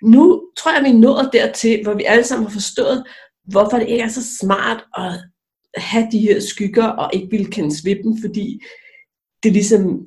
nu 0.02 0.42
tror 0.58 0.72
jeg, 0.74 0.84
vi 0.84 0.88
er 0.88 0.94
nået 0.98 1.30
dertil, 1.32 1.82
hvor 1.82 1.94
vi 1.94 2.04
alle 2.04 2.24
sammen 2.24 2.46
har 2.46 2.52
forstået, 2.52 3.04
hvorfor 3.44 3.78
det 3.78 3.88
ikke 3.88 4.02
er 4.04 4.08
så 4.08 4.36
smart 4.40 4.84
at 4.96 5.12
have 5.76 6.08
de 6.12 6.18
her 6.18 6.40
skygger 6.40 6.86
og 6.86 7.10
ikke 7.14 7.30
ville 7.30 7.50
kendes 7.50 7.84
ved 7.84 7.96
dem, 8.04 8.18
fordi 8.20 8.60
det 9.42 9.52
ligesom 9.52 10.00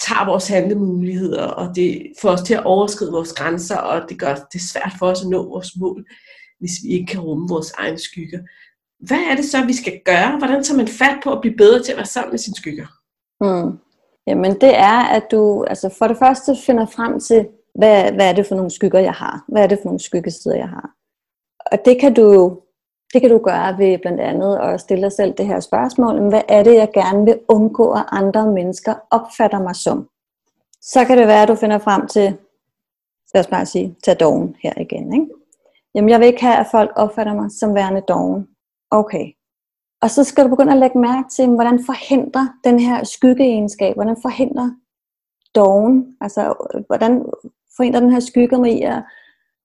tager 0.00 0.26
vores 0.26 0.48
handlemuligheder, 0.48 1.42
og 1.42 1.76
det 1.76 2.06
får 2.20 2.30
os 2.30 2.42
til 2.42 2.54
at 2.54 2.64
overskride 2.64 3.12
vores 3.12 3.32
grænser, 3.32 3.76
og 3.76 4.08
det 4.08 4.18
gør 4.18 4.34
det 4.52 4.60
svært 4.60 4.92
for 4.98 5.06
os 5.06 5.22
at 5.22 5.28
nå 5.28 5.48
vores 5.48 5.76
mål, 5.76 6.04
hvis 6.58 6.72
vi 6.84 6.88
ikke 6.88 7.06
kan 7.06 7.20
rumme 7.20 7.48
vores 7.48 7.72
egne 7.72 7.98
skygger. 7.98 8.38
Hvad 9.00 9.18
er 9.30 9.36
det 9.36 9.44
så, 9.44 9.64
vi 9.64 9.72
skal 9.72 10.00
gøre? 10.04 10.38
Hvordan 10.38 10.64
tager 10.64 10.76
man 10.76 10.88
fat 10.88 11.18
på 11.24 11.32
at 11.32 11.40
blive 11.40 11.56
bedre 11.56 11.82
til 11.82 11.92
at 11.92 11.96
være 11.96 12.06
sammen 12.06 12.30
med 12.30 12.38
sine 12.38 12.56
skygger? 12.56 12.86
Mm. 13.40 13.78
Jamen 14.26 14.60
det 14.60 14.76
er, 14.76 15.00
at 15.16 15.30
du 15.30 15.64
altså 15.64 15.94
for 15.98 16.06
det 16.06 16.18
første 16.18 16.56
finder 16.66 16.86
frem 16.86 17.20
til, 17.20 17.48
hvad, 17.74 18.12
hvad 18.12 18.28
er 18.28 18.32
det 18.32 18.46
for 18.46 18.54
nogle 18.54 18.70
skygger, 18.70 18.98
jeg 18.98 19.12
har? 19.12 19.44
Hvad 19.48 19.62
er 19.62 19.66
det 19.66 19.78
for 19.78 19.84
nogle 19.84 20.00
skyggesider, 20.00 20.56
jeg 20.56 20.68
har? 20.68 20.90
Og 21.72 21.78
det 21.84 22.00
kan 22.00 22.14
du 22.14 22.58
det 23.12 23.20
kan 23.20 23.30
du 23.30 23.38
gøre 23.38 23.78
ved 23.78 23.98
blandt 23.98 24.20
andet 24.20 24.58
at 24.58 24.80
stille 24.80 25.02
dig 25.02 25.12
selv 25.12 25.34
det 25.38 25.46
her 25.46 25.60
spørgsmål, 25.60 26.28
hvad 26.28 26.42
er 26.48 26.62
det, 26.62 26.74
jeg 26.74 26.90
gerne 26.94 27.24
vil 27.24 27.38
undgå, 27.48 27.92
at 27.92 28.04
andre 28.12 28.52
mennesker 28.52 28.94
opfatter 29.10 29.62
mig 29.62 29.76
som? 29.76 30.08
Så 30.82 31.04
kan 31.04 31.18
det 31.18 31.26
være, 31.26 31.42
at 31.42 31.48
du 31.48 31.54
finder 31.54 31.78
frem 31.78 32.06
til, 32.06 32.36
lad 33.34 33.40
os 33.40 33.46
bare 33.46 33.66
sige, 33.66 33.96
tage 34.04 34.14
dogen 34.14 34.56
her 34.62 34.72
igen. 34.80 35.12
Ikke? 35.12 35.26
Jamen 35.96 36.08
jeg 36.08 36.20
vil 36.20 36.26
ikke 36.26 36.44
have, 36.44 36.56
at 36.56 36.66
folk 36.70 36.90
opfatter 36.96 37.34
mig 37.34 37.50
som 37.50 37.74
værende 37.74 38.00
doven. 38.08 38.48
Okay. 38.90 39.32
Og 40.02 40.10
så 40.10 40.24
skal 40.24 40.44
du 40.44 40.48
begynde 40.48 40.72
at 40.72 40.78
lægge 40.78 40.98
mærke 40.98 41.28
til, 41.28 41.48
hvordan 41.48 41.84
forhindrer 41.86 42.46
den 42.64 42.80
her 42.80 43.04
skyggeegenskab, 43.04 43.94
hvordan 43.94 44.16
forhindrer 44.22 44.70
doven, 45.54 46.16
altså 46.20 46.54
hvordan 46.86 47.12
forhindrer 47.76 48.00
den 48.00 48.12
her 48.12 48.20
skygge 48.20 48.58
mig 48.58 48.72
i 48.78 48.82
at 48.82 49.02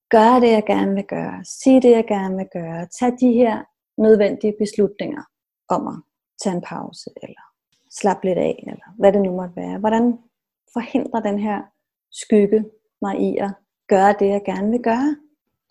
gøre 0.10 0.40
det, 0.40 0.52
jeg 0.52 0.66
gerne 0.66 0.94
vil 0.94 1.06
gøre, 1.06 1.44
sige 1.44 1.82
det, 1.82 1.92
jeg 1.92 2.06
gerne 2.08 2.36
vil 2.38 2.48
gøre, 2.54 2.88
tage 3.00 3.18
de 3.20 3.32
her 3.34 3.64
nødvendige 3.98 4.56
beslutninger 4.60 5.24
om 5.70 5.88
at 5.88 5.98
tage 6.44 6.56
en 6.56 6.62
pause, 6.62 7.10
eller 7.24 7.42
slappe 7.92 8.26
lidt 8.28 8.38
af, 8.38 8.64
eller 8.68 8.96
hvad 9.00 9.14
det 9.14 9.22
nu 9.22 9.32
måtte 9.36 9.56
være. 9.56 9.80
Hvordan 9.80 10.20
forhindrer 10.74 11.20
den 11.22 11.40
her 11.40 11.62
skygge 12.12 12.66
mig 13.02 13.20
i 13.20 13.38
at 13.38 13.52
gøre 13.88 14.16
det, 14.20 14.28
jeg 14.28 14.42
gerne 14.46 14.72
vil 14.72 14.84
gøre? 14.84 15.16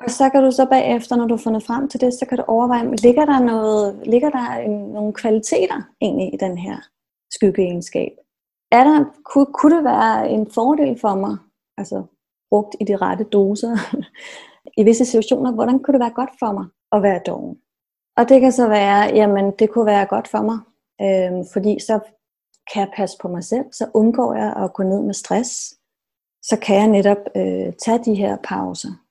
Og 0.05 0.11
så 0.11 0.31
kan 0.31 0.43
du 0.43 0.51
så 0.51 0.67
bagefter, 0.71 1.17
når 1.17 1.27
du 1.27 1.35
har 1.35 1.43
fundet 1.43 1.63
frem 1.63 1.89
til 1.89 2.01
det, 2.01 2.15
så 2.15 2.27
kan 2.27 2.39
du 2.39 2.45
overveje, 2.49 2.97
ligger 2.97 3.25
der, 3.25 3.41
noget, 3.41 4.07
ligger 4.07 4.31
der 4.31 4.53
en, 4.53 4.71
nogle 4.71 5.13
kvaliteter 5.13 5.83
egentlig 6.01 6.35
i 6.35 6.37
den 6.37 6.59
her 6.59 6.77
skyggeegenskab? 7.33 8.13
Er 8.73 8.85
der, 8.85 9.05
kunne, 9.25 9.47
kunne 9.47 9.77
det 9.77 9.85
være 9.85 10.31
en 10.31 10.51
fordel 10.51 11.01
for 11.01 11.15
mig, 11.15 11.37
altså 11.79 12.05
brugt 12.51 12.77
i 12.81 12.85
de 12.85 12.97
rette 12.97 13.25
doser, 13.25 13.77
i 14.81 14.85
visse 14.85 15.05
situationer, 15.05 15.53
hvordan 15.53 15.79
kunne 15.79 15.93
det 15.93 16.01
være 16.01 16.19
godt 16.21 16.31
for 16.39 16.53
mig 16.53 16.67
at 16.93 17.03
være 17.03 17.21
doven? 17.27 17.57
Og 18.17 18.29
det 18.29 18.41
kan 18.41 18.53
så 18.53 18.69
være, 18.69 19.03
jamen 19.15 19.53
det 19.59 19.71
kunne 19.71 19.87
være 19.87 20.07
godt 20.07 20.29
for 20.29 20.43
mig, 20.43 20.59
øh, 21.05 21.45
fordi 21.53 21.79
så 21.79 22.01
kan 22.73 22.81
jeg 22.81 22.93
passe 22.97 23.17
på 23.23 23.29
mig 23.29 23.45
selv, 23.45 23.65
så 23.73 23.91
undgår 23.95 24.35
jeg 24.35 24.53
at 24.57 24.73
gå 24.73 24.83
ned 24.83 25.03
med 25.03 25.15
stress. 25.15 25.75
så 26.43 26.57
kan 26.63 26.77
jeg 26.77 26.89
netop 26.89 27.23
øh, 27.37 27.73
tage 27.73 28.05
de 28.05 28.15
her 28.15 28.37
pauser. 28.45 29.10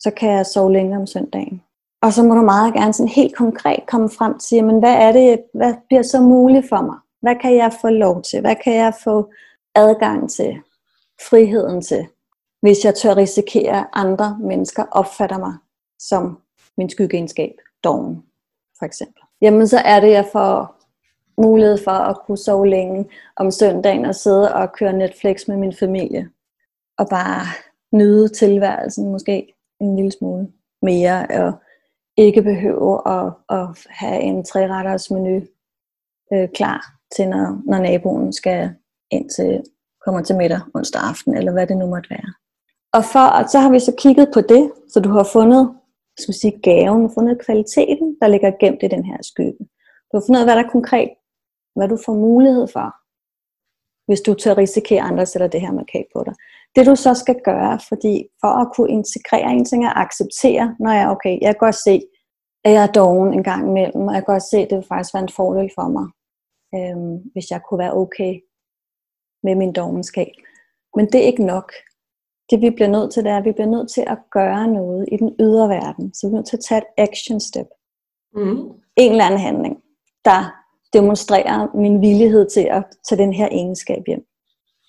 Så 0.00 0.10
kan 0.10 0.30
jeg 0.30 0.46
sove 0.46 0.72
længere 0.72 1.00
om 1.00 1.06
søndagen. 1.06 1.62
Og 2.02 2.12
så 2.12 2.22
må 2.22 2.34
du 2.34 2.42
meget 2.42 2.74
gerne 2.74 2.92
sådan 2.92 3.08
helt 3.08 3.36
konkret 3.36 3.86
komme 3.86 4.10
frem 4.10 4.38
til, 4.38 4.56
jamen, 4.56 4.78
hvad 4.78 4.94
er 4.94 5.12
det, 5.12 5.42
hvad 5.54 5.74
bliver 5.88 6.02
så 6.02 6.20
muligt 6.20 6.68
for 6.68 6.82
mig? 6.82 6.96
Hvad 7.22 7.36
kan 7.36 7.56
jeg 7.56 7.72
få 7.80 7.88
lov 7.88 8.22
til? 8.22 8.40
Hvad 8.40 8.56
kan 8.64 8.74
jeg 8.74 8.92
få 9.04 9.30
adgang 9.74 10.30
til? 10.30 10.58
Friheden 11.28 11.82
til? 11.82 12.06
Hvis 12.62 12.84
jeg 12.84 12.94
tør 12.94 13.16
risikere, 13.16 13.78
at 13.78 13.86
andre 13.92 14.38
mennesker 14.40 14.84
opfatter 14.90 15.38
mig 15.38 15.54
som 15.98 16.38
min 16.76 16.90
skyggeegenskab, 16.90 17.52
doven 17.84 18.22
for 18.78 18.84
eksempel. 18.84 19.22
Jamen 19.40 19.68
så 19.68 19.78
er 19.78 20.00
det, 20.00 20.10
jeg 20.10 20.28
får 20.32 20.78
mulighed 21.42 21.78
for 21.84 21.90
at 21.90 22.16
kunne 22.26 22.38
sove 22.38 22.68
længe 22.68 23.06
om 23.36 23.50
søndagen 23.50 24.04
og 24.04 24.14
sidde 24.14 24.54
og 24.54 24.72
køre 24.72 24.92
Netflix 24.92 25.48
med 25.48 25.56
min 25.56 25.72
familie. 25.72 26.30
Og 26.98 27.08
bare 27.08 27.46
nyde 27.92 28.28
tilværelsen 28.28 29.12
måske 29.12 29.57
en 29.80 29.96
lille 29.96 30.12
smule 30.12 30.48
mere, 30.82 31.26
og 31.30 31.52
ikke 32.16 32.42
behøve 32.42 33.08
at, 33.08 33.32
at 33.50 33.66
have 33.86 34.20
en 34.20 34.44
træretters 34.44 35.10
menu 35.10 35.42
øh, 36.32 36.48
klar 36.54 36.80
til, 37.16 37.28
når, 37.28 37.62
når 37.70 37.78
naboen 37.78 38.32
skal 38.32 38.74
ind 39.10 39.30
til, 39.30 39.62
kommer 40.04 40.22
til 40.22 40.36
middag 40.36 40.60
onsdag 40.74 41.02
aften, 41.02 41.36
eller 41.36 41.52
hvad 41.52 41.66
det 41.66 41.76
nu 41.76 41.86
måtte 41.86 42.10
være. 42.10 42.32
Og 42.92 43.04
for, 43.04 43.48
så 43.48 43.58
har 43.58 43.70
vi 43.70 43.80
så 43.80 43.94
kigget 43.98 44.30
på 44.34 44.40
det, 44.40 44.72
så 44.88 45.00
du 45.00 45.08
har 45.08 45.28
fundet 45.32 45.74
skal 46.18 46.34
sige, 46.34 46.60
gaven, 46.62 47.10
fundet 47.14 47.44
kvaliteten, 47.44 48.16
der 48.20 48.28
ligger 48.28 48.50
gemt 48.60 48.82
i 48.82 48.88
den 48.88 49.04
her 49.04 49.16
skygge. 49.22 49.64
Du 50.08 50.12
har 50.16 50.22
fundet 50.26 50.38
ud 50.38 50.42
af, 50.42 50.46
hvad 50.46 50.56
der 50.56 50.64
er 50.64 50.76
konkret, 50.76 51.10
hvad 51.76 51.88
du 51.88 51.98
får 52.06 52.14
mulighed 52.14 52.66
for, 52.72 52.94
hvis 54.08 54.20
du 54.20 54.34
tør 54.34 54.58
risikere, 54.58 55.02
andre 55.02 55.26
sætter 55.26 55.48
det 55.48 55.60
her 55.60 55.72
markat 55.72 56.06
på 56.14 56.24
dig. 56.26 56.34
Det 56.76 56.86
du 56.86 56.96
så 56.96 57.14
skal 57.14 57.36
gøre, 57.44 57.78
fordi 57.88 58.28
for 58.40 58.48
at 58.48 58.68
kunne 58.74 58.90
integrere 58.90 59.52
en 59.52 59.64
ting 59.64 59.84
at 59.84 59.92
acceptere, 59.96 60.76
når 60.80 60.92
jeg 60.92 61.08
okay, 61.08 61.38
jeg 61.40 61.54
kan 61.54 61.66
godt 61.66 61.74
se, 61.74 62.02
at 62.64 62.72
jeg 62.72 62.82
er 62.82 62.92
doven 62.92 63.32
en 63.32 63.42
gang 63.42 63.68
imellem, 63.68 64.08
og 64.08 64.14
jeg 64.14 64.24
kan 64.24 64.34
godt 64.34 64.50
se, 64.50 64.58
at 64.58 64.70
det 64.70 64.76
vil 64.76 64.86
faktisk 64.88 65.14
være 65.14 65.22
en 65.22 65.36
fordel 65.36 65.70
for 65.74 65.88
mig, 65.88 66.06
øhm, 66.76 67.16
hvis 67.32 67.50
jeg 67.50 67.60
kunne 67.62 67.78
være 67.78 67.96
okay 67.96 68.40
med 69.42 69.54
min 69.54 69.72
dovenskab. 69.72 70.32
Men 70.96 71.06
det 71.06 71.14
er 71.14 71.26
ikke 71.26 71.44
nok 71.44 71.72
det 72.50 72.60
vi 72.60 72.70
bliver 72.70 72.88
nødt 72.88 73.12
til, 73.12 73.24
det 73.24 73.32
er, 73.32 73.36
at 73.36 73.44
vi 73.44 73.52
bliver 73.52 73.68
nødt 73.68 73.90
til 73.90 74.04
at 74.06 74.18
gøre 74.30 74.68
noget 74.68 75.08
i 75.12 75.16
den 75.16 75.36
ydre 75.40 75.68
verden. 75.68 76.14
Så 76.14 76.26
vi 76.26 76.30
er 76.30 76.36
nødt 76.36 76.46
til 76.46 76.56
at 76.56 76.64
tage 76.68 76.80
et 76.80 77.08
action 77.08 77.40
step. 77.40 77.66
Mm. 78.34 78.58
En 78.96 79.10
eller 79.10 79.24
anden 79.24 79.40
handling, 79.40 79.76
der 80.24 80.40
demonstrerer 80.92 81.76
min 81.76 82.00
villighed 82.00 82.50
til 82.50 82.66
at 82.70 82.84
tage 83.08 83.22
den 83.22 83.32
her 83.32 83.48
egenskab 83.50 84.02
hjem. 84.06 84.24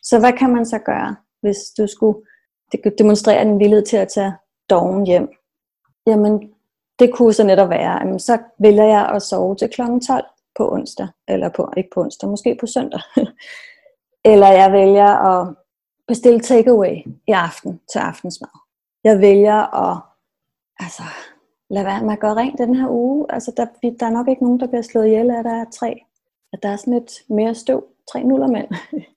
Så 0.04 0.20
hvad 0.20 0.34
kan 0.34 0.50
man 0.50 0.66
så 0.66 0.80
gøre, 0.80 1.16
hvis 1.42 1.58
du 1.78 1.88
skulle 1.88 2.20
demonstrere 2.98 3.46
din 3.46 3.60
villighed 3.60 3.86
til 3.86 3.98
at 3.98 4.08
tage 4.08 4.34
dogen 4.70 5.06
hjem? 5.06 5.30
Jamen, 6.08 6.54
det 7.00 7.14
kunne 7.14 7.34
så 7.34 7.44
netop 7.44 7.70
være, 7.70 8.04
at 8.04 8.22
så 8.22 8.38
vælger 8.60 8.84
jeg 8.84 9.10
at 9.10 9.22
sove 9.22 9.56
til 9.56 9.70
kl. 9.70 9.82
12 10.08 10.26
på 10.58 10.74
onsdag, 10.74 11.08
eller 11.28 11.50
på, 11.50 11.72
ikke 11.78 11.90
på 11.94 12.02
onsdag, 12.02 12.30
måske 12.30 12.58
på 12.60 12.66
søndag. 12.66 13.02
eller 14.32 14.48
jeg 14.48 14.72
vælger 14.72 15.08
at 15.08 15.56
bestille 16.08 16.40
takeaway 16.40 16.96
i 17.28 17.32
aften 17.32 17.82
til 17.92 18.00
aftensmad. 18.00 18.50
Jeg 19.04 19.20
vælger 19.20 19.90
at 19.90 20.02
altså, 20.80 21.04
lade 21.70 21.86
være 21.86 22.04
med 22.04 22.14
at 22.14 22.20
gøre 22.20 22.36
rent 22.36 22.58
den 22.58 22.76
her 22.76 22.90
uge. 22.90 23.26
Altså, 23.30 23.54
der, 23.58 23.66
der 24.00 24.06
er 24.06 24.10
nok 24.10 24.28
ikke 24.28 24.44
nogen, 24.44 24.60
der 24.60 24.68
bliver 24.68 24.82
slået 24.82 25.06
ihjel 25.06 25.30
af, 25.32 25.44
der 25.44 25.54
er 25.54 25.66
tre. 25.74 26.04
At 26.54 26.64
der 26.64 26.70
er 26.70 26.76
sådan 26.76 26.94
lidt 26.94 27.12
mere 27.30 27.56
støv, 27.56 27.84
tre 28.12 28.24
nullermænd 28.24 28.68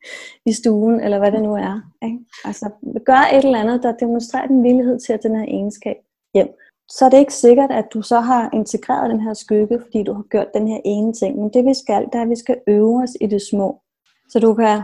i 0.50 0.52
stuen, 0.52 1.00
eller 1.00 1.18
hvad 1.18 1.32
det 1.32 1.42
nu 1.42 1.54
er. 1.54 1.80
Ikke? 2.04 2.18
Altså, 2.44 2.70
gør 3.06 3.36
et 3.36 3.44
eller 3.44 3.60
andet, 3.60 3.82
der 3.82 3.92
demonstrerer 3.92 4.46
din 4.46 4.62
villighed 4.62 4.98
til 5.00 5.12
at 5.12 5.22
den 5.22 5.36
her 5.36 5.44
egenskab 5.44 5.96
hjem. 6.34 6.48
Så 6.88 7.04
er 7.04 7.08
det 7.08 7.18
ikke 7.18 7.34
sikkert, 7.34 7.70
at 7.70 7.86
du 7.94 8.02
så 8.02 8.20
har 8.20 8.50
integreret 8.52 9.10
den 9.10 9.20
her 9.20 9.34
skygge, 9.34 9.80
fordi 9.80 10.02
du 10.02 10.12
har 10.12 10.22
gjort 10.22 10.54
den 10.54 10.68
her 10.68 10.80
ene 10.84 11.12
ting. 11.12 11.38
Men 11.38 11.50
det 11.52 11.64
vi 11.64 11.74
skal, 11.74 12.04
det 12.04 12.14
er, 12.14 12.22
at 12.22 12.30
vi 12.30 12.36
skal 12.36 12.60
øve 12.68 13.02
os 13.02 13.16
i 13.20 13.26
det 13.26 13.42
små. 13.42 13.80
Så 14.28 14.38
du 14.38 14.54
kan 14.54 14.82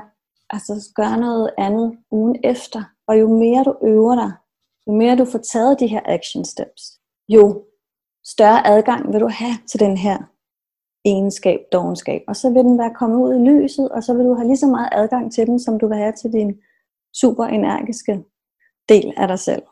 altså 0.50 0.92
gøre 0.94 1.16
noget 1.20 1.50
andet 1.58 1.98
ugen 2.10 2.36
efter. 2.44 2.82
Og 3.08 3.20
jo 3.20 3.28
mere 3.28 3.64
du 3.64 3.74
øver 3.86 4.14
dig, 4.14 4.32
jo 4.86 4.92
mere 4.92 5.16
du 5.16 5.24
får 5.24 5.38
taget 5.38 5.80
de 5.80 5.86
her 5.86 6.00
action 6.04 6.44
steps, 6.44 6.82
jo 7.28 7.64
større 8.24 8.66
adgang 8.66 9.12
vil 9.12 9.20
du 9.20 9.28
have 9.28 9.54
til 9.70 9.80
den 9.80 9.96
her 9.96 10.18
egenskab, 11.04 11.60
dogenskab. 11.72 12.22
Og 12.28 12.36
så 12.36 12.50
vil 12.50 12.64
den 12.64 12.78
være 12.78 12.94
kommet 12.94 13.18
ud 13.18 13.34
i 13.34 13.50
lyset, 13.50 13.88
og 13.88 14.02
så 14.02 14.14
vil 14.14 14.24
du 14.24 14.34
have 14.34 14.46
lige 14.46 14.56
så 14.56 14.66
meget 14.66 14.88
adgang 14.92 15.32
til 15.32 15.46
den, 15.46 15.60
som 15.60 15.78
du 15.78 15.88
vil 15.88 15.96
have 15.96 16.12
til 16.12 16.32
din 16.32 16.60
super 17.20 17.44
energiske 17.44 18.24
del 18.88 19.14
af 19.16 19.28
dig 19.28 19.38
selv. 19.38 19.62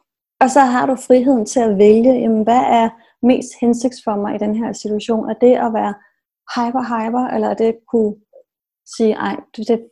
Og 0.41 0.51
så 0.51 0.61
har 0.61 0.87
du 0.87 0.97
friheden 0.97 1.47
til 1.47 1.61
at 1.61 1.79
vælge, 1.79 2.13
jamen, 2.13 2.43
hvad 2.43 2.63
er 2.81 2.89
mest 3.23 3.51
hensigts 3.61 4.01
for 4.05 4.17
mig 4.17 4.35
i 4.35 4.39
den 4.39 4.57
her 4.57 4.73
situation? 4.73 5.31
Er 5.31 5.35
det 5.35 5.55
at 5.67 5.73
være 5.73 5.95
hyper-hyper, 6.55 7.27
eller 7.35 7.49
er 7.49 7.55
det 7.55 7.65
at 7.65 7.79
kunne 7.93 8.15
sige, 8.97 9.15
ej, 9.15 9.37
det, 9.57 9.89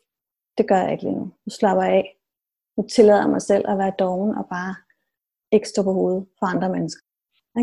det 0.59 0.69
gør 0.69 0.77
jeg 0.77 0.93
ikke 0.93 1.05
lige 1.05 1.17
nu. 1.17 1.25
Nu 1.25 1.51
slapper 1.59 1.83
jeg 1.83 1.93
af. 1.93 2.07
Nu 2.77 2.87
tillader 2.95 3.21
jeg 3.21 3.31
mig 3.31 3.43
selv 3.43 3.65
at 3.69 3.79
være 3.79 3.93
doven 3.99 4.35
og 4.35 4.45
bare 4.49 4.75
ikke 5.53 5.69
stå 5.69 5.83
på 5.83 5.93
hovedet 5.93 6.27
for 6.39 6.47
andre 6.47 6.69
mennesker. 6.69 7.03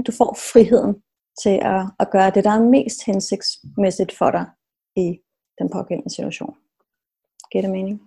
Du 0.08 0.12
får 0.12 0.38
friheden 0.52 1.04
til 1.44 1.60
at, 1.62 1.82
at 2.00 2.12
gøre 2.12 2.32
det, 2.36 2.44
der 2.44 2.52
er 2.52 2.70
mest 2.70 3.06
hensigtsmæssigt 3.06 4.18
for 4.18 4.32
dig 4.32 4.46
i 4.96 5.20
den 5.60 5.70
pågældende 5.74 6.14
situation. 6.14 6.56
Giver 7.52 7.62
det 7.62 7.72
mening? 7.72 8.02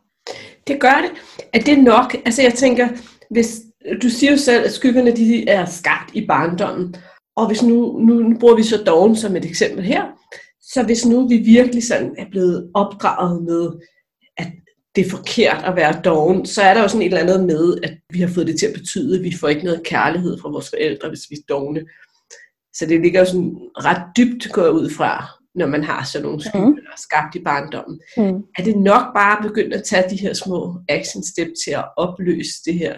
Det 0.67 0.81
gør 0.81 1.03
det. 1.05 1.11
Er 1.53 1.61
det 1.61 1.85
nok? 1.85 2.15
Altså 2.27 2.43
jeg 2.43 2.55
tænker, 2.55 2.89
hvis 3.31 3.63
du 4.03 4.09
siger 4.09 4.31
jo 4.31 4.39
selv, 4.39 4.65
at 4.65 4.73
skyggerne 4.73 5.17
de 5.17 5.49
er 5.49 5.65
skabt 5.65 6.11
i 6.15 6.27
barndommen, 6.27 6.97
og 7.37 7.47
hvis 7.47 7.63
nu, 7.63 7.99
nu, 7.99 8.15
nu 8.15 8.39
bruger 8.39 8.57
vi 8.57 8.63
så 8.63 8.83
doven 8.87 9.17
som 9.17 9.37
et 9.37 9.45
eksempel 9.45 9.85
her, 9.85 10.05
så 10.63 10.83
hvis 10.83 11.07
nu 11.07 11.29
vi 11.29 11.37
virkelig 11.37 11.87
sådan 11.87 12.15
er 12.19 12.27
blevet 12.31 12.71
opdraget 12.75 13.43
med, 13.43 13.71
at 14.37 14.47
det 14.97 15.07
er 15.07 15.11
forkert 15.11 15.65
at 15.65 15.77
være 15.77 16.03
doven, 16.03 16.47
så 16.47 16.63
er 16.63 16.75
der 16.75 16.83
jo 16.83 16.89
sådan 16.89 17.03
et 17.03 17.07
eller 17.07 17.21
andet 17.21 17.47
med, 17.47 17.79
at 17.83 17.95
vi 18.13 18.21
har 18.21 18.29
fået 18.29 18.47
det 18.47 18.59
til 18.59 18.67
at 18.67 18.75
betyde, 18.75 19.19
at 19.19 19.25
vi 19.25 19.37
får 19.41 19.49
ikke 19.49 19.65
noget 19.65 19.87
kærlighed 19.87 20.39
fra 20.39 20.49
vores 20.49 20.71
forældre, 20.71 21.09
hvis 21.09 21.31
vi 21.31 21.37
er 21.37 21.45
dogne. 21.49 21.81
Så 22.75 22.87
det 22.87 23.01
ligger 23.01 23.21
jo 23.21 23.27
sådan 23.27 23.59
ret 23.77 24.03
dybt 24.17 24.53
gået 24.53 24.71
ud 24.71 24.91
fra, 24.91 25.25
når 25.55 25.67
man 25.67 25.85
har 25.85 26.05
sådan 26.05 26.25
nogle 26.25 26.41
skyer, 26.41 26.67
mm. 26.67 26.79
skabt 26.97 27.35
i 27.35 27.43
barndommen. 27.43 28.01
Mm. 28.17 28.43
Er 28.59 28.63
det 28.65 28.77
nok 28.77 29.15
bare 29.15 29.43
begyndt 29.43 29.75
at 29.75 29.85
tage 29.85 30.11
de 30.11 30.17
her 30.17 30.35
små 30.35 30.75
action 30.89 31.23
step 31.25 31.49
til 31.65 31.71
at 31.71 31.85
opløse 31.97 32.55
det 32.65 32.75
her 32.75 32.97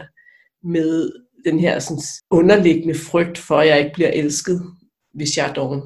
med 0.63 1.11
den 1.45 1.59
her 1.59 1.79
sådan 1.79 2.03
underliggende 2.31 2.95
frygt 2.95 3.39
for, 3.39 3.59
at 3.59 3.69
jeg 3.69 3.79
ikke 3.79 3.95
bliver 3.95 4.11
elsket, 4.11 4.63
hvis 5.15 5.37
jeg 5.37 5.49
er 5.49 5.53
doven? 5.53 5.83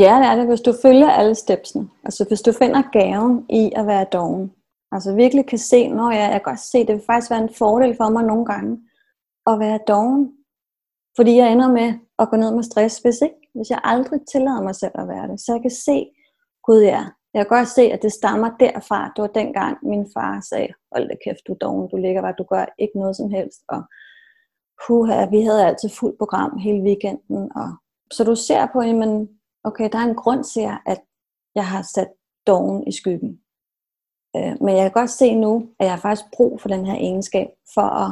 Ja, 0.00 0.14
det 0.18 0.26
er 0.26 0.36
det. 0.36 0.46
Hvis 0.46 0.60
du 0.60 0.74
følger 0.82 1.10
alle 1.10 1.34
stepsene, 1.34 1.88
altså 2.04 2.24
hvis 2.28 2.40
du 2.40 2.52
finder 2.52 2.82
gaven 2.92 3.44
i 3.50 3.72
at 3.76 3.86
være 3.86 4.06
doven, 4.12 4.50
Altså 4.92 5.14
virkelig 5.14 5.46
kan 5.46 5.58
se, 5.58 5.88
når 5.88 6.10
jeg, 6.10 6.20
jeg 6.20 6.30
kan 6.30 6.40
godt 6.52 6.60
se, 6.60 6.78
det 6.78 6.94
vil 6.94 7.02
faktisk 7.06 7.30
være 7.30 7.42
en 7.42 7.54
fordel 7.58 7.96
for 7.96 8.08
mig 8.08 8.24
nogle 8.24 8.46
gange 8.46 8.78
at 9.46 9.60
være 9.60 9.78
doven. 9.88 10.32
Fordi 11.16 11.36
jeg 11.36 11.52
ender 11.52 11.68
med 11.68 11.94
at 12.18 12.28
gå 12.30 12.36
ned 12.36 12.54
med 12.54 12.62
stress, 12.62 12.98
hvis 12.98 13.20
ikke, 13.22 13.40
hvis 13.54 13.70
jeg 13.70 13.80
aldrig 13.84 14.20
tillader 14.32 14.62
mig 14.62 14.74
selv 14.74 14.92
at 14.94 15.08
være 15.08 15.28
det. 15.28 15.40
Så 15.40 15.52
jeg 15.52 15.62
kan 15.62 15.70
se, 15.70 16.10
gud 16.66 16.82
ja, 16.82 17.04
jeg 17.34 17.46
kan 17.46 17.56
godt 17.56 17.68
se, 17.68 17.82
at 17.82 18.02
det 18.02 18.12
stammer 18.12 18.50
derfra. 18.60 19.12
Det 19.16 19.22
var 19.22 19.28
dengang 19.28 19.78
min 19.82 20.06
far 20.14 20.40
sagde, 20.50 20.68
hold 20.92 21.08
da 21.08 21.14
kæft, 21.24 21.46
du 21.46 21.56
doven, 21.60 21.88
du 21.88 21.96
ligger 21.96 22.22
bare, 22.22 22.34
du 22.38 22.44
gør 22.44 22.64
ikke 22.78 22.98
noget 22.98 23.16
som 23.16 23.30
helst. 23.30 23.60
Og 23.68 23.82
puha, 24.86 25.26
vi 25.26 25.40
havde 25.42 25.66
altid 25.66 25.88
fuldt 25.88 26.18
program 26.18 26.58
hele 26.58 26.82
weekenden. 26.82 27.50
Og, 27.56 27.68
så 28.12 28.24
du 28.24 28.34
ser 28.34 28.66
på, 28.72 28.82
jamen, 28.82 29.28
okay, 29.64 29.88
der 29.92 29.98
er 29.98 30.08
en 30.08 30.22
grund 30.22 30.44
til, 30.44 30.68
at 30.86 31.00
jeg 31.54 31.66
har 31.66 31.82
sat 31.94 32.10
doven 32.46 32.86
i 32.86 32.92
skyggen. 32.92 33.40
Øh, 34.36 34.54
men 34.60 34.76
jeg 34.76 34.84
kan 34.84 35.00
godt 35.00 35.10
se 35.10 35.34
nu, 35.34 35.68
at 35.78 35.84
jeg 35.84 35.92
har 35.92 36.00
faktisk 36.00 36.30
brug 36.36 36.60
for 36.60 36.68
den 36.68 36.86
her 36.86 36.94
egenskab, 36.94 37.48
for 37.74 37.88
at, 38.04 38.10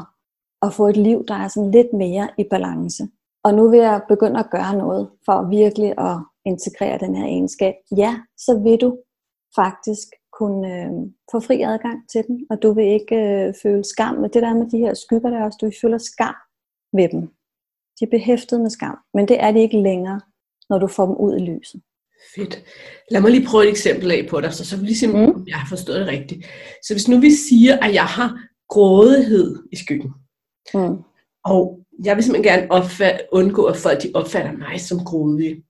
at 0.63 0.75
få 0.75 0.87
et 0.89 0.97
liv, 0.97 1.25
der 1.29 1.35
er 1.35 1.49
sådan 1.49 1.71
lidt 1.71 1.93
mere 1.93 2.29
i 2.39 2.45
balance. 2.51 3.09
Og 3.45 3.55
nu 3.55 3.71
vil 3.71 3.79
jeg 3.79 4.03
begynde 4.09 4.41
at 4.41 4.51
gøre 4.51 4.77
noget 4.77 5.11
for 5.25 5.49
virkelig 5.49 5.91
at 5.99 6.17
integrere 6.47 6.99
den 6.99 7.17
her 7.17 7.25
egenskab. 7.25 7.75
Ja, 7.97 8.21
så 8.39 8.61
vil 8.65 8.81
du 8.81 8.99
faktisk 9.57 10.09
kunne 10.39 10.69
øh, 10.77 10.91
få 11.33 11.41
fri 11.41 11.63
adgang 11.63 11.99
til 12.13 12.23
den, 12.27 12.47
og 12.51 12.63
du 12.63 12.73
vil 12.73 12.87
ikke 12.87 13.17
øh, 13.17 13.55
føle 13.63 13.85
skam. 13.85 14.15
Men 14.15 14.31
det 14.31 14.43
der 14.43 14.55
med 14.55 14.71
de 14.71 14.79
her 14.79 14.95
skygger 14.95 15.31
der 15.31 15.45
også, 15.45 15.59
du 15.61 15.71
føler 15.83 15.99
skam 15.99 16.35
ved 16.93 17.09
dem. 17.09 17.21
De 17.97 18.05
er 18.05 18.11
behæftet 18.11 18.61
med 18.61 18.71
skam, 18.71 18.99
men 19.15 19.29
det 19.29 19.43
er 19.45 19.53
de 19.53 19.61
ikke 19.61 19.83
længere, 19.83 20.21
når 20.71 20.79
du 20.79 20.87
får 20.87 21.07
dem 21.07 21.17
ud 21.17 21.37
i 21.37 21.45
lyset. 21.51 21.81
Fedt. 22.35 22.65
Lad 23.11 23.21
mig 23.21 23.31
lige 23.31 23.47
prøve 23.47 23.65
et 23.65 23.71
eksempel 23.71 24.11
af 24.11 24.27
på 24.31 24.41
dig, 24.41 24.53
så, 24.55 24.67
så 24.67 24.77
vi 24.77 24.85
ligesom, 24.85 25.11
mm. 25.11 25.45
jeg 25.47 25.57
har 25.57 25.69
forstået 25.69 26.01
det 26.01 26.09
rigtigt. 26.09 26.47
Så 26.83 26.95
hvis 26.95 27.09
nu 27.09 27.21
vi 27.21 27.31
siger, 27.31 27.79
at 27.85 27.95
jeg 27.95 28.05
har 28.05 28.39
grådighed 28.69 29.69
i 29.73 29.77
skyggen, 29.77 30.13
mm. 30.75 30.97
og 31.45 31.81
jeg 32.05 32.17
vil 32.17 32.25
simpelthen 32.25 32.53
gerne 32.53 32.71
opfat, 32.71 33.23
undgå, 33.33 33.65
at 33.65 33.77
folk 33.77 34.03
de 34.03 34.11
opfatter 34.15 34.53
mig 34.53 34.81
som 34.81 34.99
grådig. 34.99 35.63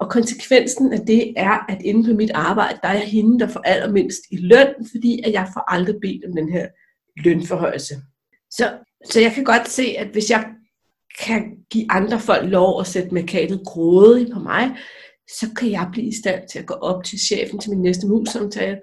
Og 0.00 0.10
konsekvensen 0.10 0.92
af 0.92 1.00
det 1.00 1.32
er, 1.36 1.66
at 1.68 1.82
inden 1.82 2.04
for 2.06 2.12
mit 2.12 2.30
arbejde, 2.34 2.78
der 2.82 2.88
er 2.88 2.92
jeg 2.92 3.08
hende, 3.08 3.38
der 3.38 3.48
får 3.48 3.60
allermindst 3.60 4.20
i 4.30 4.36
løn, 4.36 4.74
fordi 4.92 5.22
at 5.26 5.32
jeg 5.32 5.48
får 5.54 5.72
aldrig 5.72 5.94
bedt 6.00 6.24
om 6.24 6.36
den 6.36 6.52
her 6.52 6.68
lønforhøjelse. 7.24 7.94
Så, 8.50 8.78
så 9.10 9.20
jeg 9.20 9.32
kan 9.32 9.44
godt 9.44 9.68
se, 9.68 9.82
at 9.98 10.06
hvis 10.06 10.30
jeg 10.30 10.44
kan 11.20 11.56
give 11.70 11.86
andre 11.90 12.20
folk 12.20 12.50
lov 12.50 12.80
at 12.80 12.86
sætte 12.86 13.14
markedet 13.14 13.62
grådigt 13.66 14.32
på 14.32 14.38
mig, 14.38 14.76
så 15.28 15.46
kan 15.56 15.70
jeg 15.70 15.88
blive 15.92 16.06
i 16.06 16.14
stand 16.22 16.48
til 16.48 16.58
at 16.58 16.66
gå 16.66 16.74
op 16.74 17.04
til 17.04 17.18
chefen 17.18 17.58
til 17.58 17.70
min 17.70 17.82
næste 17.82 18.06
mus-samtale 18.06 18.80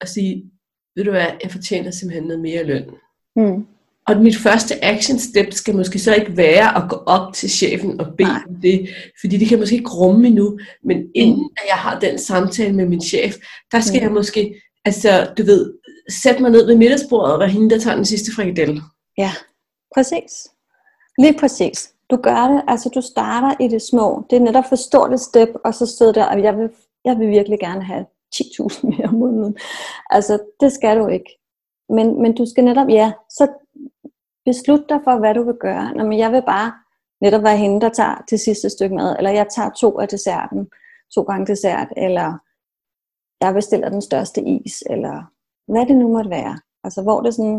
og 0.00 0.08
sige, 0.08 0.50
ved 0.96 1.04
du 1.04 1.10
hvad, 1.10 1.26
jeg 1.42 1.50
fortjener 1.50 1.90
simpelthen 1.90 2.26
noget 2.26 2.42
mere 2.42 2.64
løn. 2.64 2.90
Mm. 3.36 3.66
Og 4.08 4.16
mit 4.16 4.36
første 4.36 4.84
action 4.84 5.18
step 5.18 5.52
skal 5.52 5.76
måske 5.76 5.98
så 5.98 6.14
ikke 6.14 6.36
være 6.36 6.76
at 6.76 6.90
gå 6.90 6.96
op 6.96 7.34
til 7.34 7.50
chefen 7.50 8.00
og 8.00 8.06
bede 8.18 8.42
om 8.48 8.54
det, 8.62 8.88
fordi 9.20 9.36
det 9.36 9.48
kan 9.48 9.58
måske 9.58 9.76
ikke 9.76 9.90
rumme 9.90 10.26
endnu, 10.26 10.58
men 10.84 10.96
inden 11.14 11.42
mm. 11.42 11.56
at 11.56 11.62
jeg 11.68 11.76
har 11.76 12.00
den 12.00 12.18
samtale 12.18 12.74
med 12.74 12.86
min 12.86 13.00
chef, 13.00 13.36
der 13.72 13.80
skal 13.80 14.00
mm. 14.00 14.04
jeg 14.04 14.12
måske, 14.12 14.62
altså 14.84 15.32
du 15.38 15.42
ved, 15.42 15.74
sætte 16.10 16.42
mig 16.42 16.50
ned 16.50 16.66
ved 16.66 16.76
middagsbordet 16.76 17.32
og 17.32 17.40
være 17.40 17.48
hende, 17.48 17.70
der 17.70 17.78
tager 17.78 17.96
den 17.96 18.04
sidste 18.04 18.34
frikadelle. 18.34 18.82
Ja, 19.18 19.32
præcis. 19.94 20.48
Lige 21.18 21.38
præcis. 21.38 21.92
Du 22.10 22.16
gør 22.16 22.48
det, 22.48 22.62
altså 22.68 22.88
du 22.88 23.00
starter 23.00 23.64
i 23.64 23.68
det 23.68 23.82
små. 23.82 24.26
Det 24.30 24.36
er 24.36 24.40
netop 24.40 24.64
for 24.68 24.76
stort 24.76 25.12
et 25.12 25.20
step, 25.20 25.48
og 25.64 25.74
så 25.74 25.86
stod 25.86 26.12
der, 26.12 26.24
at 26.24 26.42
jeg 26.42 26.56
vil, 26.56 26.70
jeg 27.04 27.18
vil 27.18 27.28
virkelig 27.28 27.58
gerne 27.60 27.84
have 27.84 28.06
10.000 28.34 28.86
mere 28.88 29.08
om 29.08 29.14
måneden. 29.14 29.56
Altså, 30.10 30.38
det 30.60 30.72
skal 30.72 30.98
du 30.98 31.06
ikke. 31.06 31.38
Men, 31.88 32.22
men 32.22 32.34
du 32.34 32.46
skal 32.46 32.64
netop, 32.64 32.88
ja, 32.88 33.12
så 33.30 33.48
beslut 34.50 34.84
dig 34.88 35.00
for, 35.04 35.18
hvad 35.18 35.34
du 35.34 35.42
vil 35.42 35.58
gøre. 35.66 35.94
Nå, 35.94 36.02
men 36.04 36.18
jeg 36.18 36.32
vil 36.32 36.42
bare 36.42 36.72
netop 37.20 37.42
være 37.42 37.56
hende, 37.56 37.80
der 37.80 37.88
tager 37.88 38.24
det 38.30 38.40
sidste 38.40 38.70
stykke 38.70 38.94
mad, 38.94 39.16
eller 39.18 39.30
jeg 39.30 39.46
tager 39.56 39.70
to 39.70 40.00
af 40.00 40.08
desserten, 40.08 40.68
to 41.14 41.22
gange 41.22 41.46
dessert, 41.46 41.88
eller 41.96 42.28
jeg 43.40 43.54
bestiller 43.54 43.88
den 43.88 44.02
største 44.02 44.40
is, 44.42 44.82
eller 44.90 45.16
hvad 45.72 45.86
det 45.86 45.96
nu 45.96 46.08
måtte 46.08 46.30
være. 46.30 46.58
Altså, 46.84 47.02
hvor 47.02 47.20
det 47.20 47.34
sådan, 47.34 47.58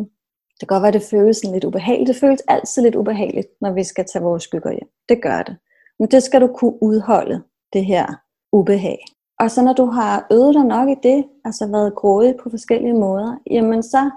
det 0.60 0.68
kan 0.68 0.68
godt 0.68 0.84
være, 0.84 0.92
det 0.92 1.10
føles 1.12 1.38
sådan 1.38 1.54
lidt 1.54 1.66
ubehageligt. 1.66 2.08
Det 2.08 2.16
føles 2.16 2.42
altid 2.48 2.82
lidt 2.82 2.96
ubehageligt, 2.96 3.48
når 3.62 3.72
vi 3.72 3.84
skal 3.84 4.06
tage 4.06 4.24
vores 4.24 4.44
skygger 4.44 4.72
hjem. 4.72 4.90
Det 5.10 5.22
gør 5.22 5.42
det. 5.42 5.58
Men 6.00 6.08
det 6.12 6.24
skal 6.24 6.42
du 6.42 6.48
kunne 6.48 6.84
udholde, 6.84 7.44
det 7.74 7.86
her 7.86 8.06
ubehag. 8.52 9.00
Og 9.40 9.52
så 9.52 9.62
når 9.64 9.74
du 9.74 9.86
har 9.86 10.28
øvet 10.32 10.56
dig 10.56 10.66
nok 10.66 10.90
i 10.90 10.96
det, 11.04 11.26
altså 11.46 11.68
været 11.68 11.96
grådig 11.96 12.36
på 12.44 12.50
forskellige 12.50 12.94
måder, 12.94 13.38
jamen 13.52 13.84
så 13.84 14.10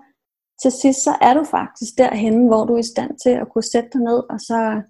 til 0.62 0.72
sidst 0.82 1.04
så 1.04 1.14
er 1.20 1.34
du 1.34 1.44
faktisk 1.50 1.98
derhen, 1.98 2.46
hvor 2.46 2.64
du 2.64 2.74
er 2.74 2.78
i 2.78 2.82
stand 2.82 3.10
til 3.24 3.30
at 3.30 3.48
kunne 3.52 3.62
sætte 3.62 3.88
dig 3.92 4.00
ned 4.00 4.22
og 4.30 4.40
så, 4.40 4.82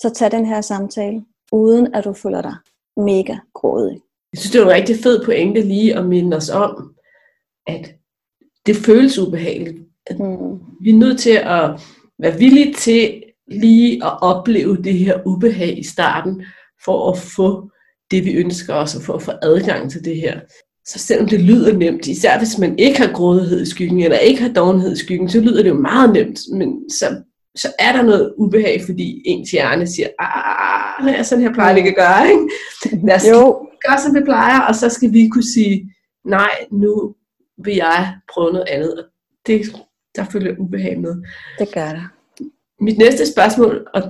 så 0.00 0.10
tage 0.14 0.30
den 0.30 0.46
her 0.46 0.60
samtale, 0.60 1.24
uden 1.52 1.94
at 1.94 2.04
du 2.04 2.12
føler 2.12 2.42
dig 2.42 2.56
mega 2.96 3.36
grådig. 3.54 4.00
Jeg 4.32 4.38
synes, 4.38 4.52
det 4.52 4.60
er 4.60 4.64
en 4.64 4.70
rigtig 4.70 4.96
fed 5.02 5.24
pointe 5.24 5.60
lige 5.60 5.98
at 5.98 6.06
minde 6.06 6.36
os 6.36 6.50
om, 6.50 6.94
at 7.66 7.94
det 8.66 8.76
føles 8.76 9.18
ubehageligt. 9.18 9.78
Mm. 10.10 10.60
Vi 10.80 10.90
er 10.90 10.98
nødt 10.98 11.20
til 11.20 11.36
at 11.44 11.80
være 12.18 12.38
villige 12.38 12.74
til 12.74 13.22
lige 13.46 14.04
at 14.04 14.22
opleve 14.22 14.76
det 14.76 14.94
her 14.94 15.26
ubehag 15.26 15.78
i 15.78 15.82
starten, 15.82 16.44
for 16.84 17.10
at 17.10 17.18
få 17.18 17.70
det, 18.10 18.24
vi 18.24 18.32
ønsker 18.32 18.74
os, 18.74 18.96
og 18.96 19.02
for 19.02 19.14
at 19.14 19.22
få 19.22 19.32
adgang 19.42 19.90
til 19.90 20.04
det 20.04 20.16
her. 20.16 20.40
Så 20.86 20.98
selvom 20.98 21.28
det 21.28 21.40
lyder 21.40 21.72
nemt, 21.72 22.06
især 22.06 22.38
hvis 22.38 22.58
man 22.58 22.78
ikke 22.78 22.98
har 23.00 23.12
grådighed 23.12 23.62
i 23.62 23.70
skyggen, 23.70 24.02
eller 24.02 24.18
ikke 24.18 24.42
har 24.42 24.52
dovenhed 24.52 24.92
i 24.92 24.98
skyggen, 24.98 25.28
så 25.28 25.40
lyder 25.40 25.62
det 25.62 25.70
jo 25.70 25.80
meget 25.80 26.12
nemt, 26.12 26.38
men 26.52 26.90
så, 26.90 27.22
så 27.56 27.68
er 27.78 27.92
der 27.92 28.02
noget 28.02 28.34
ubehag, 28.38 28.82
fordi 28.86 29.22
ens 29.24 29.50
hjerne 29.50 29.86
siger, 29.86 30.08
ah, 30.18 31.08
ja, 31.08 31.22
sådan 31.22 31.44
her 31.44 31.52
plejer 31.52 31.74
vi 31.74 31.78
ikke 31.78 31.90
at 31.90 31.96
gøre, 31.96 32.30
ikke? 32.30 32.48
Lad 33.06 33.16
os 33.16 33.28
jo. 33.28 33.68
gøre, 33.88 34.00
som 34.00 34.14
vi 34.14 34.20
plejer, 34.24 34.60
og 34.60 34.74
så 34.74 34.88
skal 34.88 35.12
vi 35.12 35.28
kunne 35.28 35.52
sige, 35.54 35.92
nej, 36.24 36.50
nu 36.72 37.14
vil 37.64 37.74
jeg 37.74 38.14
prøve 38.34 38.52
noget 38.52 38.68
andet, 38.68 38.94
og 38.98 39.04
det, 39.46 39.60
der 40.16 40.24
følger 40.24 40.54
ubehag 40.58 41.00
med. 41.00 41.14
Det 41.58 41.74
gør 41.74 41.88
det. 41.88 42.02
Mit 42.80 42.98
næste 42.98 43.32
spørgsmål, 43.32 43.86
og 43.94 44.02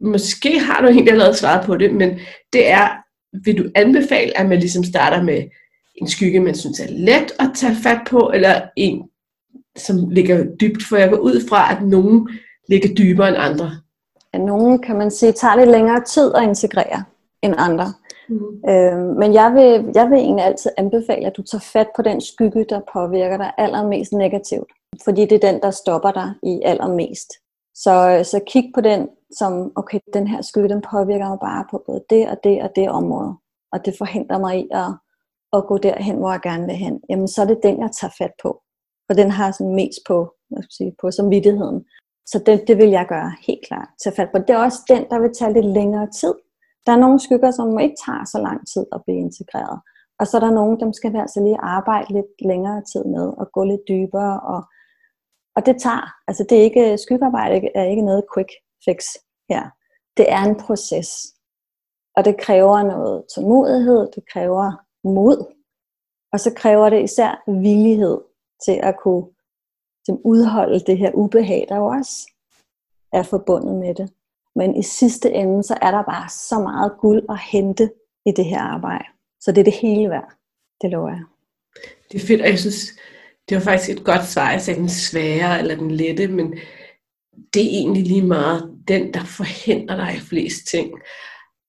måske 0.00 0.58
har 0.58 0.80
du 0.80 0.86
egentlig 0.86 1.12
allerede 1.12 1.36
svaret 1.36 1.66
på 1.66 1.76
det, 1.76 1.94
men 1.94 2.18
det 2.52 2.70
er, 2.70 2.88
vil 3.44 3.58
du 3.58 3.70
anbefale, 3.74 4.38
at 4.38 4.48
man 4.48 4.58
ligesom 4.58 4.84
starter 4.84 5.22
med 5.22 5.42
en 5.94 6.08
skygge, 6.08 6.40
man 6.40 6.54
synes 6.54 6.80
er 6.80 6.86
let 6.90 7.32
at 7.38 7.50
tage 7.54 7.76
fat 7.82 8.00
på, 8.10 8.30
eller 8.34 8.60
en, 8.76 9.08
som 9.76 10.08
ligger 10.10 10.44
dybt, 10.60 10.82
for 10.88 10.96
jeg 10.96 11.10
går 11.10 11.18
ud 11.18 11.48
fra, 11.48 11.72
at 11.72 11.82
nogen 11.82 12.28
ligger 12.68 12.94
dybere 12.94 13.28
end 13.28 13.36
andre. 13.36 13.70
Ja, 14.34 14.38
nogen 14.38 14.82
kan 14.82 14.96
man 14.96 15.10
sige, 15.10 15.32
tager 15.32 15.56
lidt 15.56 15.70
længere 15.70 16.04
tid 16.04 16.34
at 16.34 16.42
integrere 16.42 17.04
end 17.42 17.54
andre. 17.58 17.92
Mm. 18.28 18.70
Øh, 18.70 19.16
men 19.16 19.34
jeg 19.34 19.54
vil, 19.54 19.92
jeg 19.94 20.10
vil 20.10 20.18
egentlig 20.18 20.44
altid 20.44 20.70
anbefale, 20.76 21.26
at 21.26 21.36
du 21.36 21.42
tager 21.42 21.64
fat 21.72 21.88
på 21.96 22.02
den 22.02 22.20
skygge, 22.20 22.66
der 22.68 22.80
påvirker 22.92 23.36
dig 23.36 23.52
allermest 23.58 24.12
negativt. 24.12 24.72
Fordi 25.04 25.20
det 25.20 25.44
er 25.44 25.52
den, 25.52 25.60
der 25.62 25.70
stopper 25.70 26.12
dig 26.12 26.34
i 26.42 26.60
allermest. 26.64 27.32
Så, 27.74 28.20
så 28.24 28.40
kig 28.46 28.70
på 28.74 28.80
den 28.80 29.08
som, 29.38 29.72
okay, 29.74 29.98
den 30.14 30.26
her 30.26 30.42
skygge, 30.42 30.68
den 30.68 30.82
påvirker 30.90 31.28
mig 31.28 31.38
bare 31.40 31.64
på 31.70 31.82
både 31.86 32.04
det 32.10 32.28
og 32.28 32.36
det 32.44 32.62
og 32.62 32.70
det 32.76 32.90
område. 32.90 33.34
Og 33.72 33.86
det 33.86 33.94
forhindrer 33.98 34.38
mig 34.38 34.58
i 34.58 34.68
at, 34.70 34.90
at 35.52 35.66
gå 35.66 35.78
derhen, 35.78 36.16
hvor 36.16 36.30
jeg 36.30 36.40
gerne 36.40 36.66
vil 36.66 36.76
hen. 36.76 37.00
Jamen, 37.10 37.28
så 37.28 37.42
er 37.42 37.46
det 37.46 37.60
den, 37.62 37.80
jeg 37.80 37.90
tager 38.00 38.14
fat 38.18 38.34
på. 38.42 38.62
For 39.06 39.14
den 39.14 39.30
har 39.30 39.50
sådan 39.50 39.74
mest 39.74 40.00
på, 40.06 40.34
hvad 40.50 40.62
skal 40.62 40.72
sige, 40.72 40.94
på 41.00 41.10
samvittigheden. 41.10 41.84
Så 42.26 42.42
det, 42.46 42.64
det 42.68 42.78
vil 42.78 42.90
jeg 42.90 43.06
gøre 43.08 43.32
helt 43.46 43.64
klart. 43.68 43.88
Tage 44.02 44.16
fat 44.16 44.28
på. 44.32 44.38
Det 44.38 44.50
er 44.50 44.58
også 44.58 44.80
den, 44.88 45.02
der 45.10 45.18
vil 45.18 45.34
tage 45.38 45.52
lidt 45.52 45.66
længere 45.66 46.08
tid. 46.20 46.34
Der 46.86 46.92
er 46.92 47.02
nogle 47.04 47.20
skygger, 47.20 47.50
som 47.50 47.78
ikke 47.78 47.96
tager 48.06 48.24
så 48.24 48.38
lang 48.48 48.60
tid 48.72 48.84
at 48.92 49.02
blive 49.04 49.18
integreret. 49.18 49.80
Og 50.20 50.26
så 50.26 50.36
er 50.36 50.40
der 50.40 50.50
nogle, 50.50 50.80
dem 50.80 50.92
skal 50.92 51.12
vi 51.12 51.18
altså 51.18 51.40
lige 51.40 51.64
arbejde 51.76 52.12
lidt 52.12 52.32
længere 52.50 52.82
tid 52.92 53.04
med, 53.04 53.26
og 53.40 53.46
gå 53.52 53.64
lidt 53.64 53.84
dybere. 53.88 54.40
Og, 54.40 54.60
og 55.56 55.66
det 55.66 55.76
tager, 55.82 56.04
altså 56.28 56.46
det 56.48 56.58
er 56.58 56.62
ikke, 56.62 56.98
skyggearbejde 56.98 57.70
er 57.74 57.84
ikke 57.84 58.08
noget 58.10 58.24
quick 58.34 58.50
fix 58.84 59.00
her. 59.50 59.62
Det 60.16 60.32
er 60.32 60.42
en 60.44 60.56
proces. 60.64 61.10
Og 62.16 62.24
det 62.24 62.40
kræver 62.40 62.82
noget 62.82 63.24
tålmodighed, 63.34 64.10
det 64.14 64.24
kræver 64.32 64.72
mod, 65.04 65.54
og 66.32 66.40
så 66.40 66.52
kræver 66.56 66.90
det 66.90 67.02
især 67.02 67.42
villighed 67.62 68.20
til 68.64 68.80
at 68.82 68.94
kunne 69.02 69.26
til 70.06 70.14
udholde 70.24 70.80
det 70.80 70.98
her 70.98 71.10
ubehag, 71.14 71.66
der 71.68 71.76
jo 71.76 71.86
også 71.86 72.30
er 73.12 73.22
forbundet 73.22 73.74
med 73.74 73.94
det. 73.94 74.12
Men 74.54 74.76
i 74.76 74.82
sidste 74.82 75.30
ende, 75.30 75.62
så 75.62 75.78
er 75.82 75.90
der 75.90 76.02
bare 76.02 76.28
så 76.28 76.58
meget 76.58 76.92
guld 77.00 77.22
at 77.28 77.38
hente 77.40 77.90
i 78.26 78.30
det 78.36 78.44
her 78.44 78.60
arbejde. 78.60 79.04
Så 79.40 79.52
det 79.52 79.60
er 79.60 79.64
det 79.64 79.72
hele 79.72 80.10
værd. 80.10 80.32
Det 80.80 80.90
lover 80.90 81.08
jeg. 81.08 81.24
Det 82.12 82.22
er 82.22 82.26
fedt, 82.26 82.40
og 82.40 82.48
jeg 82.48 82.58
synes, 82.58 82.86
det 83.48 83.54
var 83.54 83.62
faktisk 83.62 83.98
et 83.98 84.04
godt 84.04 84.26
svar. 84.26 84.50
Jeg 84.50 84.60
sagde 84.60 84.80
den 84.80 84.88
svære 84.88 85.58
eller 85.58 85.76
den 85.76 85.90
lette, 85.90 86.28
men 86.28 86.54
det 87.54 87.62
er 87.64 87.70
egentlig 87.70 88.02
lige 88.02 88.26
meget 88.26 88.78
den, 88.88 89.14
der 89.14 89.24
forhindrer 89.24 89.96
dig 89.96 90.14
i 90.16 90.20
flest 90.20 90.66
ting. 90.66 90.92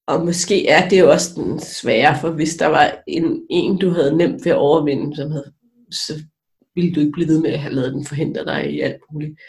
Og 0.07 0.25
måske 0.25 0.67
er 0.67 0.89
det 0.89 0.99
jo 0.99 1.11
også 1.11 1.29
den 1.35 1.59
svære, 1.59 2.17
for 2.21 2.29
hvis 2.29 2.55
der 2.55 2.67
var 2.67 3.03
en, 3.07 3.41
en 3.49 3.77
du 3.77 3.89
havde 3.89 4.17
nemt 4.17 4.45
ved 4.45 4.51
at 4.51 4.57
overvinde, 4.57 5.15
som 5.15 5.31
havde, 5.31 5.53
så 5.91 6.13
ville 6.75 6.93
du 6.93 6.99
ikke 6.99 7.11
blive 7.11 7.27
ved 7.27 7.41
med 7.41 7.51
at 7.51 7.59
have 7.59 7.73
lavet 7.73 7.93
den 7.93 8.05
forhindre 8.05 8.45
dig 8.45 8.73
i 8.73 8.79
alt 8.81 9.01
muligt, 9.11 9.39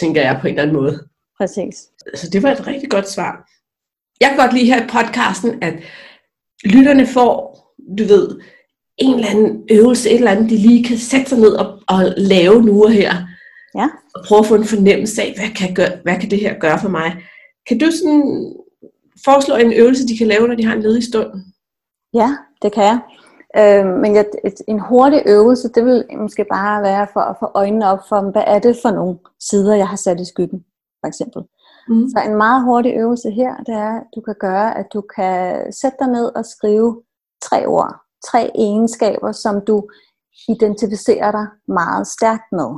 tænker 0.00 0.22
jeg 0.22 0.38
på 0.40 0.46
en 0.46 0.54
eller 0.54 0.62
anden 0.62 0.76
måde. 0.76 1.08
Præcis. 1.38 1.76
Så 2.14 2.30
det 2.32 2.42
var 2.42 2.50
et 2.50 2.66
rigtig 2.66 2.90
godt 2.90 3.08
svar. 3.08 3.50
Jeg 4.20 4.28
kan 4.28 4.38
godt 4.38 4.54
lide 4.54 4.66
her 4.66 4.84
i 4.84 4.88
podcasten, 4.88 5.62
at 5.62 5.74
lytterne 6.64 7.06
får, 7.06 7.32
du 7.98 8.04
ved, 8.04 8.40
en 8.98 9.14
eller 9.14 9.28
anden 9.28 9.62
øvelse, 9.70 10.10
et 10.10 10.16
eller 10.16 10.30
andet, 10.30 10.50
de 10.50 10.56
lige 10.56 10.84
kan 10.84 10.98
sætte 10.98 11.28
sig 11.28 11.38
ned 11.38 11.52
og, 11.52 11.82
og 11.88 12.14
lave 12.16 12.62
nu 12.62 12.84
og 12.84 12.92
her. 12.92 13.12
Ja. 13.74 13.88
Og 14.14 14.24
prøve 14.26 14.40
at 14.40 14.46
få 14.46 14.54
en 14.54 14.64
fornemmelse 14.64 15.22
af, 15.22 15.34
hvad 15.36 15.50
kan, 15.56 15.74
gøre, 15.74 15.98
hvad 16.02 16.20
kan 16.20 16.30
det 16.30 16.40
her 16.40 16.58
gøre 16.58 16.80
for 16.80 16.88
mig? 16.88 17.24
Kan 17.68 17.78
du 17.78 17.86
sådan 17.90 18.54
foreslå 19.24 19.54
en 19.56 19.72
øvelse, 19.72 20.08
de 20.08 20.18
kan 20.18 20.26
lave, 20.26 20.48
når 20.48 20.54
de 20.54 20.64
har 20.64 20.74
en 20.74 20.82
ledig 20.82 21.04
stund? 21.04 21.30
Ja, 22.14 22.36
det 22.62 22.72
kan 22.72 22.84
jeg. 22.84 23.00
Øh, 23.58 23.86
men 24.00 24.14
jeg, 24.14 24.26
et, 24.44 24.54
en 24.68 24.80
hurtig 24.80 25.22
øvelse, 25.26 25.68
det 25.68 25.84
vil 25.84 26.04
måske 26.18 26.44
bare 26.52 26.82
være 26.82 27.06
for 27.12 27.20
at 27.20 27.36
få 27.40 27.50
øjnene 27.54 27.86
op 27.86 28.08
for, 28.08 28.30
hvad 28.30 28.44
er 28.46 28.58
det 28.58 28.76
for 28.82 28.90
nogle 28.90 29.18
sider, 29.40 29.74
jeg 29.74 29.88
har 29.88 29.96
sat 29.96 30.20
i 30.20 30.24
skyggen, 30.24 30.64
for 31.00 31.06
eksempel. 31.06 31.42
Mm. 31.88 32.08
Så 32.08 32.22
en 32.26 32.36
meget 32.36 32.64
hurtig 32.64 32.92
øvelse 32.96 33.30
her, 33.30 33.56
det 33.56 33.74
er, 33.74 33.96
at 34.00 34.06
du 34.14 34.20
kan 34.20 34.34
gøre, 34.40 34.78
at 34.78 34.86
du 34.94 35.00
kan 35.16 35.72
sætte 35.72 35.96
dig 36.00 36.08
ned 36.08 36.36
og 36.36 36.44
skrive 36.46 37.02
tre 37.42 37.66
ord. 37.66 37.96
Tre 38.30 38.50
egenskaber, 38.54 39.32
som 39.32 39.60
du 39.64 39.88
identificerer 40.48 41.30
dig 41.30 41.46
meget 41.68 42.06
stærkt 42.06 42.52
med. 42.52 42.70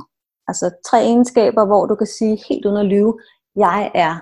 Altså 0.47 0.71
tre 0.89 0.97
egenskaber, 0.97 1.65
hvor 1.65 1.85
du 1.85 1.95
kan 1.95 2.07
sige 2.07 2.43
helt 2.49 2.65
uden 2.65 2.77
at 2.77 2.85
lyve, 2.85 3.19
jeg 3.55 3.91
er 3.95 4.15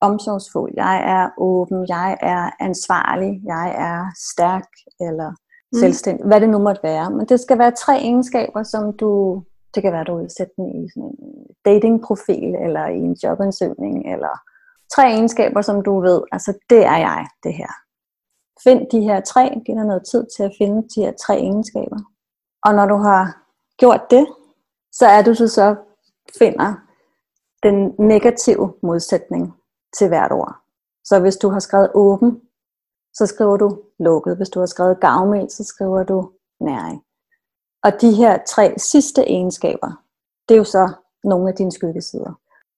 omsorgsfuld, 0.00 0.72
jeg 0.76 0.96
er 1.16 1.30
åben, 1.38 1.86
jeg 1.88 2.18
er 2.20 2.50
ansvarlig, 2.60 3.40
jeg 3.44 3.74
er 3.78 4.04
stærk 4.32 4.68
eller 5.00 5.30
mm. 5.30 5.78
selvstændig, 5.78 6.26
hvad 6.26 6.40
det 6.40 6.48
nu 6.48 6.58
måtte 6.58 6.82
være. 6.82 7.10
Men 7.10 7.26
det 7.26 7.40
skal 7.40 7.58
være 7.58 7.70
tre 7.70 7.96
egenskaber, 7.96 8.62
som 8.62 8.92
du, 8.96 9.42
det 9.74 9.82
kan 9.82 9.92
være, 9.92 10.04
du 10.04 10.18
vil 10.18 10.30
sætte 10.38 10.52
den 10.56 10.84
i 10.84 10.88
sådan 10.88 11.02
en 11.02 11.46
datingprofil, 11.64 12.54
eller 12.64 12.86
i 12.86 12.98
en 12.98 13.16
jobansøgning, 13.24 14.12
eller 14.12 14.34
tre 14.94 15.02
egenskaber, 15.02 15.60
som 15.62 15.82
du 15.82 16.00
ved, 16.00 16.22
altså 16.32 16.52
det 16.70 16.84
er 16.86 16.96
jeg, 16.96 17.26
det 17.42 17.54
her. 17.54 17.70
Find 18.64 18.86
de 18.92 19.00
her 19.00 19.20
tre, 19.20 19.60
giv 19.66 19.74
dig 19.74 19.84
noget 19.84 20.02
tid 20.10 20.26
til 20.36 20.42
at 20.42 20.52
finde 20.58 20.88
de 20.94 21.00
her 21.00 21.12
tre 21.26 21.34
egenskaber. 21.34 21.98
Og 22.64 22.74
når 22.74 22.86
du 22.86 22.96
har 22.96 23.36
gjort 23.78 24.10
det, 24.10 24.26
så 24.92 25.06
er 25.06 25.22
du 25.22 25.34
så 25.34 25.76
finder 26.38 26.74
den 27.62 27.94
negative 27.98 28.74
modsætning 28.82 29.54
til 29.98 30.08
hvert 30.08 30.32
ord. 30.32 30.56
Så 31.04 31.20
hvis 31.20 31.36
du 31.36 31.48
har 31.48 31.60
skrevet 31.60 31.90
åben, 31.94 32.40
så 33.14 33.26
skriver 33.26 33.56
du 33.56 33.78
lukket. 33.98 34.36
Hvis 34.36 34.48
du 34.48 34.58
har 34.58 34.66
skrevet 34.66 35.00
gavmild, 35.00 35.48
så 35.48 35.64
skriver 35.64 36.02
du 36.02 36.30
næring. 36.60 37.02
Og 37.84 38.00
de 38.00 38.12
her 38.12 38.38
tre 38.48 38.74
sidste 38.78 39.22
egenskaber, 39.22 40.04
det 40.48 40.54
er 40.54 40.58
jo 40.58 40.64
så 40.64 40.92
nogle 41.24 41.48
af 41.48 41.54
dine 41.54 41.72
skyggesider. 41.72 42.32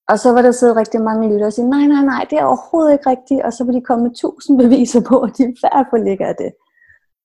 Og 0.09 0.19
så 0.19 0.33
var 0.33 0.43
der 0.43 0.53
siddet 0.53 0.77
rigtig 0.77 1.01
mange 1.01 1.29
lyttere 1.29 1.47
og 1.47 1.53
sige, 1.53 1.69
nej, 1.69 1.87
nej, 1.87 2.05
nej, 2.05 2.27
det 2.31 2.39
er 2.39 2.45
overhovedet 2.45 2.93
ikke 2.93 3.11
rigtigt. 3.11 3.43
Og 3.43 3.53
så 3.53 3.65
vil 3.65 3.75
de 3.75 3.81
komme 3.81 4.05
med 4.05 4.15
tusind 4.15 4.59
beviser 4.63 5.03
på, 5.09 5.21
at 5.21 5.33
de 5.39 5.43
i 5.43 5.57
hvert 5.61 5.87
fald 5.91 6.05
ligger 6.05 6.27
af 6.27 6.37
det. 6.37 6.53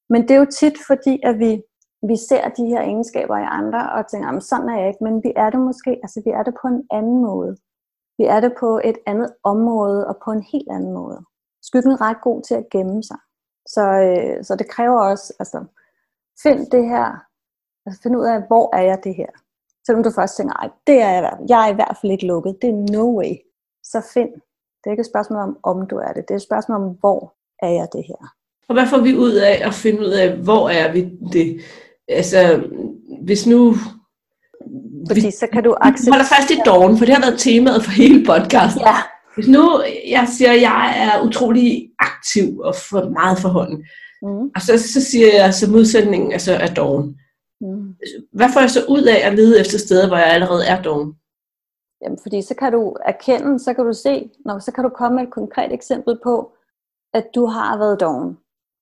Men 0.09 0.21
det 0.21 0.31
er 0.31 0.39
jo 0.43 0.55
tit 0.59 0.77
fordi, 0.87 1.19
at 1.23 1.39
vi, 1.39 1.51
vi 2.09 2.15
ser 2.29 2.49
de 2.57 2.65
her 2.71 2.81
egenskaber 2.81 3.37
i 3.37 3.47
andre 3.59 3.91
og 3.91 4.07
tænker, 4.07 4.27
jamen 4.27 4.41
sådan 4.41 4.69
er 4.69 4.77
jeg 4.79 4.87
ikke. 4.87 5.03
Men 5.03 5.23
vi 5.23 5.31
er 5.35 5.49
det 5.49 5.59
måske, 5.59 5.91
altså 6.03 6.21
vi 6.25 6.31
er 6.39 6.43
det 6.43 6.53
på 6.61 6.67
en 6.67 6.81
anden 6.91 7.21
måde. 7.21 7.57
Vi 8.17 8.23
er 8.23 8.39
det 8.39 8.53
på 8.59 8.81
et 8.83 8.97
andet 9.05 9.29
område 9.43 10.07
og 10.07 10.15
på 10.25 10.31
en 10.31 10.43
helt 10.51 10.69
anden 10.71 10.93
måde. 10.93 11.19
Skyggen 11.63 11.91
er 11.91 12.01
ret 12.01 12.21
god 12.21 12.41
til 12.41 12.55
at 12.55 12.69
gemme 12.71 13.03
sig. 13.03 13.17
Så, 13.67 13.81
øh, 13.81 14.43
så 14.43 14.55
det 14.55 14.69
kræver 14.69 14.99
også, 14.99 15.33
altså 15.39 15.65
find 16.43 16.71
det 16.71 16.85
her, 16.89 17.05
altså 17.85 18.01
find 18.03 18.17
ud 18.17 18.25
af, 18.25 18.47
hvor 18.47 18.75
er 18.75 18.81
jeg 18.81 18.99
det 19.03 19.15
her. 19.15 19.31
Selvom 19.85 20.03
du 20.03 20.11
først 20.11 20.37
tænker, 20.37 20.53
nej, 20.53 20.69
det 20.87 21.01
er 21.01 21.09
jeg, 21.09 21.37
jeg 21.49 21.65
er 21.65 21.71
i 21.71 21.75
hvert 21.75 21.97
fald 22.01 22.11
ikke 22.11 22.27
lukket, 22.27 22.61
det 22.61 22.69
er 22.69 22.91
no 22.93 23.17
way. 23.19 23.33
Så 23.83 24.01
find. 24.13 24.31
Det 24.79 24.85
er 24.85 24.91
ikke 24.91 25.01
et 25.01 25.13
spørgsmål 25.13 25.39
om, 25.41 25.57
om 25.63 25.87
du 25.87 25.95
er 25.97 26.13
det. 26.13 26.23
Det 26.27 26.31
er 26.31 26.35
et 26.35 26.49
spørgsmål 26.49 26.81
om, 26.81 26.97
hvor 26.99 27.33
er 27.65 27.69
jeg 27.69 27.87
det 27.93 28.03
her. 28.07 28.21
Og 28.69 28.73
hvad 28.75 28.87
får 28.87 29.01
vi 29.01 29.13
ud 29.15 29.33
af 29.33 29.67
at 29.67 29.73
finde 29.73 29.99
ud 29.99 30.13
af, 30.23 30.37
hvor 30.37 30.69
er 30.69 30.93
vi 30.93 31.01
det? 31.33 31.61
Altså, 32.07 32.39
hvis 33.23 33.47
nu... 33.47 33.73
Fordi 35.07 35.31
så 35.31 35.47
kan 35.53 35.63
du 35.63 35.75
acceptere... 35.81 36.13
holder 36.13 36.25
fast 36.35 36.51
i 36.51 36.59
dagen, 36.65 36.97
for 36.97 37.05
det 37.05 37.13
har 37.15 37.21
været 37.21 37.39
temaet 37.39 37.83
for 37.83 37.91
hele 37.91 38.25
podcasten. 38.25 38.81
Ja. 38.81 38.97
Hvis 39.35 39.47
nu 39.47 39.83
jeg 40.07 40.27
siger, 40.37 40.51
at 40.51 40.61
jeg 40.61 40.83
er 41.05 41.27
utrolig 41.27 41.89
aktiv 41.99 42.59
og 42.59 42.75
for 42.89 43.09
meget 43.09 43.37
for 43.39 43.49
hånden, 43.49 43.85
mm. 44.21 44.51
og 44.55 44.61
så, 44.61 44.77
så 44.93 45.01
siger 45.01 45.35
jeg 45.35 45.53
så 45.53 45.71
modsætningen 45.71 46.31
altså 46.31 46.53
er 46.53 46.73
doven. 46.73 47.17
Mm. 47.61 47.95
Hvad 48.33 48.49
får 48.53 48.59
jeg 48.59 48.69
så 48.69 48.85
ud 48.89 49.03
af 49.03 49.27
at 49.27 49.35
lede 49.35 49.59
efter 49.59 49.77
steder, 49.77 50.07
hvor 50.07 50.17
jeg 50.17 50.27
allerede 50.27 50.65
er 50.65 50.81
doven? 50.81 51.13
Jamen, 52.01 52.19
fordi 52.23 52.41
så 52.41 52.55
kan 52.55 52.71
du 52.71 52.95
erkende, 53.05 53.59
så 53.59 53.73
kan 53.73 53.85
du 53.85 53.93
se, 53.93 54.29
når, 54.45 54.59
så 54.59 54.71
kan 54.71 54.83
du 54.83 54.89
komme 54.89 55.15
med 55.15 55.23
et 55.23 55.33
konkret 55.33 55.73
eksempel 55.73 56.19
på, 56.23 56.51
at 57.13 57.25
du 57.35 57.45
har 57.45 57.77
været 57.77 57.99
doven. 57.99 58.37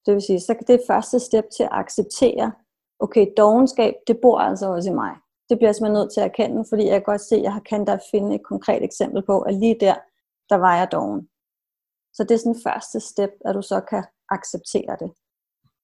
Det 0.06 0.14
vil 0.14 0.22
sige, 0.22 0.40
så 0.40 0.54
kan 0.54 0.68
det 0.68 0.82
første 0.88 1.20
step 1.20 1.46
til 1.58 1.64
at 1.64 1.70
acceptere, 1.72 2.52
okay, 3.00 3.26
dogenskab, 3.38 3.94
det 4.08 4.18
bor 4.22 4.40
altså 4.40 4.66
også 4.68 4.90
i 4.90 4.94
mig. 4.94 5.12
Det 5.50 5.58
bliver 5.58 5.70
jeg 5.70 5.76
simpelthen 5.76 6.00
nødt 6.02 6.14
til 6.14 6.22
at 6.22 6.26
erkende, 6.26 6.66
fordi 6.70 6.84
jeg 6.86 6.94
kan 6.94 7.04
godt 7.04 7.22
se, 7.22 7.36
at 7.36 7.44
jeg 7.44 7.60
kan 7.70 7.88
der 7.88 7.98
finde 8.12 8.36
et 8.36 8.44
konkret 8.44 8.84
eksempel 8.84 9.26
på, 9.26 9.42
at 9.42 9.54
lige 9.54 9.78
der, 9.80 9.96
der 10.50 10.56
var 10.56 10.78
jeg 10.78 10.92
doven. 10.92 11.30
Så 12.14 12.24
det 12.24 12.32
er 12.32 12.38
sådan 12.38 12.64
første 12.64 13.00
step, 13.00 13.32
at 13.46 13.56
du 13.56 13.62
så 13.62 13.82
kan 13.90 14.04
acceptere 14.30 14.96
det. 15.00 15.12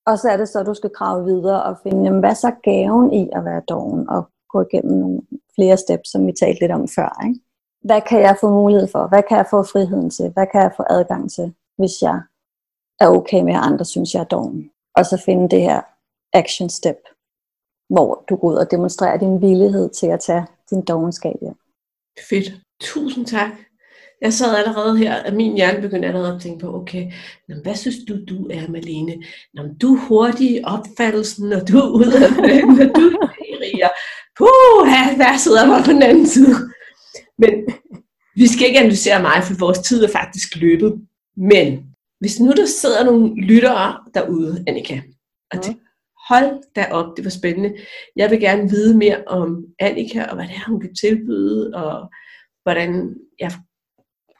Og 0.05 0.19
så 0.19 0.29
er 0.29 0.37
det 0.37 0.49
så, 0.49 0.59
at 0.59 0.65
du 0.65 0.73
skal 0.73 0.89
grave 0.89 1.25
videre 1.25 1.63
og 1.63 1.77
finde, 1.83 2.03
jamen, 2.03 2.19
hvad 2.19 2.35
så 2.35 2.51
gaven 2.63 3.13
i 3.13 3.29
at 3.33 3.45
være 3.45 3.61
doven, 3.69 4.09
og 4.09 4.29
gå 4.49 4.61
igennem 4.61 4.97
nogle 4.97 5.21
flere 5.55 5.77
steps, 5.77 6.11
som 6.11 6.27
vi 6.27 6.31
talte 6.31 6.59
lidt 6.59 6.71
om 6.71 6.87
før. 6.87 7.25
Ikke? 7.27 7.39
Hvad 7.81 8.01
kan 8.01 8.21
jeg 8.21 8.37
få 8.41 8.49
mulighed 8.49 8.87
for? 8.87 9.07
Hvad 9.07 9.23
kan 9.23 9.37
jeg 9.37 9.47
få 9.49 9.63
friheden 9.63 10.09
til? 10.09 10.29
Hvad 10.29 10.47
kan 10.51 10.61
jeg 10.61 10.73
få 10.77 10.83
adgang 10.89 11.31
til, 11.31 11.53
hvis 11.77 12.01
jeg 12.01 12.21
er 12.99 13.07
okay 13.07 13.41
med, 13.41 13.53
at 13.53 13.61
andre 13.63 13.85
synes, 13.85 14.13
jeg 14.13 14.19
er 14.19 14.31
doven? 14.35 14.71
Og 14.95 15.05
så 15.05 15.17
finde 15.25 15.49
det 15.49 15.61
her 15.61 15.81
action 16.33 16.69
step, 16.69 16.97
hvor 17.91 18.25
du 18.29 18.35
går 18.35 18.51
ud 18.51 18.55
og 18.55 18.71
demonstrerer 18.71 19.17
din 19.17 19.41
villighed 19.41 19.89
til 19.89 20.07
at 20.07 20.19
tage 20.19 20.45
din 20.69 20.81
dovenskab 20.81 21.35
hjem. 21.41 21.55
Fedt. 22.29 22.53
Tusind 22.81 23.25
tak 23.25 23.51
jeg 24.21 24.33
sad 24.33 24.55
allerede 24.55 24.97
her, 24.97 25.13
at 25.13 25.33
min 25.33 25.55
hjerne 25.55 25.81
begyndte 25.81 26.07
allerede 26.07 26.35
at 26.35 26.41
tænke 26.41 26.59
på, 26.59 26.75
okay, 26.75 27.11
jamen, 27.49 27.63
hvad 27.63 27.75
synes 27.75 27.95
du, 28.07 28.13
du 28.29 28.47
er, 28.47 28.67
Malene? 28.67 29.13
Jamen, 29.57 29.77
du 29.77 29.95
er 29.95 29.99
hurtig 29.99 30.51
i 30.51 30.63
opfattelsen, 30.63 31.49
når 31.49 31.59
du 31.59 31.77
er 31.77 31.89
ude 31.89 32.15
af 32.25 32.31
når 32.77 32.93
du 32.93 33.17
er 33.81 33.89
Puh, 34.37 34.87
der 35.17 35.37
sidder 35.37 35.67
mig 35.67 35.85
på 35.85 35.91
den 35.91 36.03
anden 36.03 36.27
side. 36.27 36.55
Men 37.37 37.49
vi 38.35 38.47
skal 38.47 38.67
ikke 38.67 38.79
analysere 38.79 39.21
mig, 39.21 39.43
for 39.43 39.53
vores 39.59 39.79
tid 39.79 40.03
er 40.03 40.07
faktisk 40.07 40.55
løbet. 40.55 41.01
Men 41.37 41.83
hvis 42.19 42.39
nu 42.39 42.51
der 42.51 42.65
sidder 42.65 43.03
nogle 43.03 43.35
lyttere 43.35 43.97
derude, 44.13 44.63
Annika, 44.67 45.01
og 45.51 45.61
tænker, 45.61 45.81
hold 46.29 46.73
da 46.75 46.85
op, 46.91 47.17
det 47.17 47.25
var 47.25 47.31
spændende. 47.31 47.75
Jeg 48.15 48.31
vil 48.31 48.39
gerne 48.39 48.69
vide 48.69 48.97
mere 48.97 49.23
om 49.27 49.65
Annika, 49.79 50.25
og 50.25 50.35
hvad 50.35 50.47
det 50.47 50.55
er, 50.55 50.69
hun 50.69 50.79
kan 50.79 50.95
tilbyde, 50.95 51.71
og 51.75 52.09
hvordan 52.63 53.15
jeg 53.39 53.51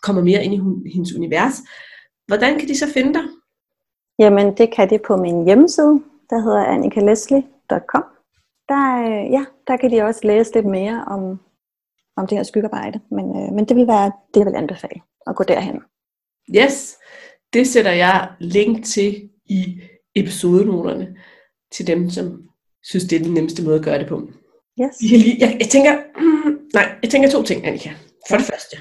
kommer 0.01 0.23
mere 0.23 0.43
ind 0.43 0.53
i 0.53 0.89
hendes 0.93 1.15
univers. 1.15 1.55
Hvordan 2.27 2.59
kan 2.59 2.67
de 2.67 2.77
så 2.77 2.93
finde 2.93 3.13
dig? 3.13 3.23
Jamen, 4.19 4.57
det 4.57 4.73
kan 4.75 4.89
de 4.89 4.99
på 5.07 5.17
min 5.17 5.45
hjemmeside, 5.45 6.01
der 6.29 6.41
hedder 6.41 6.63
annikaleslie.com. 6.65 8.03
Der, 8.69 9.01
øh, 9.03 9.31
ja, 9.31 9.45
der 9.67 9.77
kan 9.77 9.91
de 9.91 10.01
også 10.01 10.21
læse 10.23 10.53
lidt 10.53 10.65
mere 10.65 11.05
om, 11.07 11.39
om 12.17 12.27
det 12.27 12.37
her 12.37 12.43
skyggearbejde. 12.43 12.99
Men, 13.11 13.25
øh, 13.25 13.53
men 13.53 13.65
det 13.65 13.77
vil 13.77 13.87
være 13.87 14.11
det, 14.33 14.39
jeg 14.39 14.45
vil 14.45 14.55
anbefale 14.55 15.01
at 15.27 15.35
gå 15.35 15.43
derhen. 15.43 15.81
Yes, 16.55 16.97
det 17.53 17.67
sætter 17.67 17.91
jeg 17.91 18.29
link 18.39 18.85
til 18.85 19.29
i 19.45 19.81
episodenoterne 20.15 21.15
til 21.71 21.87
dem, 21.87 22.09
som 22.09 22.41
synes, 22.83 23.03
det 23.03 23.15
er 23.19 23.23
den 23.23 23.33
nemmeste 23.33 23.63
måde 23.63 23.75
at 23.75 23.83
gøre 23.83 23.99
det 23.99 24.07
på. 24.07 24.21
Yes. 24.81 25.11
Jeg, 25.11 25.19
jeg, 25.39 25.57
jeg 25.59 25.69
tænker, 25.69 25.97
mm, 26.17 26.59
nej, 26.73 26.95
jeg 27.03 27.11
tænker 27.11 27.29
to 27.29 27.43
ting, 27.43 27.65
Annika. 27.65 27.89
For 28.29 28.37
det 28.37 28.45
første, 28.45 28.77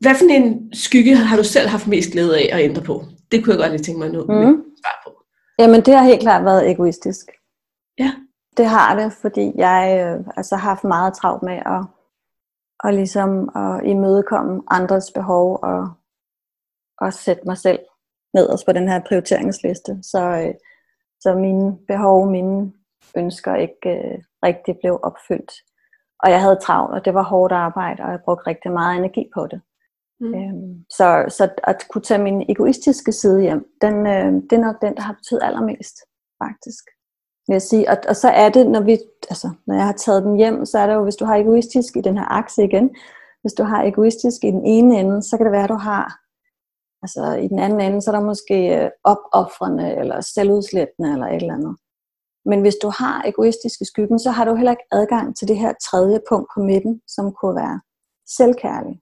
hvad 0.00 0.14
for 0.14 0.24
en 0.24 0.74
skygge 0.74 1.16
har 1.16 1.36
du 1.36 1.44
selv 1.44 1.68
haft 1.68 1.86
mest 1.86 2.12
glæde 2.12 2.38
af 2.38 2.56
at 2.56 2.64
ændre 2.64 2.82
på? 2.82 3.04
Det 3.30 3.44
kunne 3.44 3.54
jeg 3.54 3.60
godt 3.60 3.72
lige 3.72 3.82
tænke 3.82 3.98
mig 3.98 4.12
noget 4.12 4.28
mm. 4.28 4.64
svar 4.82 5.02
på. 5.04 5.22
Jamen 5.58 5.80
det 5.80 5.94
har 5.94 6.04
helt 6.04 6.20
klart 6.20 6.44
været 6.44 6.70
egoistisk. 6.70 7.26
Ja. 7.98 8.12
Det 8.56 8.66
har 8.66 8.98
det, 9.00 9.12
fordi 9.12 9.52
jeg 9.56 9.82
øh, 10.00 10.26
altså, 10.36 10.56
har 10.56 10.68
haft 10.68 10.84
meget 10.84 11.14
travlt 11.14 11.42
med 11.42 11.58
at, 11.66 11.84
og 12.84 12.92
ligesom 12.92 13.56
at 13.56 13.80
imødekomme 13.84 14.62
andres 14.70 15.10
behov 15.10 15.58
og, 15.62 15.88
og 16.98 17.12
sætte 17.12 17.42
mig 17.46 17.58
selv 17.58 17.78
nederst 18.34 18.66
på 18.66 18.72
den 18.72 18.88
her 18.88 19.00
prioriteringsliste. 19.08 19.98
Så, 20.02 20.20
øh, 20.22 20.54
så 21.20 21.34
mine 21.34 21.78
behov, 21.88 22.30
mine 22.30 22.72
ønsker 23.16 23.54
ikke 23.54 23.90
øh, 23.90 24.18
rigtig 24.44 24.76
blev 24.82 25.00
opfyldt. 25.02 25.52
Og 26.22 26.30
jeg 26.30 26.40
havde 26.40 26.58
travlt, 26.62 26.94
og 26.94 27.04
det 27.04 27.14
var 27.14 27.22
hårdt 27.22 27.52
arbejde, 27.52 28.02
og 28.02 28.10
jeg 28.10 28.20
brugte 28.24 28.46
rigtig 28.46 28.72
meget 28.72 28.98
energi 28.98 29.30
på 29.34 29.46
det. 29.46 29.60
Mm. 30.20 30.34
Øhm, 30.34 30.84
så, 30.90 31.24
så 31.28 31.48
at 31.64 31.86
kunne 31.90 32.02
tage 32.02 32.22
min 32.22 32.44
egoistiske 32.48 33.12
side 33.12 33.40
hjem, 33.40 33.66
den, 33.80 34.06
øh, 34.06 34.32
det 34.32 34.52
er 34.52 34.66
nok 34.66 34.82
den, 34.82 34.94
der 34.96 35.02
har 35.02 35.12
betydet 35.12 35.42
allermest, 35.42 35.96
faktisk. 36.44 36.84
Vil 37.48 37.54
jeg 37.54 37.62
sige. 37.62 37.90
Og, 37.90 37.96
og 38.08 38.16
så 38.16 38.28
er 38.28 38.48
det, 38.48 38.66
når, 38.66 38.80
vi, 38.80 38.98
altså, 39.30 39.50
når 39.66 39.74
jeg 39.74 39.86
har 39.86 39.92
taget 39.92 40.22
den 40.22 40.36
hjem, 40.36 40.64
så 40.64 40.78
er 40.78 40.86
det 40.86 40.94
jo, 40.94 41.02
hvis 41.02 41.16
du 41.16 41.24
har 41.24 41.36
egoistisk 41.36 41.96
i 41.96 42.00
den 42.00 42.18
her 42.18 42.32
akse 42.32 42.64
igen, 42.64 42.90
hvis 43.40 43.52
du 43.52 43.62
har 43.62 43.84
egoistisk 43.84 44.44
i 44.44 44.50
den 44.50 44.64
ene 44.64 45.00
ende, 45.00 45.22
så 45.22 45.36
kan 45.36 45.46
det 45.46 45.52
være, 45.52 45.64
at 45.64 45.70
du 45.70 45.74
har, 45.74 46.20
altså 47.06 47.24
i 47.44 47.48
den 47.48 47.58
anden 47.58 47.80
ende, 47.80 48.02
så 48.02 48.10
er 48.10 48.16
der 48.16 48.30
måske 48.32 48.58
øh, 48.76 48.90
opoffrende, 49.04 49.86
eller 50.00 50.20
selvudslættende, 50.20 51.12
eller 51.12 51.26
et 51.26 51.42
eller 51.42 51.54
andet. 51.54 51.76
Men 52.50 52.60
hvis 52.60 52.78
du 52.82 52.88
har 53.00 53.22
egoistiske 53.30 53.84
skyggen, 53.84 54.18
så 54.18 54.30
har 54.30 54.44
du 54.44 54.54
heller 54.54 54.72
ikke 54.76 54.88
adgang 54.92 55.36
til 55.36 55.48
det 55.48 55.58
her 55.58 55.72
tredje 55.90 56.20
punkt 56.28 56.48
på 56.54 56.60
midten, 56.60 57.00
som 57.06 57.32
kunne 57.32 57.56
være 57.56 57.80
selvkærlig. 58.38 59.00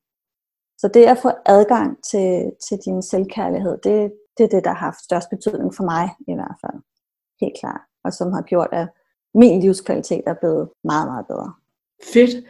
Så 0.80 0.88
det 0.94 1.04
at 1.04 1.18
få 1.18 1.30
adgang 1.46 1.90
til, 2.10 2.52
til 2.68 2.78
din 2.84 3.02
selvkærlighed, 3.02 3.78
det, 3.84 4.12
det 4.36 4.44
er 4.44 4.48
det, 4.48 4.64
der 4.64 4.70
har 4.70 4.84
haft 4.88 5.04
størst 5.04 5.28
betydning 5.30 5.74
for 5.74 5.84
mig 5.84 6.04
i 6.28 6.34
hvert 6.34 6.56
fald. 6.62 6.82
Helt 7.40 7.56
klart. 7.60 7.80
Og 8.04 8.12
som 8.12 8.32
har 8.32 8.42
gjort, 8.42 8.68
at 8.72 8.88
min 9.34 9.60
livskvalitet 9.60 10.22
er 10.26 10.34
blevet 10.34 10.68
meget, 10.84 11.06
meget 11.08 11.26
bedre. 11.26 11.52
Fedt. 12.14 12.44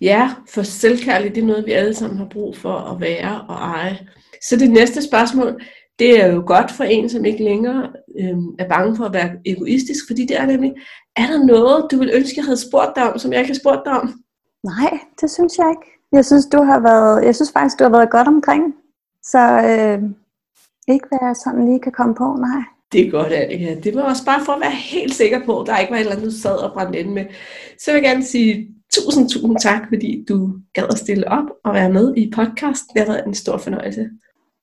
Ja, 0.00 0.34
for 0.48 0.62
selvkærlighed, 0.62 1.34
det 1.34 1.42
er 1.42 1.46
noget, 1.46 1.66
vi 1.66 1.72
alle 1.72 1.94
sammen 1.94 2.18
har 2.18 2.28
brug 2.32 2.56
for 2.56 2.76
at 2.92 3.00
være 3.00 3.44
og 3.48 3.54
eje. 3.54 4.08
Så 4.42 4.56
det 4.56 4.70
næste 4.70 5.02
spørgsmål, 5.02 5.60
det 5.98 6.20
er 6.20 6.26
jo 6.26 6.42
godt 6.46 6.70
for 6.70 6.84
en, 6.84 7.08
som 7.08 7.24
ikke 7.24 7.44
længere 7.44 7.92
øhm, 8.20 8.48
er 8.58 8.68
bange 8.68 8.96
for 8.96 9.04
at 9.04 9.12
være 9.12 9.30
egoistisk, 9.46 10.06
fordi 10.06 10.26
det 10.26 10.40
er 10.40 10.46
nemlig, 10.46 10.74
er 11.16 11.26
der 11.26 11.46
noget, 11.46 11.86
du 11.90 11.98
vil 11.98 12.10
ønske, 12.14 12.36
jeg 12.36 12.44
havde 12.44 12.68
spurgt 12.68 12.92
dig 12.96 13.12
om, 13.12 13.18
som 13.18 13.32
jeg 13.32 13.40
ikke 13.40 13.52
har 13.52 13.60
spurgt 13.60 13.82
dig 13.84 13.92
om? 13.92 14.22
Nej, 14.64 14.98
det 15.20 15.30
synes 15.30 15.58
jeg 15.58 15.70
ikke. 15.70 15.86
Jeg 16.12 16.24
synes, 16.24 16.46
du 16.46 16.62
har 16.62 16.80
været, 16.80 17.24
jeg 17.24 17.34
synes 17.34 17.52
faktisk, 17.52 17.78
du 17.78 17.84
har 17.84 17.90
været 17.90 18.10
godt 18.10 18.28
omkring. 18.28 18.74
Så 19.22 19.38
øh, 19.70 20.02
ikke 20.88 21.06
hvad 21.08 21.18
jeg 21.22 21.36
sådan 21.44 21.66
lige 21.66 21.80
kan 21.80 21.92
komme 21.92 22.14
på, 22.14 22.36
nej. 22.40 22.62
Det 22.92 23.06
er 23.06 23.10
godt, 23.10 23.32
Annika. 23.32 23.80
Det 23.80 23.94
var 23.94 24.02
også 24.02 24.24
bare 24.24 24.44
for 24.44 24.52
at 24.52 24.60
være 24.60 24.70
helt 24.70 25.14
sikker 25.14 25.44
på, 25.44 25.60
at 25.60 25.66
der 25.66 25.78
ikke 25.78 25.90
var 25.90 25.96
et 25.96 26.00
eller 26.00 26.12
andet, 26.12 26.26
du 26.26 26.36
sad 26.36 26.56
og 26.56 26.72
brændte 26.72 27.00
ind 27.00 27.12
med. 27.12 27.24
Så 27.78 27.92
vil 27.92 28.00
jeg 28.00 28.10
gerne 28.10 28.24
sige 28.24 28.74
tusind, 28.94 29.28
tusind 29.28 29.56
tak, 29.60 29.82
fordi 29.88 30.24
du 30.28 30.52
gad 30.74 30.86
at 30.90 30.98
stille 30.98 31.28
op 31.28 31.44
og 31.64 31.74
være 31.74 31.92
med 31.92 32.16
i 32.16 32.32
podcasten. 32.34 32.94
Det 32.94 33.02
har 33.02 33.12
været 33.12 33.26
en 33.26 33.34
stor 33.34 33.58
fornøjelse. 33.58 34.10